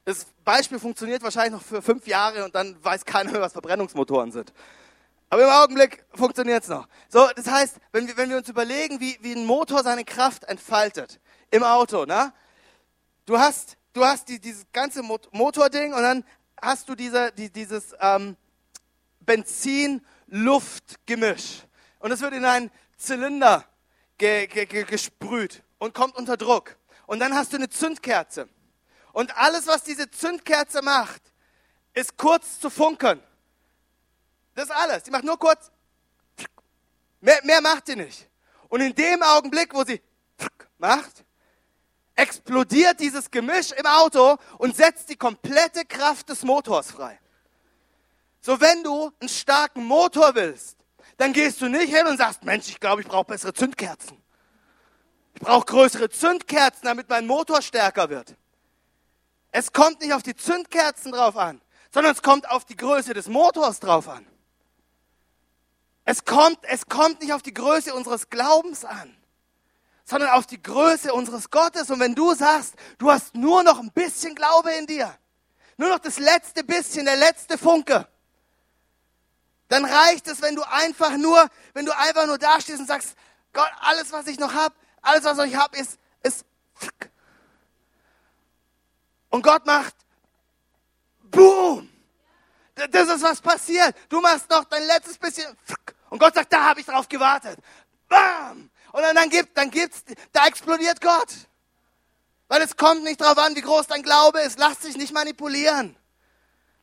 Das 0.07 0.27
Beispiel 0.45 0.79
funktioniert 0.79 1.23
wahrscheinlich 1.23 1.53
noch 1.53 1.63
für 1.63 1.83
fünf 1.83 2.07
Jahre 2.07 2.47
und 2.47 2.55
dann 2.55 2.83
weiß 2.83 3.05
keiner 3.05 3.33
mehr, 3.33 3.43
was 3.43 3.53
Verbrennungsmotoren 3.53 4.33
sind. 4.33 4.55
Aber 5.29 5.45
im 5.45 5.51
Augenblick 5.51 6.05
funktioniert 6.15 6.63
es 6.63 6.71
noch. 6.71 6.89
So, 7.11 7.29
das 7.37 7.47
heißt, 7.47 7.77
wenn 7.93 8.07
wir, 8.07 8.17
wenn 8.17 8.31
wir 8.31 8.39
uns 8.39 8.49
überlegen, 8.49 8.99
wie, 8.99 9.19
wie 9.21 9.35
ein 9.35 9.45
Motor 9.45 9.83
seine 9.83 10.05
Kraft 10.05 10.45
entfaltet 10.45 11.21
im 11.51 11.63
Auto, 11.63 12.07
ne? 12.07 12.33
du 13.27 13.39
hast 13.39 13.77
du 13.93 14.05
hast 14.05 14.29
die, 14.29 14.41
dieses 14.41 14.65
ganze 14.73 15.03
Motording 15.03 15.93
und 15.93 16.03
dann 16.03 16.25
hast 16.61 16.89
du 16.89 16.95
diese, 16.95 17.33
die, 17.33 17.51
dieses 17.51 17.95
ähm, 18.01 18.37
Benzin-Luft-Gemisch. 19.21 21.65
Und 22.03 22.11
es 22.11 22.21
wird 22.21 22.35
in 22.35 22.45
einen 22.45 22.71
Zylinder 22.97 23.65
ge, 24.19 24.49
ge, 24.49 24.67
ge, 24.67 24.83
gesprüht 24.83 25.63
und 25.79 25.95
kommt 25.95 26.17
unter 26.17 26.37
Druck. 26.37 26.77
Und 27.07 27.21
dann 27.21 27.33
hast 27.33 27.53
du 27.53 27.57
eine 27.57 27.69
Zündkerze. 27.69 28.49
Und 29.13 29.37
alles, 29.37 29.69
was 29.69 29.85
diese 29.85 30.11
Zündkerze 30.11 30.83
macht, 30.83 31.23
ist 31.95 32.17
kurz 32.17 32.59
zu 32.59 32.71
funkeln. 32.71 33.23
Das 34.57 34.65
ist 34.65 34.73
alles. 34.73 35.05
Die 35.05 35.13
macht 35.13 35.23
nur 35.23 35.39
kurz. 35.39 35.71
Mehr, 37.21 37.39
mehr 37.45 37.61
macht 37.61 37.87
sie 37.87 37.95
nicht. 37.95 38.29
Und 38.69 38.81
in 38.81 38.95
dem 38.97 39.23
Augenblick, 39.23 39.73
wo 39.73 39.85
sie 39.85 40.03
macht, 40.79 41.25
explodiert 42.17 42.99
dieses 42.99 43.31
Gemisch 43.31 43.71
im 43.71 43.87
Auto 43.87 44.39
und 44.59 44.75
setzt 44.75 45.09
die 45.09 45.17
komplette 45.17 45.85
Kraft 45.85 46.29
des 46.31 46.43
Motors 46.43 46.91
frei. 46.91 47.21
So, 48.41 48.61
wenn 48.61 48.83
du 48.83 49.13
einen 49.21 49.29
starken 49.29 49.85
Motor 49.85 50.35
willst, 50.35 50.82
dann 51.23 51.33
gehst 51.33 51.61
du 51.61 51.69
nicht 51.69 51.95
hin 51.95 52.05
und 52.09 52.19
sagst, 52.19 52.43
Mensch, 52.43 52.69
ich 52.69 52.81
glaube, 52.81 53.01
ich 53.01 53.07
brauche 53.07 53.27
bessere 53.27 53.55
Zündkerzen. 53.55 54.21
Ich 55.35 55.41
brauche 55.41 55.65
größere 55.67 56.11
Zündkerzen, 56.11 56.83
damit 56.83 57.09
mein 57.09 57.29
Motor 57.29 57.63
stärker 57.63 58.11
wird. 58.11 58.35
Es 59.53 59.73
kommt 59.73 60.01
nicht 60.01 60.13
auf 60.13 60.25
die 60.25 60.35
Zündkerzen 60.35 61.13
drauf 61.13 61.37
an, 61.37 61.61
sondern 61.93 62.13
es 62.13 62.23
kommt 62.23 62.51
auf 62.51 62.65
die 62.65 62.77
Größe 62.77 63.15
des 63.15 63.29
Motors 63.29 63.79
drauf 63.79 64.09
an. 64.09 64.27
Es 66.05 66.25
kommt, 66.25 66.59
es 66.63 66.87
kommt 66.87 67.21
nicht 67.21 67.33
auf 67.33 67.43
die 67.43 67.55
Größe 67.55 67.95
unseres 67.95 68.29
Glaubens 68.29 68.85
an, 68.85 69.17
sondern 70.05 70.31
auf 70.31 70.47
die 70.47 70.61
Größe 70.61 71.15
unseres 71.15 71.51
Gottes. 71.51 71.89
Und 71.91 72.01
wenn 72.01 72.17
du 72.17 72.35
sagst, 72.35 72.75
du 72.99 73.13
hast 73.13 73.37
nur 73.37 73.63
noch 73.63 73.79
ein 73.79 73.93
bisschen 73.93 74.35
Glaube 74.35 74.73
in 74.73 74.87
dir, 74.89 75.17
nur 75.77 75.89
noch 75.89 76.01
das 76.01 76.19
letzte 76.19 76.65
bisschen, 76.65 77.05
der 77.05 77.17
letzte 77.17 77.59
Funke, 77.59 78.09
dann 79.73 79.87
reicht 79.87 80.29
es, 80.29 80.43
wenn 80.43 80.55
du 80.55 80.63
einfach 80.63 81.17
nur, 81.17 81.49
wenn 81.73 81.87
du 81.87 81.97
einfach 81.97 82.27
nur 82.27 82.37
dastehst 82.37 82.79
und 82.79 82.87
sagst, 82.87 83.17
Gott, 83.55 83.71
alles, 83.81 84.13
was 84.13 84.27
ich 84.27 84.39
noch 84.39 84.53
habe, 84.53 84.75
alles, 85.01 85.25
was 85.25 85.39
ich 85.39 85.57
habe, 85.57 85.79
ist, 85.79 85.99
ist. 86.23 86.45
Und 89.31 89.43
Gott 89.43 89.65
macht, 89.65 89.95
boom. 91.23 91.89
Das 92.75 93.09
ist 93.09 93.23
was 93.23 93.41
passiert. 93.41 93.97
Du 94.11 94.21
machst 94.21 94.51
noch 94.51 94.65
dein 94.65 94.85
letztes 94.85 95.17
bisschen. 95.17 95.57
Und 96.11 96.19
Gott 96.19 96.35
sagt, 96.35 96.53
da 96.53 96.65
habe 96.65 96.81
ich 96.81 96.87
drauf 96.87 97.09
gewartet. 97.09 97.59
Bam. 98.09 98.71
Und 98.93 99.03
dann, 99.03 99.17
dann 99.17 99.31
gibt, 99.31 99.57
dann 99.57 99.71
gibt's, 99.71 100.05
da 100.33 100.49
explodiert 100.49 101.01
Gott. 101.01 101.33
Weil 102.49 102.61
es 102.61 102.77
kommt 102.77 103.05
nicht 103.05 103.23
darauf 103.23 103.39
an, 103.39 103.57
wie 103.57 103.63
groß 103.63 103.87
dein 103.87 104.03
Glaube 104.03 104.43
ist. 104.43 104.59
Lass 104.59 104.81
dich 104.81 104.99
nicht 104.99 105.15
manipulieren. 105.15 105.97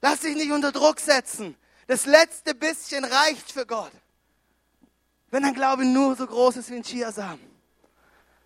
Lass 0.01 0.21
dich 0.21 0.35
nicht 0.35 0.51
unter 0.51 0.71
Druck 0.71 0.99
setzen. 0.99 1.55
Das 1.89 2.05
letzte 2.05 2.53
bisschen 2.53 3.03
reicht 3.03 3.51
für 3.51 3.65
Gott. 3.65 3.91
Wenn 5.31 5.41
dein 5.41 5.55
Glaube 5.55 5.85
nur 5.85 6.15
so 6.15 6.27
groß 6.27 6.57
ist 6.57 6.69
wie 6.69 6.75
ein 6.75 6.83
Chiasamen, 6.83 7.39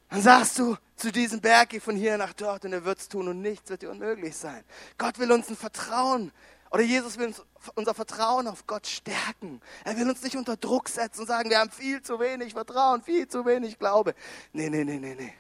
dann 0.07 0.21
sagst 0.21 0.59
du 0.59 0.77
zu 0.95 1.11
diesem 1.11 1.41
Berg, 1.41 1.71
geh 1.71 1.81
von 1.81 1.97
hier 1.97 2.17
nach 2.17 2.31
dort 2.31 2.63
und 2.63 2.71
er 2.71 2.85
wird's 2.85 3.09
tun 3.09 3.27
und 3.27 3.41
nichts 3.41 3.69
wird 3.69 3.81
dir 3.81 3.91
unmöglich 3.91 4.37
sein. 4.37 4.63
Gott 4.97 5.19
will 5.19 5.29
uns 5.29 5.49
ein 5.49 5.57
Vertrauen 5.57 6.31
oder 6.71 6.83
Jesus 6.83 7.17
will 7.17 7.27
uns 7.27 7.41
unser 7.75 7.93
Vertrauen 7.93 8.47
auf 8.47 8.65
Gott 8.65 8.87
stärken. 8.87 9.59
Er 9.83 9.97
will 9.97 10.09
uns 10.09 10.21
nicht 10.21 10.37
unter 10.37 10.55
Druck 10.55 10.87
setzen 10.87 11.19
und 11.19 11.27
sagen, 11.27 11.49
wir 11.49 11.59
haben 11.59 11.69
viel 11.69 12.01
zu 12.01 12.21
wenig 12.21 12.53
Vertrauen, 12.53 13.01
viel 13.01 13.27
zu 13.27 13.45
wenig 13.45 13.77
Glaube. 13.77 14.15
Nee, 14.53 14.69
nee, 14.69 14.85
nee, 14.85 14.99
nee, 14.99 15.15
nee. 15.15 15.33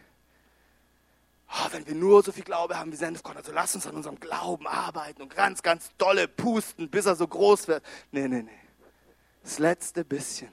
Oh, 1.55 1.67
wenn 1.71 1.85
wir 1.85 1.93
nur 1.93 2.23
so 2.23 2.31
viel 2.31 2.43
Glaube 2.43 2.79
haben 2.79 2.91
wie 2.91 2.95
Senfkorn, 2.95 3.37
also 3.37 3.51
lass 3.51 3.75
uns 3.75 3.85
an 3.85 3.95
unserem 3.95 4.19
Glauben 4.19 4.65
arbeiten 4.65 5.21
und 5.21 5.35
ganz, 5.35 5.61
ganz 5.61 5.91
dolle 5.97 6.27
pusten, 6.27 6.89
bis 6.89 7.05
er 7.05 7.15
so 7.15 7.27
groß 7.27 7.67
wird. 7.67 7.83
Nee, 8.11 8.27
nee, 8.27 8.41
nee. 8.41 8.51
Das 9.43 9.59
letzte 9.59 10.03
bisschen. 10.03 10.51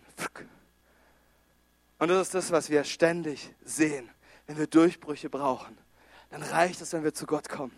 Und 1.99 2.09
das 2.09 2.29
ist 2.29 2.35
das, 2.35 2.51
was 2.51 2.69
wir 2.69 2.85
ständig 2.85 3.55
sehen, 3.65 4.11
wenn 4.47 4.59
wir 4.59 4.67
Durchbrüche 4.67 5.31
brauchen. 5.31 5.79
Dann 6.31 6.43
reicht 6.43 6.81
es, 6.81 6.93
wenn 6.93 7.05
wir 7.05 7.15
zu 7.15 7.25
Gott 7.27 7.49
kommen. 7.49 7.73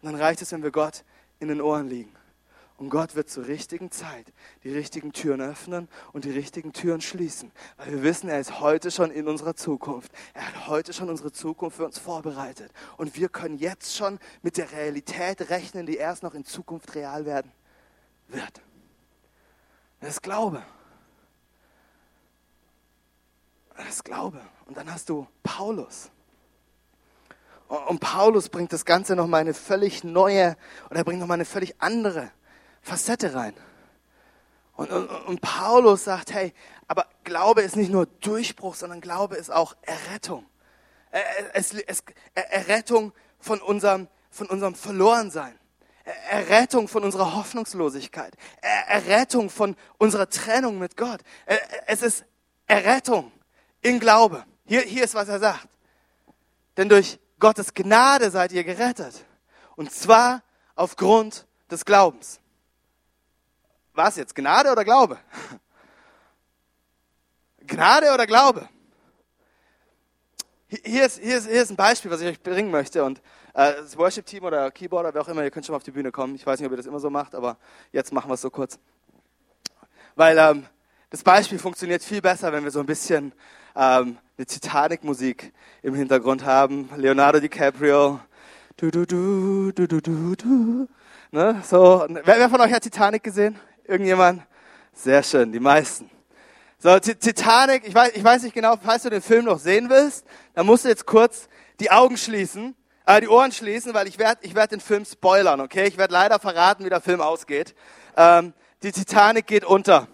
Und 0.00 0.12
dann 0.12 0.20
reicht 0.20 0.42
es, 0.42 0.52
wenn 0.52 0.62
wir 0.62 0.70
Gott 0.70 1.04
in 1.40 1.48
den 1.48 1.60
Ohren 1.60 1.88
liegen. 1.88 2.14
Und 2.82 2.90
Gott 2.90 3.14
wird 3.14 3.30
zur 3.30 3.46
richtigen 3.46 3.92
Zeit 3.92 4.32
die 4.64 4.72
richtigen 4.74 5.12
Türen 5.12 5.40
öffnen 5.40 5.88
und 6.12 6.24
die 6.24 6.32
richtigen 6.32 6.72
Türen 6.72 7.00
schließen. 7.00 7.52
Weil 7.76 7.92
wir 7.92 8.02
wissen, 8.02 8.28
er 8.28 8.40
ist 8.40 8.58
heute 8.58 8.90
schon 8.90 9.12
in 9.12 9.28
unserer 9.28 9.54
Zukunft. 9.54 10.10
Er 10.34 10.48
hat 10.48 10.66
heute 10.66 10.92
schon 10.92 11.08
unsere 11.08 11.30
Zukunft 11.30 11.76
für 11.76 11.84
uns 11.84 12.00
vorbereitet. 12.00 12.72
Und 12.96 13.14
wir 13.14 13.28
können 13.28 13.56
jetzt 13.56 13.94
schon 13.94 14.18
mit 14.42 14.56
der 14.56 14.72
Realität 14.72 15.48
rechnen, 15.48 15.86
die 15.86 15.96
erst 15.96 16.24
noch 16.24 16.34
in 16.34 16.44
Zukunft 16.44 16.96
real 16.96 17.24
werden 17.24 17.52
wird. 18.26 18.60
Das 20.00 20.14
ist 20.14 20.22
Glaube. 20.24 20.64
Das 23.76 23.90
ist 23.90 24.04
Glaube. 24.04 24.40
Und 24.66 24.76
dann 24.76 24.92
hast 24.92 25.08
du 25.08 25.28
Paulus. 25.44 26.10
Und 27.68 28.00
Paulus 28.00 28.48
bringt 28.48 28.72
das 28.72 28.84
Ganze 28.84 29.14
nochmal 29.14 29.42
eine 29.42 29.54
völlig 29.54 30.02
neue, 30.02 30.56
oder 30.90 30.96
er 30.96 31.04
bringt 31.04 31.20
nochmal 31.20 31.36
eine 31.36 31.44
völlig 31.44 31.80
andere 31.80 32.32
Facette 32.82 33.34
rein. 33.34 33.54
Und, 34.74 34.90
und, 34.90 35.08
und 35.08 35.40
Paulus 35.40 36.04
sagt, 36.04 36.32
hey, 36.32 36.52
aber 36.88 37.06
Glaube 37.24 37.62
ist 37.62 37.76
nicht 37.76 37.90
nur 37.90 38.06
Durchbruch, 38.06 38.74
sondern 38.74 39.00
Glaube 39.00 39.36
ist 39.36 39.50
auch 39.50 39.76
Errettung. 39.82 40.44
Es, 41.52 41.72
es, 41.74 42.02
Errettung 42.34 43.12
von 43.38 43.60
unserem, 43.60 44.08
von 44.30 44.48
unserem 44.48 44.74
Verlorensein. 44.74 45.58
Errettung 46.30 46.88
von 46.88 47.04
unserer 47.04 47.34
Hoffnungslosigkeit. 47.36 48.34
Errettung 48.60 49.50
von 49.50 49.76
unserer 49.98 50.28
Trennung 50.28 50.78
mit 50.78 50.96
Gott. 50.96 51.20
Es 51.86 52.02
ist 52.02 52.24
Errettung 52.66 53.30
in 53.82 54.00
Glaube. 54.00 54.44
Hier, 54.64 54.80
hier 54.80 55.04
ist, 55.04 55.14
was 55.14 55.28
er 55.28 55.38
sagt. 55.38 55.68
Denn 56.76 56.88
durch 56.88 57.20
Gottes 57.38 57.74
Gnade 57.74 58.30
seid 58.30 58.52
ihr 58.52 58.64
gerettet. 58.64 59.24
Und 59.76 59.92
zwar 59.92 60.42
aufgrund 60.74 61.46
des 61.70 61.84
Glaubens. 61.84 62.40
Was 63.94 64.16
jetzt? 64.16 64.34
Gnade 64.34 64.72
oder 64.72 64.84
Glaube? 64.84 65.18
Gnade 67.66 68.12
oder 68.12 68.26
Glaube? 68.26 68.68
Hier 70.68 71.04
ist, 71.04 71.18
hier, 71.18 71.36
ist, 71.36 71.46
hier 71.46 71.62
ist 71.62 71.70
ein 71.70 71.76
Beispiel, 71.76 72.10
was 72.10 72.22
ich 72.22 72.28
euch 72.28 72.42
bringen 72.42 72.70
möchte. 72.70 73.04
Und 73.04 73.18
äh, 73.52 73.74
das 73.74 73.96
Worship-Team 73.98 74.44
oder 74.44 74.70
Keyboarder, 74.70 75.12
wer 75.12 75.20
auch 75.20 75.28
immer, 75.28 75.44
ihr 75.44 75.50
könnt 75.50 75.66
schon 75.66 75.74
mal 75.74 75.76
auf 75.76 75.82
die 75.82 75.90
Bühne 75.90 76.10
kommen. 76.10 76.34
Ich 76.34 76.46
weiß 76.46 76.58
nicht, 76.58 76.66
ob 76.66 76.72
ihr 76.72 76.78
das 76.78 76.86
immer 76.86 77.00
so 77.00 77.10
macht, 77.10 77.34
aber 77.34 77.58
jetzt 77.92 78.12
machen 78.12 78.30
wir 78.30 78.34
es 78.34 78.40
so 78.40 78.48
kurz. 78.48 78.78
Weil 80.14 80.38
ähm, 80.38 80.66
das 81.10 81.22
Beispiel 81.22 81.58
funktioniert 81.58 82.02
viel 82.02 82.22
besser, 82.22 82.50
wenn 82.52 82.64
wir 82.64 82.70
so 82.70 82.80
ein 82.80 82.86
bisschen 82.86 83.32
ähm, 83.76 84.16
eine 84.38 84.46
Titanic-Musik 84.46 85.52
im 85.82 85.94
Hintergrund 85.94 86.46
haben. 86.46 86.88
Leonardo 86.96 87.40
DiCaprio. 87.40 88.20
Du, 88.78 88.90
du, 88.90 89.04
du, 89.04 89.72
du, 89.72 89.86
du, 89.86 90.00
du, 90.00 90.34
du. 90.34 90.88
Ne? 91.30 91.62
So, 91.62 92.06
wer, 92.08 92.24
wer 92.24 92.48
von 92.48 92.60
euch 92.62 92.72
hat 92.72 92.82
Titanic 92.82 93.22
gesehen? 93.22 93.58
Irgendjemand? 93.84 94.42
Sehr 94.92 95.22
schön, 95.22 95.52
die 95.52 95.60
meisten. 95.60 96.10
So, 96.78 96.98
Titanic, 96.98 97.86
ich 97.86 97.94
weiß, 97.94 98.12
ich 98.14 98.24
weiß 98.24 98.42
nicht 98.42 98.54
genau, 98.54 98.74
falls 98.76 99.02
du 99.04 99.10
den 99.10 99.22
Film 99.22 99.44
noch 99.44 99.58
sehen 99.58 99.88
willst, 99.88 100.24
dann 100.54 100.66
musst 100.66 100.84
du 100.84 100.88
jetzt 100.88 101.06
kurz 101.06 101.48
die 101.80 101.90
Augen 101.90 102.16
schließen, 102.16 102.74
äh, 103.06 103.20
die 103.20 103.28
Ohren 103.28 103.52
schließen, 103.52 103.94
weil 103.94 104.06
ich 104.08 104.18
werde 104.18 104.40
ich 104.42 104.54
werd 104.54 104.72
den 104.72 104.80
Film 104.80 105.04
spoilern, 105.04 105.60
okay? 105.60 105.86
Ich 105.86 105.96
werde 105.96 106.12
leider 106.12 106.38
verraten, 106.38 106.84
wie 106.84 106.90
der 106.90 107.00
Film 107.00 107.20
ausgeht. 107.20 107.74
Ähm, 108.16 108.52
die 108.82 108.92
Titanic 108.92 109.46
geht 109.46 109.64
unter. 109.64 110.08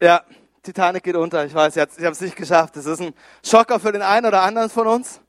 Ja, 0.00 0.24
Titanic 0.62 1.02
geht 1.02 1.16
unter. 1.16 1.44
Ich 1.46 1.54
weiß, 1.54 1.74
sie 1.74 1.80
haben 1.80 2.12
es 2.12 2.20
nicht 2.20 2.36
geschafft. 2.36 2.76
Das 2.76 2.86
ist 2.86 3.00
ein 3.00 3.14
Schocker 3.44 3.80
für 3.80 3.92
den 3.92 4.02
einen 4.02 4.26
oder 4.26 4.42
anderen 4.42 4.68
von 4.68 4.86
uns. 4.86 5.20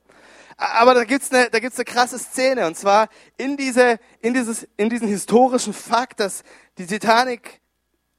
Aber 0.56 0.94
da 0.94 1.04
gibt's 1.04 1.32
eine, 1.32 1.50
da 1.50 1.58
gibt's 1.58 1.78
eine 1.78 1.84
krasse 1.84 2.18
Szene. 2.18 2.66
Und 2.66 2.76
zwar 2.76 3.08
in 3.36 3.56
diese, 3.56 3.98
in 4.20 4.34
dieses, 4.34 4.66
in 4.76 4.90
diesen 4.90 5.08
historischen 5.08 5.72
Fakt, 5.72 6.20
dass 6.20 6.42
die 6.78 6.86
Titanic 6.86 7.60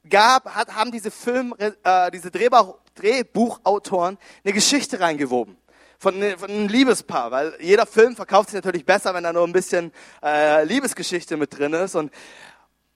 gab, 0.10 0.54
hat, 0.54 0.76
haben 0.76 0.92
diese 0.92 1.12
Film, 1.12 1.56
äh, 1.58 2.12
diese 2.12 2.32
Drehbuch, 2.32 2.80
Drehbuchautoren 2.96 4.18
eine 4.44 4.54
Geschichte 4.54 5.00
reingewoben. 5.00 5.58
Von, 5.98 6.22
von 6.38 6.50
einem 6.50 6.68
Liebespaar, 6.68 7.32
weil 7.32 7.54
jeder 7.62 7.86
Film 7.86 8.18
verkauft 8.18 8.50
sich 8.50 8.56
natürlich 8.56 8.86
besser, 8.86 9.14
wenn 9.14 9.24
da 9.24 9.32
nur 9.32 9.48
ein 9.48 9.54
bisschen 9.54 9.94
äh, 10.22 10.66
Liebesgeschichte 10.66 11.38
mit 11.38 11.58
drin 11.58 11.72
ist. 11.72 11.96
Und 11.96 12.12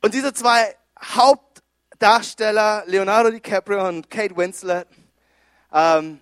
und 0.01 0.14
diese 0.14 0.32
zwei 0.34 0.76
Hauptdarsteller 1.01 2.84
Leonardo 2.86 3.32
DiCaprio 3.32 3.88
und 3.88 4.09
Kate 4.09 4.38
Winslet 4.38 4.88
ähm, 5.74 6.22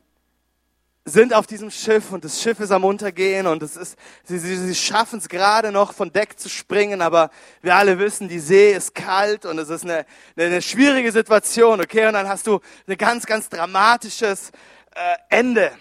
sind 1.07 1.35
auf 1.35 1.45
diesem 1.45 1.69
Schiff 1.69 2.11
und 2.11 2.25
das 2.25 2.41
Schiff 2.41 2.59
ist 2.59 2.71
am 2.71 2.83
Untergehen 2.83 3.45
und 3.45 3.61
es 3.61 3.77
ist, 3.77 3.95
sie, 4.23 4.39
sie, 4.39 4.57
sie 4.57 4.73
schaffen 4.73 5.19
es 5.19 5.29
gerade 5.29 5.71
noch 5.71 5.93
von 5.93 6.11
Deck 6.11 6.39
zu 6.39 6.49
springen, 6.49 7.03
aber 7.03 7.29
wir 7.61 7.75
alle 7.75 7.99
wissen, 7.99 8.27
die 8.27 8.39
See 8.39 8.73
ist 8.73 8.95
kalt 8.95 9.45
und 9.45 9.59
es 9.59 9.69
ist 9.69 9.83
eine, 9.83 10.07
eine, 10.35 10.47
eine 10.47 10.61
schwierige 10.63 11.11
Situation, 11.11 11.79
okay? 11.79 12.07
Und 12.07 12.13
dann 12.13 12.27
hast 12.27 12.47
du 12.47 12.59
ein 12.87 12.97
ganz, 12.97 13.27
ganz 13.27 13.49
dramatisches 13.49 14.49
äh, 14.95 15.15
Ende. 15.29 15.71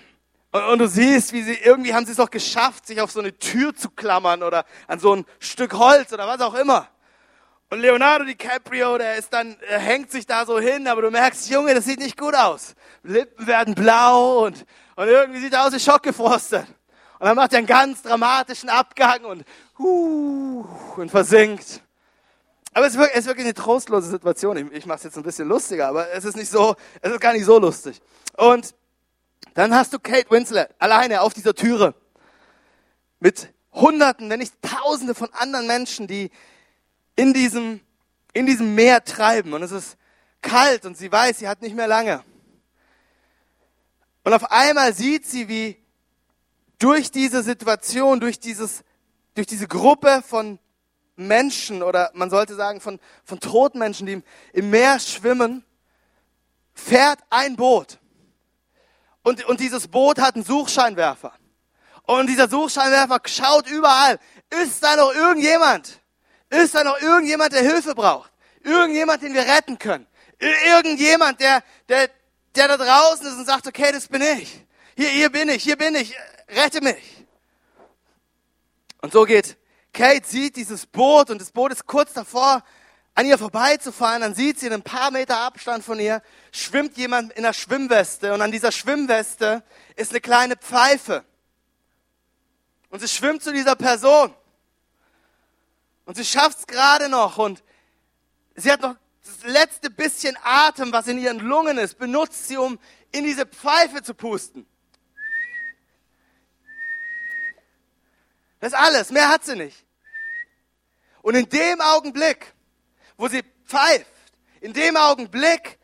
Und, 0.53 0.63
und 0.65 0.79
du 0.81 0.89
siehst, 0.89 1.33
wie 1.33 1.43
sie, 1.43 1.55
irgendwie 1.55 1.95
haben 1.95 2.05
sie 2.05 2.13
es 2.13 2.19
doch 2.19 2.31
geschafft, 2.31 2.87
sich 2.87 3.01
auf 3.01 3.11
so 3.11 3.21
eine 3.21 3.39
Tür 3.39 3.75
zu 3.75 3.89
klammern 3.89 4.43
oder 4.43 4.67
an 4.89 4.99
so 4.99 5.17
ein 5.17 5.25
Stück 5.39 5.73
Holz 5.73 6.13
oder 6.13 6.29
was 6.29 6.43
auch 6.43 6.55
immer. 6.55 6.89
Und 7.71 7.81
Leonardo 7.81 8.25
DiCaprio, 8.25 8.99
der 8.99 9.17
ist 9.17 9.33
dann, 9.33 9.57
er 9.69 9.79
hängt 9.79 10.11
sich 10.11 10.27
da 10.27 10.47
so 10.47 10.61
hin, 10.61 10.87
aber 10.87 11.03
du 11.03 11.11
merkst, 11.11 11.49
Junge, 11.51 11.75
das 11.75 11.85
sieht 11.85 11.99
nicht 11.99 12.17
gut 12.17 12.35
aus. 12.35 12.75
Lippen 13.03 13.47
werden 13.47 13.75
blau 13.75 14.45
und, 14.45 14.65
und 14.97 15.09
irgendwie 15.09 15.41
sieht 15.41 15.55
er 15.55 15.67
aus 15.67 15.73
wie 15.73 15.81
schockgefrostet. 15.81 16.67
Und 17.19 17.27
dann 17.27 17.37
macht 17.37 17.53
er 17.53 17.59
einen 17.59 17.67
ganz 17.67 18.03
dramatischen 18.03 18.69
Abgang 18.69 19.25
und, 19.25 19.45
uh, 19.79 20.65
und 20.97 21.11
versinkt. 21.11 21.81
Aber 22.75 22.87
es 22.87 22.95
ist 22.97 23.27
wirklich 23.27 23.47
eine 23.47 23.55
trostlose 23.55 24.09
Situation. 24.09 24.57
Ich, 24.57 24.73
ich 24.73 24.87
mache 24.87 24.99
es 24.99 25.05
jetzt 25.05 25.17
ein 25.17 25.23
bisschen 25.23 25.49
lustiger, 25.49 25.89
aber 25.89 26.11
es 26.13 26.25
ist 26.25 26.37
nicht 26.37 26.51
so, 26.51 26.75
es 27.01 27.13
ist 27.13 27.21
gar 27.21 27.33
nicht 27.33 27.45
so 27.45 27.59
lustig. 27.59 28.01
Und 28.37 28.75
dann 29.55 29.75
hast 29.75 29.93
du 29.93 29.99
Kate 29.99 30.31
Winslet 30.31 30.69
alleine 30.79 31.23
auf 31.23 31.35
dieser 31.35 31.55
Türe 31.55 31.95
mit 33.21 33.49
Hunderten, 33.73 34.29
wenn 34.29 34.41
nicht 34.41 34.55
Tausende 34.61 35.15
von 35.15 35.33
anderen 35.33 35.67
Menschen, 35.67 36.07
die 36.07 36.31
in 37.17 37.33
diesem, 37.33 37.81
in 38.33 38.47
diesem 38.47 38.75
Meer 38.75 39.05
treiben. 39.05 39.53
Und 39.53 39.63
es 39.63 39.73
ist 39.73 39.97
kalt 40.43 40.85
und 40.85 40.97
sie 40.97 41.11
weiß, 41.11 41.39
sie 41.39 41.49
hat 41.49 41.63
nicht 41.63 41.75
mehr 41.75 41.89
lange. 41.89 42.23
Und 44.25 44.33
auf 44.33 44.51
einmal 44.51 44.95
sieht 44.95 45.27
sie, 45.27 45.49
wie 45.49 45.77
durch 46.79 47.11
diese 47.11 47.43
Situation, 47.43 48.21
durch 48.21 48.41
dieses, 48.41 48.83
durch 49.35 49.47
diese 49.47 49.69
Gruppe 49.69 50.23
von 50.27 50.59
Menschen 51.17 51.83
oder 51.83 52.11
man 52.15 52.31
sollte 52.31 52.55
sagen 52.55 52.81
von, 52.81 52.99
von 53.25 53.39
toten 53.41 53.79
Menschen, 53.79 54.07
die 54.07 54.15
im, 54.15 54.23
im 54.53 54.71
Meer 54.71 54.99
schwimmen, 54.99 55.65
fährt 56.75 57.21
ein 57.31 57.57
Boot. 57.57 57.99
Und, 59.23 59.45
und 59.45 59.61
dieses 59.61 59.89
Boot 59.89 60.19
hat 60.19 60.35
einen 60.35 60.45
Suchscheinwerfer. 60.45 61.33
Und 62.03 62.27
dieser 62.27 62.49
Suchscheinwerfer 62.49 63.21
schaut 63.27 63.69
überall. 63.69 64.19
Ist 64.63 64.83
da 64.83 64.97
noch 64.97 65.15
irgendjemand? 65.15 66.01
Ist 66.63 66.75
da 66.75 66.85
noch 66.85 67.01
irgendjemand, 67.01 67.53
der 67.53 67.63
Hilfe 67.63 67.95
braucht? 67.95 68.31
Irgendjemand, 68.63 69.23
den 69.23 69.35
wir 69.35 69.43
retten 69.43 69.79
können? 69.79 70.07
Irgendjemand, 70.39 71.41
der, 71.41 71.63
der, 71.89 72.09
der 72.55 72.69
da 72.69 72.77
draußen 72.77 73.27
ist 73.27 73.35
und 73.35 73.47
sagt, 73.47 73.67
okay, 73.67 73.91
das 73.93 74.09
bin 74.09 74.23
ich. 74.23 74.61
Hier, 74.97 75.09
hier 75.09 75.31
bin 75.31 75.49
ich, 75.49 75.63
hier 75.63 75.77
bin 75.77 75.95
ich. 75.95 76.15
Rette 76.49 76.81
mich. 76.81 77.27
Und 79.01 79.13
so 79.13 79.25
geht 79.25 79.57
Kate 79.95 80.27
sieht 80.27 80.57
dieses 80.57 80.87
Boot 80.87 81.31
und 81.31 81.41
das 81.41 81.53
Boot 81.53 81.73
ist 81.73 81.87
kurz 81.87 82.13
davor, 82.13 82.63
an 83.15 83.27
ihr 83.27 83.39
vorbeizufahren. 83.39 84.21
Dann 84.21 84.35
sieht 84.35 84.59
sie 84.59 84.67
in 84.67 84.73
ein 84.73 84.83
paar 84.83 85.11
Meter 85.11 85.39
Abstand 85.39 85.85
von 85.85 86.01
ihr, 86.01 86.21
schwimmt 86.53 86.99
jemand 86.99 87.33
in 87.33 87.45
einer 87.45 87.55
Schwimmweste 87.55 88.35
und 88.35 88.43
an 88.43 88.51
dieser 88.51 88.73
Schwimmweste 88.73 89.63
ist 89.95 90.11
eine 90.11 90.21
kleine 90.21 90.57
Pfeife. 90.57 91.25
Und 92.91 93.01
sie 93.01 93.09
schwimmt 93.09 93.43
zu 93.43 93.53
dieser 93.53 93.77
Person. 93.77 94.35
Und 96.05 96.17
sie 96.17 96.25
schafft 96.25 96.59
es 96.59 96.67
gerade 96.67 97.09
noch 97.09 97.39
und 97.39 97.63
sie 98.55 98.71
hat 98.71 98.83
noch 98.83 98.97
das 99.25 99.51
letzte 99.51 99.91
bisschen 99.91 100.37
Atem, 100.43 100.93
was 100.93 101.07
in 101.07 101.19
ihren 101.19 101.39
Lungen 101.39 101.79
ist, 101.79 101.99
benutzt 101.99 102.47
sie, 102.49 102.59
um 102.59 102.79
in 103.11 103.25
diese 103.25 103.47
Pfeife 103.47 104.03
zu 104.03 104.15
pusten. 104.15 104.67
Das 108.61 108.73
ist 108.73 108.79
alles, 108.79 109.11
mehr 109.11 109.29
hat 109.29 109.45
sie 109.45 109.57
nicht. 109.57 109.85
Und 111.23 111.35
in 111.35 111.49
dem 111.49 111.81
Augenblick, 111.81 112.53
wo 113.17 113.29
sie 113.29 113.43
pfeift, 113.65 114.07
in 114.61 114.75
dem 114.75 114.97
Augenblick 114.97 115.79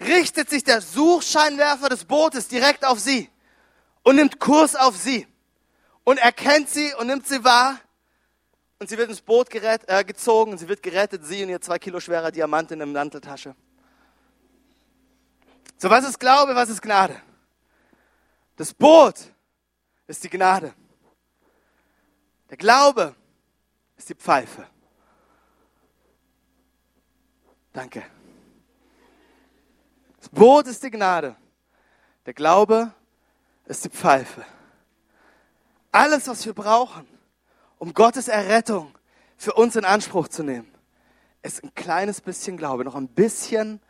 richtet 0.00 0.48
sich 0.48 0.64
der 0.64 0.80
Suchscheinwerfer 0.80 1.88
des 1.88 2.04
Bootes 2.04 2.48
direkt 2.48 2.84
auf 2.84 2.98
sie 2.98 3.30
und 4.02 4.16
nimmt 4.16 4.40
Kurs 4.40 4.76
auf 4.76 4.96
sie 4.96 5.26
und 6.04 6.18
erkennt 6.18 6.70
sie 6.70 6.94
und 6.94 7.08
nimmt 7.08 7.26
sie 7.26 7.44
wahr 7.44 7.78
und 8.78 8.88
sie 8.88 8.96
wird 8.96 9.10
ins 9.10 9.20
Boot 9.20 9.50
gerett, 9.50 9.82
äh, 9.88 10.04
gezogen 10.04 10.52
und 10.52 10.58
sie 10.58 10.68
wird 10.68 10.82
gerettet, 10.82 11.24
sie 11.24 11.42
und 11.42 11.48
ihr 11.48 11.60
zwei 11.60 11.78
Kilo 11.78 12.00
schwerer 12.00 12.30
Diamant 12.30 12.70
in 12.70 12.78
der 12.78 12.86
Manteltasche. 12.86 13.54
So, 15.76 15.90
was 15.90 16.08
ist 16.08 16.18
Glaube, 16.18 16.54
was 16.54 16.68
ist 16.68 16.82
Gnade? 16.82 17.20
Das 18.56 18.74
Boot 18.74 19.14
ist 20.06 20.22
die 20.24 20.30
Gnade. 20.30 20.74
Der 22.50 22.56
Glaube 22.56 23.14
ist 23.96 24.08
die 24.08 24.14
Pfeife. 24.14 24.66
Danke. 27.72 28.04
Das 30.18 30.28
Boot 30.28 30.66
ist 30.66 30.82
die 30.82 30.90
Gnade. 30.90 31.36
Der 32.26 32.34
Glaube 32.34 32.92
ist 33.66 33.84
die 33.84 33.90
Pfeife. 33.90 34.44
Alles, 35.92 36.26
was 36.26 36.44
wir 36.44 36.54
brauchen, 36.54 37.06
um 37.78 37.94
Gottes 37.94 38.28
Errettung 38.28 38.94
für 39.36 39.54
uns 39.54 39.76
in 39.76 39.84
Anspruch 39.84 40.28
zu 40.28 40.42
nehmen, 40.42 40.72
ist 41.42 41.62
ein 41.62 41.74
kleines 41.74 42.20
bisschen 42.20 42.56
Glaube, 42.56 42.84
noch 42.84 42.94
ein 42.94 43.08
bisschen 43.08 43.80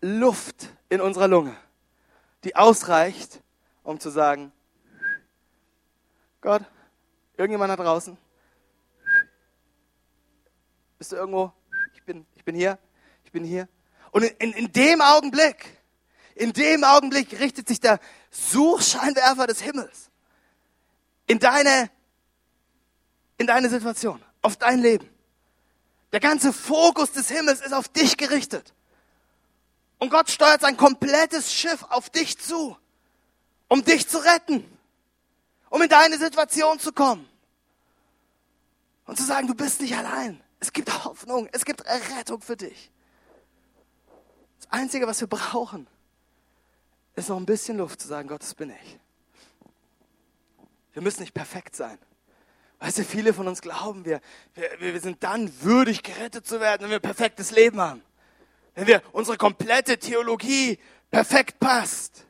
Luft 0.00 0.68
in 0.88 1.00
unserer 1.00 1.28
Lunge, 1.28 1.56
die 2.44 2.54
ausreicht, 2.54 3.40
um 3.82 3.98
zu 3.98 4.10
sagen, 4.10 4.52
Gott, 6.40 6.62
Irgendjemand 7.36 7.70
da 7.70 7.76
draußen? 7.76 8.16
Bist 10.98 11.12
du 11.12 11.16
irgendwo? 11.16 11.52
Ich 11.94 12.02
bin, 12.02 12.26
ich 12.34 12.44
bin 12.44 12.54
hier. 12.54 12.78
Ich 13.24 13.32
bin 13.32 13.44
hier. 13.44 13.68
Und 14.10 14.22
in, 14.22 14.34
in, 14.38 14.52
in 14.52 14.72
dem 14.72 15.02
Augenblick, 15.02 15.78
in 16.34 16.54
dem 16.54 16.84
Augenblick 16.84 17.38
richtet 17.38 17.68
sich 17.68 17.80
der 17.80 18.00
Suchscheinwerfer 18.30 19.46
des 19.46 19.60
Himmels 19.60 20.10
in 21.26 21.38
deine, 21.38 21.90
in 23.38 23.46
deine 23.46 23.68
Situation, 23.68 24.22
auf 24.42 24.56
dein 24.56 24.80
Leben. 24.80 25.08
Der 26.12 26.20
ganze 26.20 26.52
Fokus 26.52 27.12
des 27.12 27.28
Himmels 27.28 27.60
ist 27.60 27.72
auf 27.72 27.88
dich 27.88 28.16
gerichtet. 28.16 28.72
Und 29.98 30.10
Gott 30.10 30.30
steuert 30.30 30.60
sein 30.60 30.76
komplettes 30.76 31.52
Schiff 31.52 31.82
auf 31.88 32.10
dich 32.10 32.38
zu, 32.38 32.76
um 33.68 33.84
dich 33.84 34.08
zu 34.08 34.18
retten 34.18 34.64
um 35.70 35.82
in 35.82 35.88
deine 35.88 36.18
Situation 36.18 36.78
zu 36.78 36.92
kommen. 36.92 37.28
Und 39.04 39.16
zu 39.16 39.24
sagen, 39.24 39.46
du 39.46 39.54
bist 39.54 39.80
nicht 39.80 39.94
allein. 39.94 40.42
Es 40.58 40.72
gibt 40.72 41.04
Hoffnung, 41.04 41.48
es 41.52 41.64
gibt 41.64 41.82
Errettung 41.82 42.40
für 42.40 42.56
dich. 42.56 42.90
Das 44.58 44.70
Einzige, 44.72 45.06
was 45.06 45.20
wir 45.20 45.28
brauchen, 45.28 45.86
ist 47.14 47.28
noch 47.28 47.36
ein 47.36 47.46
bisschen 47.46 47.76
Luft 47.76 48.00
zu 48.00 48.08
sagen, 48.08 48.28
Gott, 48.28 48.42
das 48.42 48.54
bin 48.54 48.70
ich. 48.70 48.98
Wir 50.92 51.02
müssen 51.02 51.20
nicht 51.20 51.34
perfekt 51.34 51.76
sein. 51.76 51.98
Weißt 52.78 52.98
du, 52.98 53.04
viele 53.04 53.32
von 53.32 53.48
uns 53.48 53.62
glauben, 53.62 54.04
wir, 54.04 54.20
wir, 54.54 54.92
wir 54.94 55.00
sind 55.00 55.22
dann 55.22 55.50
würdig 55.62 56.02
gerettet 56.02 56.46
zu 56.46 56.60
werden, 56.60 56.82
wenn 56.82 56.90
wir 56.90 56.96
ein 56.96 57.02
perfektes 57.02 57.50
Leben 57.50 57.80
haben. 57.80 58.02
Wenn 58.74 58.86
wir 58.86 59.02
unsere 59.12 59.38
komplette 59.38 59.98
Theologie 59.98 60.78
perfekt 61.10 61.58
passt. 61.58 62.26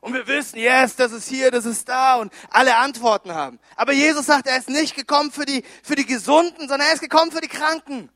Und 0.00 0.14
wir 0.14 0.26
wissen, 0.26 0.58
yes, 0.58 0.96
das 0.96 1.12
ist 1.12 1.28
hier, 1.28 1.50
das 1.50 1.66
ist 1.66 1.86
da 1.86 2.16
und 2.16 2.32
alle 2.48 2.76
Antworten 2.76 3.34
haben. 3.34 3.58
Aber 3.76 3.92
Jesus 3.92 4.24
sagt, 4.24 4.46
er 4.46 4.56
ist 4.56 4.70
nicht 4.70 4.96
gekommen 4.96 5.30
für 5.30 5.44
die, 5.44 5.62
für 5.82 5.94
die 5.94 6.06
Gesunden, 6.06 6.68
sondern 6.68 6.88
er 6.88 6.94
ist 6.94 7.02
gekommen 7.02 7.30
für 7.30 7.42
die 7.42 7.48
Kranken. 7.48 8.08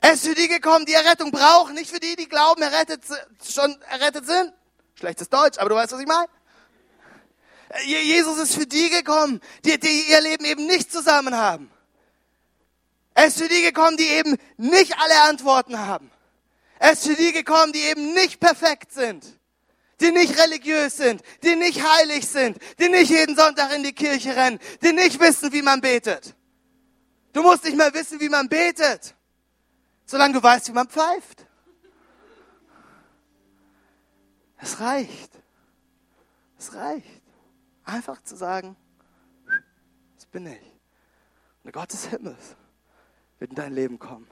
Er 0.00 0.12
ist 0.12 0.24
für 0.24 0.36
die 0.36 0.46
gekommen, 0.46 0.86
die 0.86 0.94
Errettung 0.94 1.32
brauchen, 1.32 1.74
nicht 1.74 1.90
für 1.90 1.98
die, 1.98 2.14
die 2.14 2.28
glauben, 2.28 2.62
errettet, 2.62 3.02
schon 3.44 3.76
errettet 3.90 4.26
sind. 4.26 4.52
Schlechtes 4.94 5.28
Deutsch, 5.28 5.58
aber 5.58 5.70
du 5.70 5.74
weißt, 5.74 5.92
was 5.92 6.00
ich 6.00 6.06
meine. 6.06 6.28
Jesus 7.84 8.38
ist 8.38 8.54
für 8.54 8.66
die 8.66 8.90
gekommen, 8.90 9.40
die, 9.64 9.78
die 9.78 10.10
ihr 10.10 10.20
Leben 10.20 10.44
eben 10.44 10.66
nicht 10.66 10.92
zusammen 10.92 11.34
haben. 11.34 11.70
Er 13.14 13.26
ist 13.26 13.38
für 13.38 13.48
die 13.48 13.62
gekommen, 13.62 13.96
die 13.96 14.08
eben 14.08 14.36
nicht 14.56 14.98
alle 14.98 15.22
Antworten 15.22 15.78
haben. 15.78 16.10
Er 16.78 16.92
ist 16.92 17.06
für 17.06 17.14
die 17.14 17.32
gekommen, 17.32 17.72
die 17.72 17.80
eben 17.80 18.12
nicht 18.12 18.40
perfekt 18.40 18.92
sind 18.92 19.24
die 20.00 20.10
nicht 20.10 20.38
religiös 20.38 20.96
sind, 20.96 21.22
die 21.42 21.56
nicht 21.56 21.82
heilig 21.82 22.26
sind, 22.28 22.58
die 22.78 22.88
nicht 22.88 23.10
jeden 23.10 23.36
Sonntag 23.36 23.74
in 23.74 23.82
die 23.82 23.92
Kirche 23.92 24.36
rennen, 24.36 24.58
die 24.82 24.92
nicht 24.92 25.18
wissen, 25.20 25.52
wie 25.52 25.62
man 25.62 25.80
betet. 25.80 26.34
Du 27.32 27.42
musst 27.42 27.64
nicht 27.64 27.76
mehr 27.76 27.92
wissen, 27.94 28.20
wie 28.20 28.28
man 28.28 28.48
betet, 28.48 29.14
solange 30.04 30.34
du 30.34 30.42
weißt, 30.42 30.68
wie 30.68 30.72
man 30.72 30.88
pfeift. 30.88 31.46
Es 34.58 34.80
reicht. 34.80 35.30
Es 36.58 36.74
reicht. 36.74 37.22
Einfach 37.86 38.20
zu 38.22 38.34
sagen, 38.36 38.76
das 40.16 40.26
bin 40.26 40.44
ich. 40.46 40.60
Und 40.60 41.64
der 41.64 41.72
Gott 41.72 41.92
des 41.92 42.06
Himmels 42.06 42.56
wird 43.38 43.50
in 43.50 43.56
dein 43.56 43.72
Leben 43.72 43.98
kommen 44.00 44.26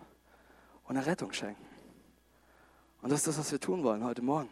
und 0.85 0.97
eine 0.97 1.07
Rettung 1.07 1.33
schenken. 1.33 1.65
Und 3.01 3.11
das 3.11 3.21
ist 3.21 3.29
das, 3.29 3.39
was 3.39 3.53
wir 3.53 3.61
tun 3.61 3.85
wollen 3.85 4.03
heute 4.03 4.23
Morgen. 4.23 4.49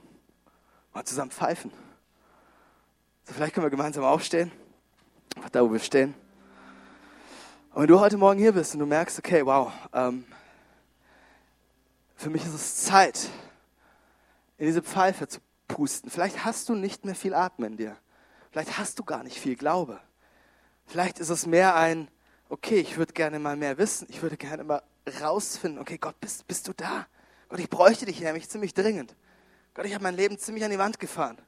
Mal 0.95 1.05
zusammen 1.05 1.33
pfeifen. 1.33 1.73
So, 3.25 3.35
vielleicht 3.35 3.55
können 3.55 3.67
wir 3.67 3.71
gemeinsam 3.71 4.05
aufstehen. 4.05 4.53
Da, 5.51 5.65
wo 5.65 5.73
wir 5.73 5.81
stehen. 5.81 6.15
Und 7.73 7.83
wenn 7.83 7.89
du 7.89 7.99
heute 7.99 8.19
Morgen 8.19 8.39
hier 8.39 8.53
bist 8.53 8.75
und 8.75 8.81
du 8.81 8.87
merkst, 8.87 9.19
okay, 9.19 9.45
wow, 9.45 9.73
ähm, 9.93 10.25
für 12.15 12.31
mich 12.31 12.45
ist 12.45 12.55
es 12.55 12.85
Zeit, 12.85 13.31
in 14.59 14.67
diese 14.67 14.83
Pfeife 14.83 15.27
zu 15.27 15.41
pusten. 15.67 16.09
Vielleicht 16.09 16.45
hast 16.45 16.69
du 16.69 16.77
nicht 16.77 17.05
mehr 17.05 17.17
viel 17.17 17.35
Atmen 17.35 17.73
in 17.73 17.77
dir. 17.79 17.97
Vielleicht 18.53 18.79
hast 18.79 18.99
du 18.99 19.05
gar 19.05 19.25
nicht 19.25 19.39
viel 19.39 19.57
Glaube. 19.57 19.99
Vielleicht 20.87 21.19
ist 21.19 21.31
es 21.31 21.47
mehr 21.47 21.75
ein, 21.75 22.09
okay, 22.51 22.77
ich 22.81 22.99
würde 22.99 23.15
gerne 23.15 23.39
mal 23.39 23.57
mehr 23.57 23.79
wissen. 23.79 24.07
Ich 24.11 24.21
würde 24.21 24.37
gerne 24.37 24.63
mal 24.63 24.83
rausfinden, 25.23 25.81
okay, 25.81 25.97
Gott, 25.97 26.21
bist, 26.21 26.47
bist 26.47 26.69
du 26.69 26.75
da? 26.75 27.07
Gott, 27.49 27.61
ich 27.61 27.71
bräuchte 27.71 28.05
dich 28.05 28.21
nämlich 28.21 28.51
ziemlich 28.51 28.75
dringend. 28.75 29.17
Gott, 29.73 29.87
ich 29.87 29.95
habe 29.95 30.05
mein 30.05 30.17
Leben 30.17 30.39
ziemlich 30.39 30.65
an 30.65 30.71
die 30.71 30.79
Wand 30.79 31.01
gefahren. 31.01 31.39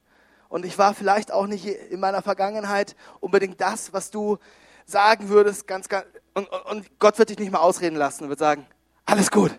Und 0.49 0.65
ich 0.65 0.79
war 0.79 0.95
vielleicht 0.95 1.31
auch 1.31 1.45
nicht 1.45 1.67
in 1.67 1.99
meiner 1.99 2.23
Vergangenheit 2.23 2.95
unbedingt 3.19 3.61
das, 3.61 3.93
was 3.93 4.09
du 4.09 4.39
sagen 4.87 5.29
würdest, 5.29 5.67
ganz, 5.67 5.89
ganz, 5.89 6.07
und, 6.33 6.47
und 6.47 6.99
Gott 6.99 7.19
wird 7.19 7.29
dich 7.29 7.37
nicht 7.37 7.51
mal 7.51 7.59
ausreden 7.59 7.97
lassen 7.97 8.23
und 8.23 8.29
wird 8.29 8.39
sagen, 8.39 8.65
alles 9.05 9.29
gut, 9.29 9.51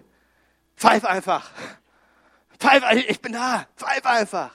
pfeif 0.76 1.04
einfach. 1.04 1.50
Pfeif, 2.58 2.82
ich 3.08 3.20
bin 3.20 3.32
da, 3.32 3.66
pfeif 3.76 4.04
einfach. 4.04 4.50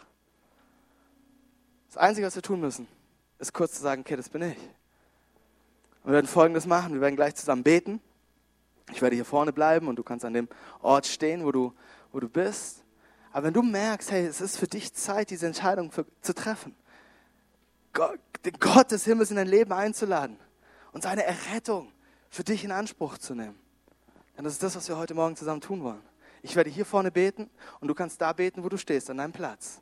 Das 1.92 1.98
Einzige, 1.98 2.26
was 2.26 2.36
wir 2.36 2.42
tun 2.42 2.62
müssen, 2.62 2.88
ist 3.38 3.52
kurz 3.52 3.74
zu 3.74 3.82
sagen, 3.82 4.00
okay, 4.00 4.16
das 4.16 4.30
bin 4.30 4.44
ich. 4.44 4.58
Und 6.04 6.06
wir 6.06 6.14
werden 6.14 6.28
Folgendes 6.28 6.66
machen, 6.66 6.94
wir 6.94 7.02
werden 7.02 7.18
gleich 7.18 7.36
zusammen 7.36 7.64
beten. 7.64 8.00
Ich 8.94 9.02
werde 9.02 9.18
hier 9.18 9.26
vorne 9.26 9.52
bleiben 9.52 9.89
und 9.89 9.98
du 9.98 10.04
kannst 10.04 10.24
an 10.24 10.34
dem 10.34 10.48
Ort 10.82 11.06
stehen, 11.06 11.44
wo 11.44 11.52
du, 11.52 11.74
wo 12.14 12.22
du 12.22 12.30
bist. 12.30 12.86
Aber 13.34 13.48
wenn 13.48 13.54
du 13.54 13.62
merkst, 13.62 14.10
hey, 14.10 14.26
es 14.26 14.39
ist 14.39 14.56
für 14.56 14.68
dich 14.68 14.94
Zeit, 14.94 15.32
diese 15.32 15.48
Entscheidung 15.48 15.92
für, 15.92 16.06
zu 16.22 16.34
treffen, 16.34 16.74
Gott, 17.92 18.20
den 18.46 18.54
Gott 18.54 18.92
des 18.92 19.04
Himmels 19.04 19.30
in 19.30 19.36
dein 19.36 19.48
Leben 19.48 19.74
einzuladen 19.74 20.38
und 20.94 21.04
seine 21.04 21.26
Errettung 21.26 21.92
für 22.30 22.46
dich 22.46 22.64
in 22.64 22.72
Anspruch 22.72 23.18
zu 23.18 23.36
nehmen, 23.36 23.60
dann 24.38 24.46
ist 24.46 24.64
das, 24.64 24.78
was 24.78 24.88
wir 24.88 24.96
heute 24.96 25.14
Morgen 25.14 25.36
zusammen 25.36 25.60
tun 25.60 25.84
wollen. 25.84 26.02
Ich 26.42 26.56
werde 26.56 26.70
hier 26.70 26.86
vorne 26.86 27.12
beten 27.12 27.50
und 27.82 27.89
du 27.89 27.94
kannst 27.94 28.22
da 28.22 28.32
beten, 28.32 28.64
wo 28.64 28.70
du 28.70 28.78
stehst, 28.78 29.10
an 29.10 29.18
deinem 29.18 29.34
Platz. 29.34 29.82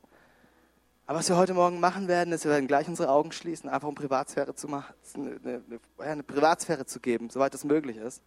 Aber 1.10 1.18
was 1.18 1.28
wir 1.28 1.36
heute 1.36 1.54
Morgen 1.54 1.80
machen 1.80 2.06
werden, 2.06 2.32
ist, 2.32 2.44
wir 2.44 2.52
werden 2.52 2.68
gleich 2.68 2.86
unsere 2.86 3.08
Augen 3.08 3.32
schließen, 3.32 3.68
einfach 3.68 3.88
um 3.88 3.96
Privatsphäre 3.96 4.54
zu 4.54 4.68
machen, 4.68 4.94
eine, 5.16 5.40
eine, 5.42 5.80
eine 5.98 6.22
Privatsphäre 6.22 6.86
zu 6.86 7.00
geben, 7.00 7.30
soweit 7.30 7.52
das 7.52 7.64
möglich 7.64 7.96
ist. 7.96 8.22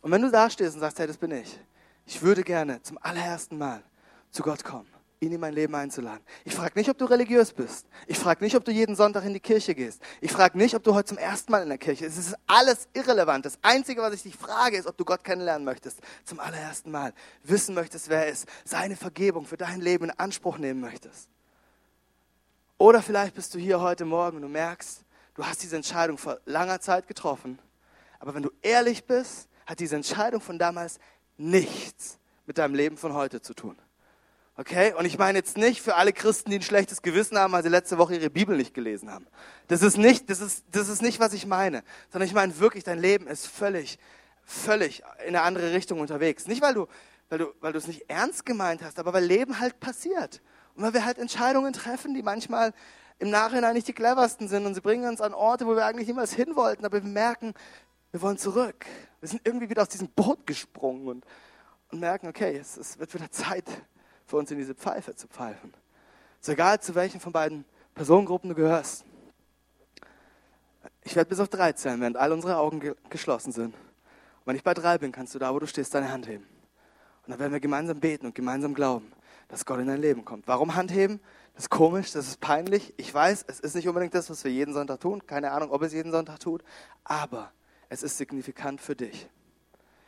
Und 0.00 0.12
wenn 0.12 0.22
du 0.22 0.30
da 0.30 0.48
stehst 0.48 0.74
und 0.74 0.80
sagst, 0.82 1.00
hey, 1.00 1.08
das 1.08 1.16
bin 1.16 1.32
ich, 1.32 1.58
ich 2.06 2.22
würde 2.22 2.44
gerne 2.44 2.80
zum 2.84 2.96
allerersten 3.02 3.58
Mal 3.58 3.82
zu 4.30 4.44
Gott 4.44 4.62
kommen, 4.62 4.86
ihn 5.18 5.32
in 5.32 5.40
mein 5.40 5.52
Leben 5.52 5.74
einzuladen. 5.74 6.20
Ich 6.44 6.54
frage 6.54 6.78
nicht, 6.78 6.88
ob 6.88 6.96
du 6.96 7.06
religiös 7.06 7.52
bist. 7.52 7.88
Ich 8.06 8.20
frage 8.20 8.44
nicht, 8.44 8.54
ob 8.54 8.64
du 8.64 8.70
jeden 8.70 8.94
Sonntag 8.94 9.24
in 9.24 9.34
die 9.34 9.40
Kirche 9.40 9.74
gehst. 9.74 10.00
Ich 10.20 10.30
frage 10.30 10.56
nicht, 10.58 10.76
ob 10.76 10.84
du 10.84 10.94
heute 10.94 11.08
zum 11.08 11.18
ersten 11.18 11.50
Mal 11.50 11.64
in 11.64 11.70
der 11.70 11.78
Kirche 11.78 12.04
bist. 12.04 12.16
Es 12.16 12.28
ist 12.28 12.36
alles 12.46 12.86
irrelevant. 12.92 13.46
Das 13.46 13.58
Einzige, 13.62 14.00
was 14.00 14.14
ich 14.14 14.22
dich 14.22 14.36
frage, 14.36 14.76
ist, 14.76 14.86
ob 14.86 14.96
du 14.96 15.04
Gott 15.04 15.24
kennenlernen 15.24 15.64
möchtest. 15.64 15.98
Zum 16.24 16.38
allerersten 16.38 16.92
Mal. 16.92 17.12
Wissen 17.42 17.74
möchtest, 17.74 18.08
wer 18.10 18.26
er 18.26 18.30
ist. 18.30 18.46
Seine 18.64 18.94
Vergebung 18.94 19.44
für 19.44 19.56
dein 19.56 19.80
Leben 19.80 20.04
in 20.04 20.10
Anspruch 20.12 20.56
nehmen 20.56 20.80
möchtest. 20.80 21.28
Oder 22.80 23.02
vielleicht 23.02 23.34
bist 23.34 23.52
du 23.52 23.58
hier 23.58 23.78
heute 23.82 24.06
Morgen 24.06 24.36
und 24.36 24.42
du 24.42 24.48
merkst, 24.48 25.04
du 25.34 25.44
hast 25.44 25.62
diese 25.62 25.76
Entscheidung 25.76 26.16
vor 26.16 26.40
langer 26.46 26.80
Zeit 26.80 27.06
getroffen. 27.06 27.58
Aber 28.18 28.34
wenn 28.34 28.42
du 28.42 28.50
ehrlich 28.62 29.04
bist, 29.04 29.50
hat 29.66 29.80
diese 29.80 29.96
Entscheidung 29.96 30.40
von 30.40 30.58
damals 30.58 30.98
nichts 31.36 32.18
mit 32.46 32.56
deinem 32.56 32.74
Leben 32.74 32.96
von 32.96 33.12
heute 33.12 33.42
zu 33.42 33.52
tun. 33.52 33.76
Okay? 34.56 34.94
Und 34.94 35.04
ich 35.04 35.18
meine 35.18 35.36
jetzt 35.36 35.58
nicht 35.58 35.82
für 35.82 35.96
alle 35.96 36.14
Christen, 36.14 36.48
die 36.48 36.56
ein 36.56 36.62
schlechtes 36.62 37.02
Gewissen 37.02 37.36
haben, 37.36 37.52
weil 37.52 37.62
sie 37.62 37.68
letzte 37.68 37.98
Woche 37.98 38.14
ihre 38.14 38.30
Bibel 38.30 38.56
nicht 38.56 38.72
gelesen 38.72 39.10
haben. 39.10 39.26
Das 39.68 39.82
ist 39.82 39.98
nicht, 39.98 40.30
das 40.30 40.40
ist, 40.40 40.64
das 40.70 40.88
ist 40.88 41.02
nicht, 41.02 41.20
was 41.20 41.34
ich 41.34 41.44
meine. 41.44 41.84
Sondern 42.08 42.28
ich 42.28 42.34
meine 42.34 42.58
wirklich, 42.60 42.82
dein 42.82 42.98
Leben 42.98 43.26
ist 43.26 43.46
völlig, 43.46 43.98
völlig 44.42 45.02
in 45.26 45.36
eine 45.36 45.42
andere 45.42 45.74
Richtung 45.74 46.00
unterwegs. 46.00 46.46
Nicht, 46.46 46.62
weil 46.62 46.72
du, 46.72 46.86
weil 47.28 47.40
du, 47.40 47.52
weil 47.60 47.72
du 47.72 47.78
es 47.78 47.86
nicht 47.86 48.08
ernst 48.08 48.46
gemeint 48.46 48.82
hast, 48.82 48.98
aber 48.98 49.12
weil 49.12 49.24
Leben 49.24 49.60
halt 49.60 49.80
passiert. 49.80 50.40
Und 50.74 50.82
weil 50.82 50.94
wir 50.94 51.04
halt 51.04 51.18
Entscheidungen 51.18 51.72
treffen, 51.72 52.14
die 52.14 52.22
manchmal 52.22 52.72
im 53.18 53.30
Nachhinein 53.30 53.74
nicht 53.74 53.86
die 53.86 53.92
cleversten 53.92 54.48
sind 54.48 54.66
und 54.66 54.74
sie 54.74 54.80
bringen 54.80 55.08
uns 55.08 55.20
an 55.20 55.34
Orte, 55.34 55.66
wo 55.66 55.76
wir 55.76 55.84
eigentlich 55.84 56.08
niemals 56.08 56.32
hin 56.32 56.56
wollten, 56.56 56.84
aber 56.84 57.02
wir 57.02 57.08
merken, 57.08 57.54
wir 58.12 58.22
wollen 58.22 58.38
zurück. 58.38 58.86
Wir 59.20 59.28
sind 59.28 59.42
irgendwie 59.44 59.68
wieder 59.68 59.82
aus 59.82 59.88
diesem 59.88 60.08
Boot 60.08 60.46
gesprungen 60.46 61.06
und, 61.06 61.26
und 61.92 62.00
merken, 62.00 62.28
okay, 62.28 62.56
es, 62.56 62.76
es 62.76 62.98
wird 62.98 63.12
wieder 63.12 63.30
Zeit 63.30 63.64
für 64.26 64.36
uns 64.36 64.50
in 64.50 64.58
diese 64.58 64.74
Pfeife 64.74 65.14
zu 65.14 65.28
pfeifen. 65.28 65.72
So 66.40 66.52
egal, 66.52 66.80
zu 66.80 66.94
welchen 66.94 67.20
von 67.20 67.32
beiden 67.32 67.64
Personengruppen 67.94 68.48
du 68.48 68.56
gehörst. 68.56 69.04
Ich 71.02 71.14
werde 71.14 71.28
bis 71.28 71.40
auf 71.40 71.48
drei 71.48 71.72
zählen, 71.72 72.00
während 72.00 72.16
all 72.16 72.32
unsere 72.32 72.56
Augen 72.56 72.80
ge 72.80 72.94
geschlossen 73.10 73.52
sind. 73.52 73.74
Und 73.74 74.46
wenn 74.46 74.56
ich 74.56 74.62
bei 74.62 74.72
drei 74.72 74.96
bin, 74.96 75.12
kannst 75.12 75.34
du 75.34 75.38
da, 75.38 75.52
wo 75.52 75.58
du 75.58 75.66
stehst, 75.66 75.94
deine 75.94 76.10
Hand 76.10 76.26
heben. 76.26 76.46
Und 77.26 77.32
dann 77.32 77.38
werden 77.38 77.52
wir 77.52 77.60
gemeinsam 77.60 78.00
beten 78.00 78.26
und 78.26 78.34
gemeinsam 78.34 78.72
glauben, 78.72 79.12
dass 79.50 79.66
Gott 79.66 79.80
in 79.80 79.88
dein 79.88 80.00
Leben 80.00 80.24
kommt. 80.24 80.46
Warum 80.46 80.76
Hand 80.76 80.92
heben? 80.92 81.20
Das 81.54 81.64
ist 81.64 81.70
komisch, 81.70 82.12
das 82.12 82.28
ist 82.28 82.40
peinlich. 82.40 82.94
Ich 82.96 83.12
weiß, 83.12 83.44
es 83.48 83.60
ist 83.60 83.74
nicht 83.74 83.88
unbedingt 83.88 84.14
das, 84.14 84.30
was 84.30 84.44
wir 84.44 84.52
jeden 84.52 84.72
Sonntag 84.72 85.00
tun. 85.00 85.26
Keine 85.26 85.50
Ahnung, 85.50 85.72
ob 85.72 85.82
es 85.82 85.92
jeden 85.92 86.12
Sonntag 86.12 86.38
tut. 86.38 86.62
Aber 87.02 87.52
es 87.88 88.02
ist 88.02 88.16
signifikant 88.16 88.80
für 88.80 88.94
dich. 88.94 89.28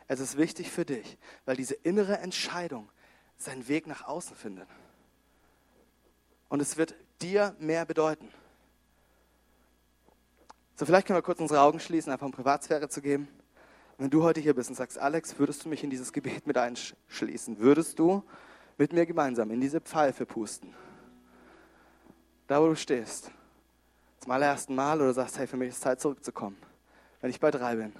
Es 0.07 0.19
ist 0.21 0.37
wichtig 0.37 0.71
für 0.71 0.85
dich, 0.85 1.17
weil 1.45 1.57
diese 1.57 1.73
innere 1.75 2.17
Entscheidung 2.19 2.89
seinen 3.37 3.67
Weg 3.67 3.85
nach 3.85 4.07
außen 4.07 4.35
findet. 4.35 4.67
Und 6.47 6.61
es 6.61 6.77
wird 6.77 6.95
dir 7.21 7.55
mehr 7.59 7.85
bedeuten. 7.85 8.29
So, 10.75 10.85
vielleicht 10.85 11.07
können 11.07 11.17
wir 11.17 11.23
kurz 11.23 11.39
unsere 11.39 11.61
Augen 11.61 11.79
schließen, 11.79 12.11
einfach 12.11 12.25
um 12.25 12.31
Privatsphäre 12.31 12.87
zu 12.87 13.01
geben. 13.01 13.27
Wenn 13.97 14.09
du 14.09 14.23
heute 14.23 14.39
hier 14.39 14.55
bist 14.55 14.69
und 14.69 14.75
sagst, 14.75 14.97
Alex, 14.97 15.37
würdest 15.37 15.65
du 15.65 15.69
mich 15.69 15.83
in 15.83 15.89
dieses 15.89 16.13
Gebet 16.13 16.47
mit 16.47 16.57
einschließen? 16.57 17.59
Würdest 17.59 17.99
du 17.99 18.23
mit 18.77 18.93
mir 18.93 19.05
gemeinsam 19.05 19.51
in 19.51 19.61
diese 19.61 19.81
Pfeife 19.81 20.25
pusten? 20.25 20.73
Da, 22.47 22.61
wo 22.61 22.67
du 22.67 22.75
stehst. 22.75 23.31
Zum 24.19 24.31
allerersten 24.31 24.75
Mal 24.75 25.01
oder 25.01 25.13
sagst, 25.13 25.37
hey, 25.37 25.47
für 25.47 25.57
mich 25.57 25.69
ist 25.69 25.81
Zeit 25.81 25.99
zurückzukommen. 25.99 26.57
Wenn 27.21 27.29
ich 27.29 27.39
bei 27.39 27.51
drei 27.51 27.75
bin, 27.75 27.93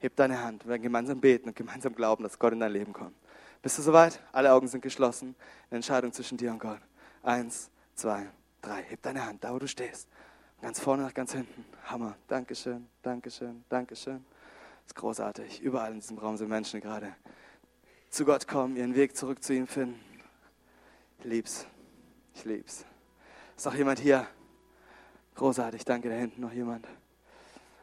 heb 0.00 0.16
deine 0.16 0.42
Hand. 0.42 0.64
Wir 0.64 0.70
werden 0.70 0.82
gemeinsam 0.82 1.20
beten 1.20 1.48
und 1.48 1.56
gemeinsam 1.56 1.94
glauben, 1.94 2.22
dass 2.22 2.38
Gott 2.38 2.52
in 2.52 2.60
dein 2.60 2.72
Leben 2.72 2.92
kommt. 2.92 3.14
Bist 3.62 3.78
du 3.78 3.82
soweit? 3.82 4.20
Alle 4.32 4.52
Augen 4.52 4.68
sind 4.68 4.80
geschlossen. 4.80 5.34
Eine 5.70 5.78
Entscheidung 5.78 6.12
zwischen 6.12 6.38
dir 6.38 6.50
und 6.50 6.58
Gott. 6.58 6.80
Eins, 7.22 7.70
zwei, 7.94 8.26
drei. 8.62 8.82
Heb 8.82 9.02
deine 9.02 9.24
Hand, 9.24 9.44
da 9.44 9.52
wo 9.52 9.58
du 9.58 9.66
stehst. 9.66 10.08
Ganz 10.62 10.80
vorne 10.80 11.02
nach 11.02 11.14
ganz 11.14 11.32
hinten. 11.32 11.64
Hammer. 11.84 12.16
Dankeschön, 12.28 12.86
Dankeschön, 13.02 13.64
Dankeschön. 13.68 14.24
Das 14.84 14.92
ist 14.92 14.94
großartig. 14.94 15.60
Überall 15.60 15.92
in 15.92 16.00
diesem 16.00 16.18
Raum 16.18 16.36
sind 16.36 16.48
Menschen 16.48 16.80
gerade 16.80 17.14
zu 18.10 18.24
Gott 18.24 18.46
kommen, 18.46 18.76
ihren 18.76 18.94
Weg 18.94 19.16
zurück 19.16 19.42
zu 19.42 19.52
ihm 19.52 19.66
finden. 19.66 20.05
Ich 21.26 21.32
lieb's. 21.32 21.66
Ich 22.36 22.44
lieb's. 22.44 22.84
Ist 23.56 23.66
noch 23.66 23.74
jemand 23.74 23.98
hier? 23.98 24.28
Großartig. 25.34 25.84
Danke, 25.84 26.08
da 26.08 26.14
hinten 26.14 26.40
noch 26.40 26.52
jemand. 26.52 26.86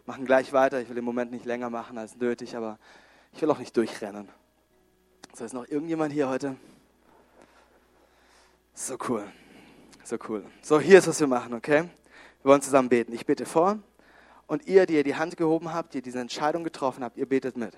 Machen 0.06 0.24
gleich 0.24 0.54
weiter. 0.54 0.80
Ich 0.80 0.88
will 0.88 0.98
im 0.98 1.04
Moment 1.04 1.30
nicht 1.30 1.44
länger 1.44 1.70
machen 1.70 1.98
als 1.98 2.16
nötig, 2.16 2.56
aber 2.56 2.80
ich 3.34 3.42
will 3.42 3.52
auch 3.52 3.60
nicht 3.60 3.76
durchrennen. 3.76 4.30
So, 5.34 5.44
ist 5.44 5.52
noch 5.52 5.68
irgendjemand 5.68 6.14
hier 6.14 6.30
heute? 6.30 6.56
So 8.74 8.96
cool. 9.10 9.30
So 10.06 10.18
cool. 10.30 10.46
So, 10.62 10.80
hier 10.80 11.00
ist, 11.00 11.10
was 11.10 11.20
wir 11.20 11.28
machen, 11.28 11.54
okay? 11.54 11.90
Wir 12.44 12.50
wollen 12.50 12.62
zusammen 12.62 12.88
beten. 12.88 13.12
Ich 13.12 13.26
bete 13.26 13.46
vor 13.46 13.78
und 14.48 14.68
ihr, 14.68 14.86
die 14.86 14.94
ihr 14.94 15.04
die 15.04 15.16
Hand 15.16 15.36
gehoben 15.36 15.74
habt, 15.74 15.96
die 15.96 16.02
diese 16.02 16.22
Entscheidung 16.22 16.64
getroffen 16.64 17.04
habt, 17.04 17.18
ihr 17.18 17.28
betet 17.28 17.58
mit. 17.58 17.76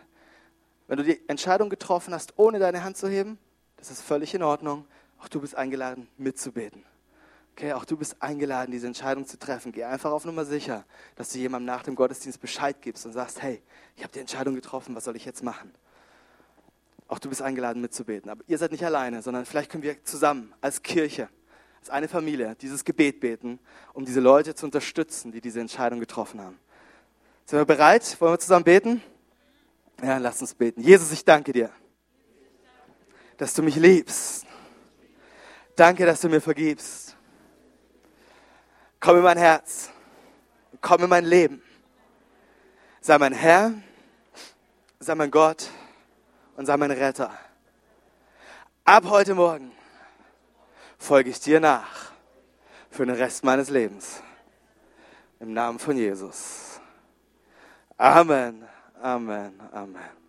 Wenn 0.87 0.97
du 0.97 1.03
die 1.03 1.27
Entscheidung 1.27 1.71
getroffen 1.71 2.13
hast, 2.13 2.37
ohne 2.37 2.59
deine 2.59 2.83
Hand 2.83 2.97
zu 2.97 3.09
heben, 3.09 3.39
das 3.77 3.89
ist 3.89 4.01
völlig 4.01 4.35
in 4.35 4.43
Ordnung. 4.43 4.85
Auch 5.25 5.29
du 5.29 5.41
bist 5.41 5.55
eingeladen, 5.55 6.07
mitzubeten. 6.19 6.83
Okay, 7.53 7.73
auch 7.73 7.83
du 7.83 7.97
bist 7.97 8.15
eingeladen, 8.19 8.71
diese 8.71 8.85
Entscheidung 8.85 9.25
zu 9.25 9.39
treffen. 9.39 9.71
Geh 9.71 9.83
einfach 9.83 10.11
auf 10.11 10.23
Nummer 10.23 10.45
sicher, 10.45 10.85
dass 11.15 11.31
du 11.31 11.39
jemandem 11.39 11.65
nach 11.65 11.81
dem 11.81 11.95
Gottesdienst 11.95 12.39
Bescheid 12.39 12.79
gibst 12.79 13.07
und 13.07 13.13
sagst, 13.13 13.41
hey, 13.41 13.59
ich 13.95 14.03
habe 14.03 14.13
die 14.13 14.19
Entscheidung 14.19 14.53
getroffen, 14.53 14.93
was 14.93 15.05
soll 15.05 15.15
ich 15.15 15.25
jetzt 15.25 15.41
machen? 15.41 15.73
Auch 17.07 17.17
du 17.17 17.27
bist 17.27 17.41
eingeladen 17.41 17.81
mitzubeten. 17.81 18.29
Aber 18.29 18.43
ihr 18.45 18.59
seid 18.59 18.71
nicht 18.71 18.85
alleine, 18.85 19.23
sondern 19.23 19.47
vielleicht 19.47 19.71
können 19.71 19.81
wir 19.81 20.03
zusammen 20.03 20.53
als 20.61 20.83
Kirche, 20.83 21.27
als 21.79 21.89
eine 21.89 22.07
Familie 22.07 22.55
dieses 22.61 22.85
Gebet 22.85 23.19
beten, 23.19 23.57
um 23.93 24.05
diese 24.05 24.19
Leute 24.19 24.53
zu 24.53 24.67
unterstützen, 24.67 25.31
die 25.31 25.41
diese 25.41 25.59
Entscheidung 25.59 25.99
getroffen 25.99 26.39
haben. 26.39 26.59
Sind 27.45 27.57
wir 27.57 27.65
bereit? 27.65 28.15
Wollen 28.21 28.33
wir 28.33 28.39
zusammen 28.39 28.65
beten? 28.65 29.01
Ja, 30.03 30.19
lass 30.19 30.39
uns 30.41 30.53
beten. 30.53 30.81
Jesus, 30.81 31.11
ich 31.11 31.25
danke 31.25 31.51
dir, 31.51 31.71
dass 33.37 33.55
du 33.55 33.63
mich 33.63 33.75
liebst. 33.75 34.44
Danke, 35.75 36.05
dass 36.05 36.21
du 36.21 36.29
mir 36.29 36.41
vergibst. 36.41 37.17
Komm 38.99 39.17
in 39.17 39.23
mein 39.23 39.37
Herz. 39.37 39.89
Komm 40.81 41.03
in 41.03 41.09
mein 41.09 41.25
Leben. 41.25 41.61
Sei 43.01 43.17
mein 43.17 43.33
Herr. 43.33 43.73
Sei 44.99 45.13
mein 45.15 45.29
Gott 45.29 45.69
und 46.55 46.65
sei 46.65 46.77
mein 46.77 46.91
Retter. 46.91 47.31
Ab 48.85 49.03
heute 49.09 49.35
Morgen 49.35 49.71
folge 50.97 51.29
ich 51.29 51.39
dir 51.39 51.59
nach 51.59 52.11
für 52.89 53.05
den 53.05 53.15
Rest 53.15 53.43
meines 53.43 53.69
Lebens. 53.69 54.21
Im 55.39 55.53
Namen 55.53 55.79
von 55.79 55.97
Jesus. 55.97 56.79
Amen, 57.97 58.67
Amen, 59.01 59.59
Amen. 59.71 60.24